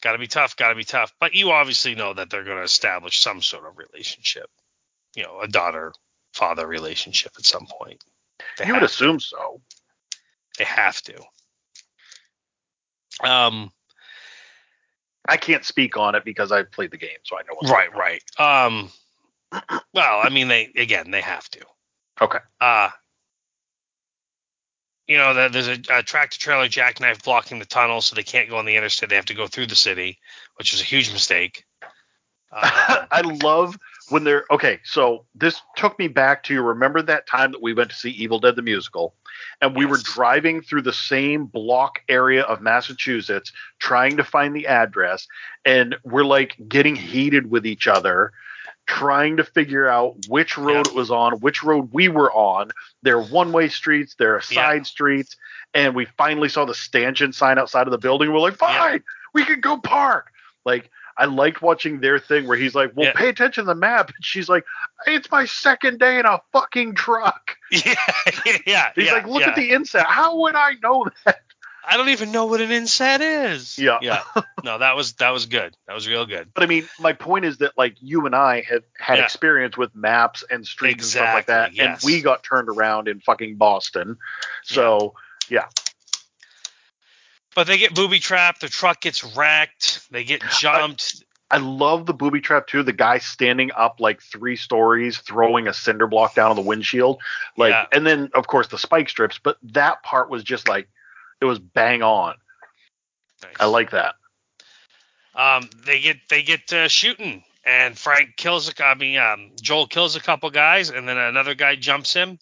[0.06, 0.56] Got to be tough.
[0.56, 1.11] Got to be tough.
[1.19, 4.52] But you obviously know that they're going to establish some sort of relationship.
[5.15, 5.94] You know, a daughter
[6.32, 8.03] father relationship at some point.
[8.60, 9.61] They you would have assume so.
[10.60, 11.15] They have to.
[13.27, 13.72] Um,
[15.27, 17.56] I can't speak on it because I played the game, so I know.
[17.57, 18.40] What's right, going on.
[18.40, 18.69] right.
[18.72, 21.65] Um, well, I mean, they again, they have to.
[22.22, 22.40] Okay.
[22.61, 22.90] Uh,
[25.07, 28.49] you know, that there's a, a tractor trailer jackknife blocking the tunnel, so they can't
[28.49, 29.10] go on the interstate.
[29.10, 30.19] They have to go through the city,
[30.57, 31.65] which is a huge mistake.
[32.57, 33.77] Uh, I love
[34.10, 34.80] when they're okay.
[34.86, 38.40] So this took me back to remember that time that we went to see Evil
[38.40, 39.14] Dead the musical,
[39.61, 44.68] and we were driving through the same block area of Massachusetts trying to find the
[44.68, 45.27] address,
[45.65, 48.32] and we're like getting heated with each other.
[48.88, 50.91] Trying to figure out which road Yeah.
[50.91, 52.72] it was on, which road we were on.
[53.02, 54.62] There are one-way streets, there are Yeah.
[54.68, 55.36] side streets,
[55.74, 58.32] and we finally saw the stanchion sign outside of the building.
[58.32, 58.78] We're like, Yeah.
[58.80, 59.03] "Fine,
[59.34, 60.32] we can go park."
[60.66, 63.14] Like I liked watching their thing where he's like, "Well, Yeah.
[63.14, 64.66] pay attention to the map," and she's like,
[65.07, 67.95] "It's my second day in a fucking truck." yeah,
[68.68, 68.91] yeah.
[68.95, 69.49] He's yeah, like, "Look yeah.
[69.49, 70.06] at the inset.
[70.06, 71.41] How would I know that?"
[71.88, 73.78] I don't even know what an inset is.
[73.78, 73.99] Yeah.
[74.02, 74.24] yeah.
[74.64, 75.78] No, that was that was good.
[75.88, 76.49] That was real good.
[76.56, 79.26] But I mean, my point is that like you and I have had Yeah.
[79.26, 83.07] experience with maps and streets and stuff like that, Exactly, and we got turned around
[83.07, 84.18] in fucking Boston.
[84.64, 85.14] So
[85.49, 85.66] yeah.
[87.56, 88.62] But they get booby trapped.
[88.62, 90.10] The truck gets wrecked.
[90.12, 91.24] They get jumped.
[91.52, 92.82] I love the booby trap too.
[92.84, 97.22] The guy standing up like three stories, throwing a cinder block down on the windshield,
[97.56, 97.86] like, Yeah.
[97.91, 99.38] and then of course the spike strips.
[99.38, 100.90] But that part was just like,
[101.45, 102.35] it was bang on.
[103.59, 104.15] I like that.
[105.35, 108.85] Um, they get they get uh, shooting, and Frank kills a.
[108.85, 112.39] I mean, um, Joel kills a couple guys, and then another guy jumps him,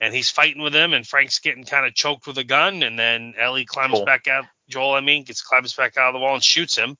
[0.00, 2.98] and he's fighting with him, and Frank's getting kind of choked with a gun, and
[2.98, 4.04] then Ellie climbs Cool.
[4.04, 6.96] back out Joel, I mean, gets climbs back out of the wall and shoots him.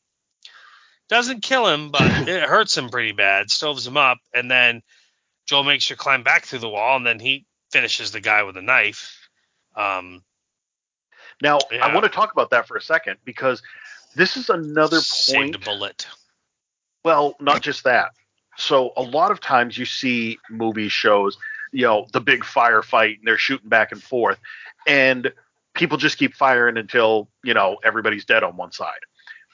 [1.09, 3.51] Doesn't kill him, but it hurts him pretty bad.
[3.51, 4.83] Stoves him up, and then
[5.47, 8.57] Joel makes her climb back through the wall, and then he finishes the guy with
[8.57, 9.29] a knife.
[9.75, 10.23] Um,
[11.43, 11.85] Now, Yeah.
[11.85, 13.63] I want to talk about that for a second because
[14.15, 15.65] this is another saved point.
[15.65, 16.07] bullet.
[17.05, 18.13] Well, not just that.
[18.57, 21.37] So a lot of times you see movie shows,
[21.73, 24.39] you know, the big firefight and they're shooting back and forth,
[24.87, 25.33] and
[25.75, 29.01] people just keep firing until you know everybody's dead on one side.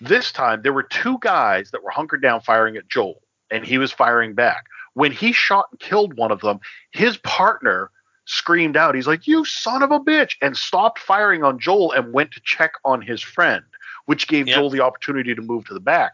[0.01, 3.79] This time there were two guys that were hunkered down firing at Joel, and he
[3.79, 4.67] was firing back.
[4.95, 6.59] When he shot and killed one of them,
[6.91, 7.91] his partner
[8.29, 12.13] screamed out, he's like, You son of a bitch, and stopped firing on Joel and
[12.13, 13.65] went to check on his friend,
[14.05, 14.57] which gave Yep.
[14.57, 16.13] Joel the opportunity to move to the back.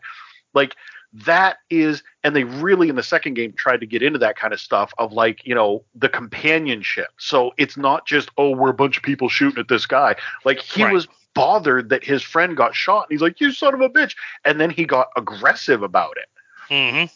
[0.54, 0.76] Like,
[1.12, 4.52] that is, and they really in the second game tried to get into that kind
[4.52, 7.08] of stuff of like, you know, the companionship.
[7.18, 10.16] So it's not just, oh, we're a bunch of people shooting at this guy.
[10.44, 10.92] Like, he Right.
[10.92, 14.14] was bothered that his friend got shot, and he's like, You son of a bitch.
[14.44, 16.28] And then he got aggressive about it.
[16.72, 17.06] Mm-hmm.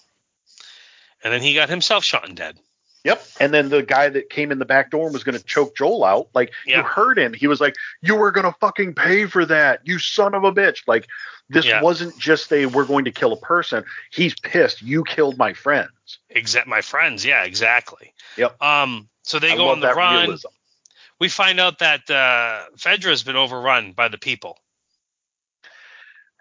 [1.24, 2.58] And then he got himself shot and dead.
[3.04, 3.22] Yep.
[3.40, 5.76] And then the guy that came in the back door and was going to choke
[5.76, 6.78] Joel out, like Yeah.
[6.78, 7.32] you heard him.
[7.32, 10.52] He was like, "You were going to fucking pay for that, you son of a
[10.52, 11.06] bitch!" Like
[11.48, 11.80] this Yeah.
[11.80, 13.84] wasn't just a we're going to kill a person.
[14.10, 14.82] He's pissed.
[14.82, 15.90] You killed my friends.
[16.28, 18.12] Except my friends, yeah, exactly.
[18.36, 18.60] Yep.
[18.62, 20.22] Um, so they I go on the run.
[20.24, 20.48] realism.
[21.20, 24.58] We find out that uh, Fedra's been overrun by the people.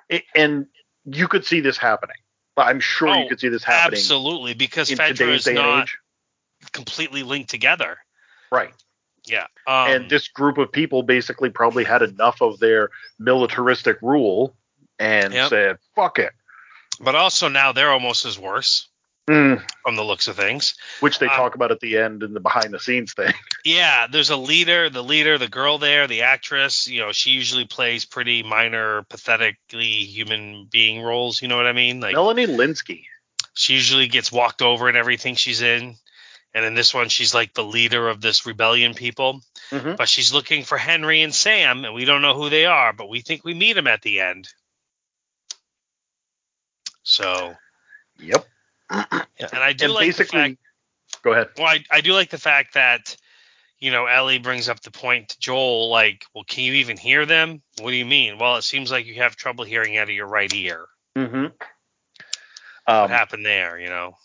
[0.10, 0.68] It- and
[1.06, 2.16] you could see this happening.
[2.56, 5.98] I'm sure Oh, you could see this happening Absolutely, because Fedra is not age.
[6.72, 7.98] Completely linked together.
[8.52, 8.74] Right.
[9.26, 9.48] Yeah.
[9.68, 12.90] Um, and this group of people basically probably had enough of their
[13.20, 14.56] militaristic rule
[15.00, 15.50] and Yep.
[15.50, 16.32] said, "Fuck it."
[17.00, 18.88] but also now they're almost as worse
[19.30, 20.74] Mm, from the looks of things.
[21.02, 23.34] which they Um, talk about at the end in the behind the scenes thing.
[23.66, 27.66] Yeah, there's a leader, the leader, the girl there, the actress, you know, she usually
[27.66, 32.00] plays pretty minor, pathetically human being roles, you know what I mean?
[32.00, 33.04] Like Melanie Lynskey.
[33.54, 35.98] she usually gets walked over in everything she's in.
[36.54, 39.42] And in this one, she's like the leader of this rebellion people.
[39.72, 39.98] Mhm.
[39.98, 43.10] But she's looking for Henry and Sam, and we don't know who they are, but
[43.10, 44.48] we think we meet them at the end.
[47.04, 47.56] So,
[48.20, 48.46] Yep.
[48.90, 50.58] and I do and like the basically, fact
[51.22, 51.50] go ahead.
[51.58, 53.16] Well, I, I do like the fact that,
[53.80, 57.26] you know, Ellie brings up the point to Joel, like, well, can you even hear
[57.26, 57.62] them?
[57.80, 58.40] What do you mean?
[58.40, 60.88] Well, it seems like you have trouble hearing out of your right ear.
[61.16, 61.44] Mm-hmm.
[62.86, 64.18] What Um, happened there, you know?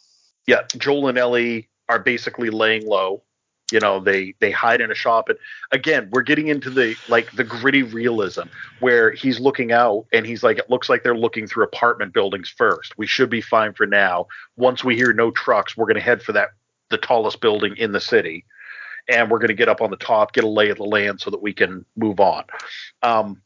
[0.46, 3.22] yeah, Joel and Ellie are basically laying low.
[3.70, 5.38] You know, they they hide in a shop, and
[5.70, 8.42] again, we're getting into the like the gritty realism
[8.80, 12.50] where he's looking out and he's like, it looks like they're looking through apartment buildings
[12.50, 12.98] first.
[12.98, 14.26] We should be fine for now.
[14.56, 16.50] Once we hear no trucks, we're going to head for that
[16.90, 18.44] the tallest building in the city,
[19.08, 21.20] and we're going to get up on the top, get a lay of the land,
[21.20, 22.44] so that we can move on.
[23.02, 23.40] Um,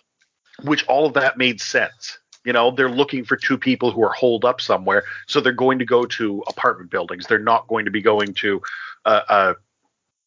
[0.63, 2.19] which all of that made sense.
[2.47, 5.81] You know, they're looking for two people who are holed up somewhere, so they're going
[5.81, 7.27] to go to apartment buildings.
[7.27, 8.63] They're not going to be going to
[9.05, 9.55] a, a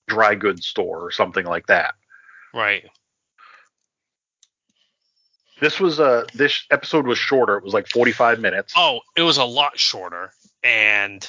[0.06, 1.96] dry goods store or something like that.
[2.54, 2.84] Right.
[5.62, 7.58] This was a this episode was shorter.
[7.58, 8.74] It was like 45 minutes.
[8.76, 10.34] Oh, it was a lot shorter.
[10.62, 11.26] And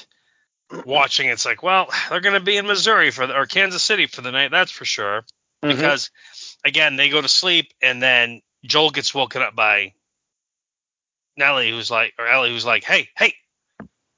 [0.85, 4.07] watching it's like, well, they're going to be in Missouri for the, or Kansas City
[4.07, 5.23] for the night, that's for sure.
[5.63, 5.77] Mhm.
[5.77, 6.11] Because,
[6.65, 9.95] again, they go to sleep, and then Joel gets woken up by
[11.41, 13.35] Nellie, who's like, or Ellie, who's like, hey, hey.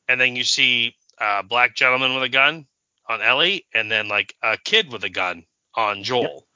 [0.08, 2.66] And then you see a black gentleman with a gun
[3.08, 5.44] on Ellie, and then like a kid with a gun
[5.74, 6.46] on Joel.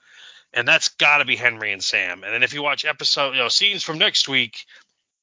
[0.52, 2.24] And that's got to be Henry and Sam.
[2.24, 4.64] And then if you watch episode, you know, scenes from next week,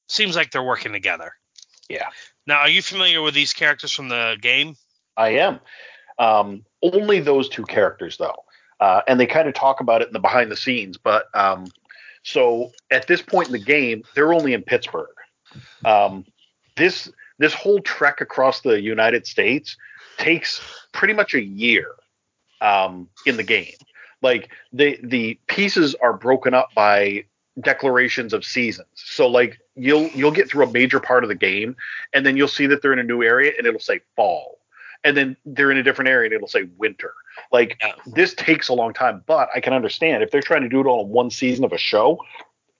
[0.08, 1.32] seems like they're working together.
[1.88, 2.08] Yeah.
[2.46, 4.76] Now, are you familiar with these characters from the game?
[5.16, 5.60] I am.
[6.18, 8.44] Um, only those two characters, though,
[8.80, 10.96] uh, and they kind of talk about it in the behind the scenes.
[10.98, 11.66] But um,
[12.22, 15.08] so at this point in the game, they're only in Pittsburgh.
[15.84, 16.24] Um,
[16.76, 19.76] this this whole trek across the United States
[20.18, 20.60] takes
[20.92, 21.88] pretty much a year
[22.60, 23.74] um, in the game.
[24.22, 27.24] Like the the pieces are broken up by
[27.60, 28.88] declarations of seasons.
[28.94, 31.76] So like you'll you'll get through a major part of the game,
[32.12, 34.58] and then you'll see that they're in a new area, and it'll say fall
[35.04, 37.12] and then they're in a different area and it'll say winter.
[37.52, 40.80] Like this takes a long time, but I can understand if they're trying to do
[40.80, 42.18] it all in one season of a show,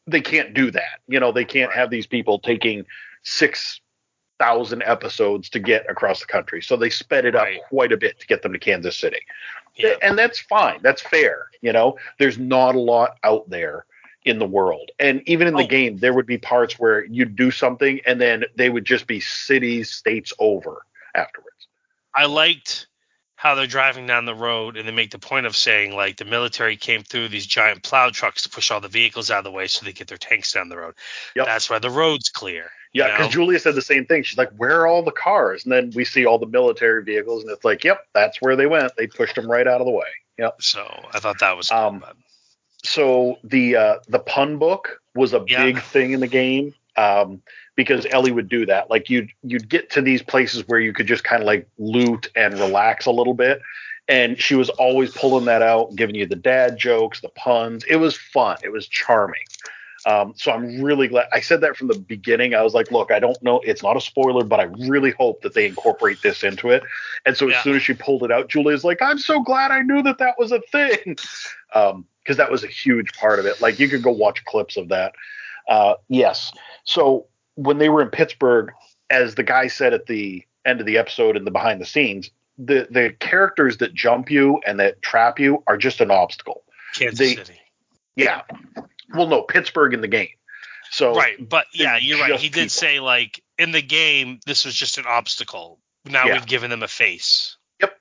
[0.06, 1.00] they can't do that.
[1.08, 1.78] You know, they can't Right.
[1.78, 2.86] have these people taking
[3.22, 3.80] six
[4.38, 6.60] thousand episodes to get across the country.
[6.60, 9.20] So they sped it up quite a bit to get them to Kansas City.
[9.76, 9.94] Yeah.
[10.02, 10.80] And that's fine.
[10.82, 11.46] That's fair.
[11.62, 13.86] You know, there's not a lot out there
[14.24, 14.90] in the world.
[14.98, 15.68] And even in the Oh.
[15.68, 19.20] game, there would be parts where you'd do something and then they would just be
[19.20, 20.82] cities, states over
[21.14, 21.68] afterwards.
[22.14, 22.86] I liked
[23.44, 26.24] how they're driving down the road and they make the point of saying like the
[26.24, 29.50] military came through these giant plow trucks to push all the vehicles out of the
[29.50, 30.94] way so they get their tanks down the road.
[31.36, 31.44] Yep.
[31.44, 32.70] That's why the road's clear.
[32.94, 33.30] Yeah, you because know?
[33.32, 34.22] Julia said the same thing.
[34.22, 37.42] She's like, "Where are all the cars?" And then we see all the military vehicles,
[37.42, 38.92] and it's like, "Yep, that's where they went.
[38.96, 40.06] They pushed them right out of the way."
[40.38, 40.62] Yep.
[40.62, 42.16] so I thought that was cool, Um, but-
[42.82, 45.64] So the uh, the pun book was a Yeah.
[45.64, 47.42] big thing in the game um,
[47.76, 48.90] because Ellie would do that.
[48.90, 52.30] Like you'd you'd get to these places where you could just kind of like loot
[52.36, 53.60] and relax a little bit,
[54.08, 57.84] and she was always pulling that out, giving you the dad jokes, the puns.
[57.88, 58.58] It was fun.
[58.62, 59.42] It was charming.
[60.06, 61.28] Um, so I'm really glad.
[61.32, 62.54] I said that from the beginning.
[62.54, 63.60] I was like, look, I don't know.
[63.64, 66.82] It's not a spoiler, but I really hope that they incorporate this into it.
[67.24, 67.62] And so as Yeah.
[67.62, 70.34] soon as she pulled it out, Julia's like, I'm so glad I knew that that
[70.38, 71.16] was a thing.
[71.74, 73.60] Um, because that was a huge part of it.
[73.60, 75.12] Like you could go watch clips of that.
[75.68, 76.52] Uh, yes.
[76.84, 78.72] So when they were in Pittsburgh,
[79.10, 82.30] as the guy said at the end of the episode in the behind the scenes,
[82.58, 86.64] the the characters that jump you and that trap you are just an obstacle.
[86.94, 87.58] Kansas they- City.
[88.16, 88.42] Yeah.
[89.12, 90.28] Well, no, Pittsburgh in the game.
[90.90, 92.38] So right, but yeah, you're right.
[92.38, 92.68] He did people.
[92.68, 95.80] say like in the game this was just an obstacle.
[96.04, 96.34] Now Yeah.
[96.34, 97.56] we've given them a face.
[97.80, 97.98] Yep.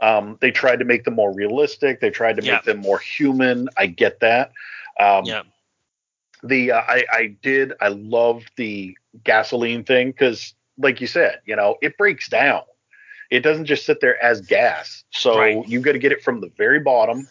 [0.00, 2.00] Um, they tried to make them more realistic.
[2.00, 3.68] They tried to make them more human.
[3.76, 4.52] I get that.
[4.98, 5.42] Um, yeah.
[6.44, 11.56] The uh, I I did I loved the gasoline thing because, like you said, you
[11.56, 12.62] know, it breaks down.
[13.30, 15.04] It doesn't just sit there as gas.
[15.10, 15.68] So Right.
[15.68, 17.26] you got to get it from the very bottom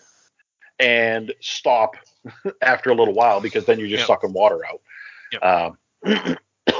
[0.80, 1.96] and stop
[2.62, 4.08] after a little while because then you're just Yep.
[4.08, 5.78] sucking water out.
[6.04, 6.38] Um,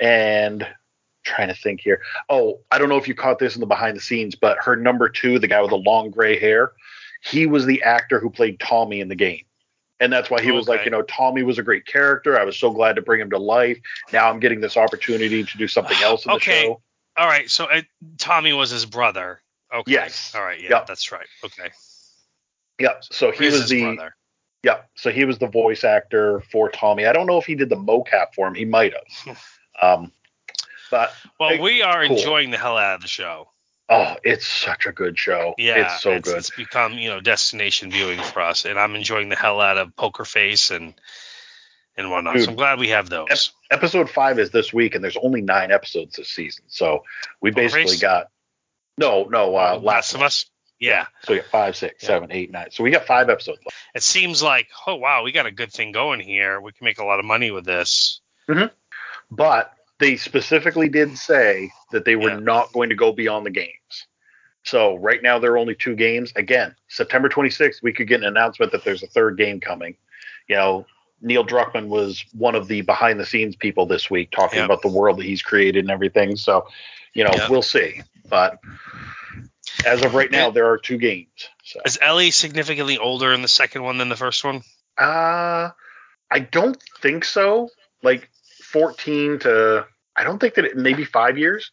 [0.00, 0.66] and
[1.24, 2.00] trying to think here.
[2.28, 4.76] Oh, I don't know if you caught this in the behind the scenes, but her
[4.76, 6.72] number two, the guy with the long gray hair,
[7.22, 9.44] he was the actor who played Tommy in the game.
[10.00, 12.38] And that's why he was like, you know, Tommy was a great character.
[12.40, 13.78] I was so glad to bring him to life.
[14.12, 16.64] Now I'm getting this opportunity to do something else in the Okay.
[16.64, 16.80] show.
[17.18, 17.82] All right, so uh,
[18.16, 19.42] Tommy was his brother.
[19.74, 19.92] Okay.
[19.92, 20.32] Yes.
[20.34, 20.58] All right.
[20.60, 20.86] Yeah, Yep.
[20.86, 21.26] that's right.
[21.44, 21.68] Okay.
[22.78, 23.04] Yep.
[23.10, 24.16] So he was the brother.
[24.62, 24.90] Yep.
[24.94, 27.06] So he was the voice actor for Tommy.
[27.06, 28.54] I don't know if he did the mocap for him.
[28.54, 29.38] He might have.
[29.82, 30.12] um,
[30.90, 32.16] but Well, Hey, we are cool.
[32.16, 33.50] enjoying the hell out of the show.
[33.90, 35.54] Oh, it's such a good show.
[35.58, 36.38] Yeah, it's so it's, good.
[36.38, 39.94] It's become you know destination viewing for us, and I'm enjoying the hell out of
[39.96, 40.94] Poker Face and
[41.96, 42.36] and whatnot.
[42.36, 42.44] Dude.
[42.44, 43.52] so I'm glad we have those.
[43.70, 46.64] Episode five is this week, and there's only nine episodes this season.
[46.68, 47.04] So
[47.40, 48.00] we Poker basically Face?
[48.00, 48.28] got
[48.96, 50.46] no, no, uh, last of Us.
[50.78, 52.06] Yeah, So we got five, six, Yeah.
[52.06, 52.70] seven, eight, nine.
[52.70, 53.76] So we got five episodes left.
[53.94, 56.58] it seems like oh wow, we got a good thing going here.
[56.58, 58.22] We can make a lot of money with this.
[59.30, 62.40] But they specifically did say that they were Yeah.
[62.40, 64.06] not going to go beyond the games.
[64.64, 66.32] So right now there are only two games.
[66.36, 69.96] Again, September 26th, we could get an announcement that there's a third game coming.
[70.48, 70.86] You know,
[71.22, 74.64] Neil Druckmann was one of the behind the scenes people this week talking Yeah.
[74.64, 76.36] about the world that he's created and everything.
[76.36, 76.66] So,
[77.14, 77.48] you know, Yeah.
[77.48, 78.02] we'll see.
[78.28, 78.58] But
[79.84, 81.28] as of right now, there are two games.
[81.64, 84.62] So, Is Ellie significantly older in the second one than the first one?
[84.98, 85.70] uh,
[86.30, 87.68] I don't think so.
[88.02, 88.29] Like
[88.72, 89.86] 14 to,
[90.16, 91.70] I don't think that it maybe five years.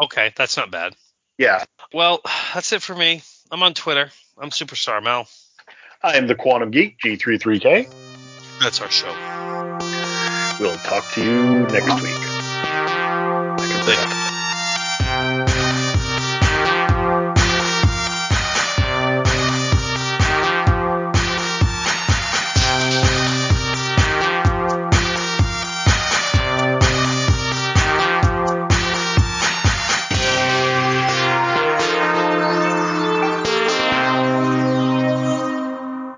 [0.00, 0.94] Okay, that's not bad.
[1.38, 1.64] Yeah.
[1.92, 2.20] Well,
[2.54, 3.22] that's it for me.
[3.50, 4.10] I'm on Twitter.
[4.38, 5.28] I'm Superstar Mel.
[6.02, 7.92] I am the Quantum Geek, G33K.
[8.60, 9.14] That's our show.
[10.60, 12.29] We'll talk to you next week.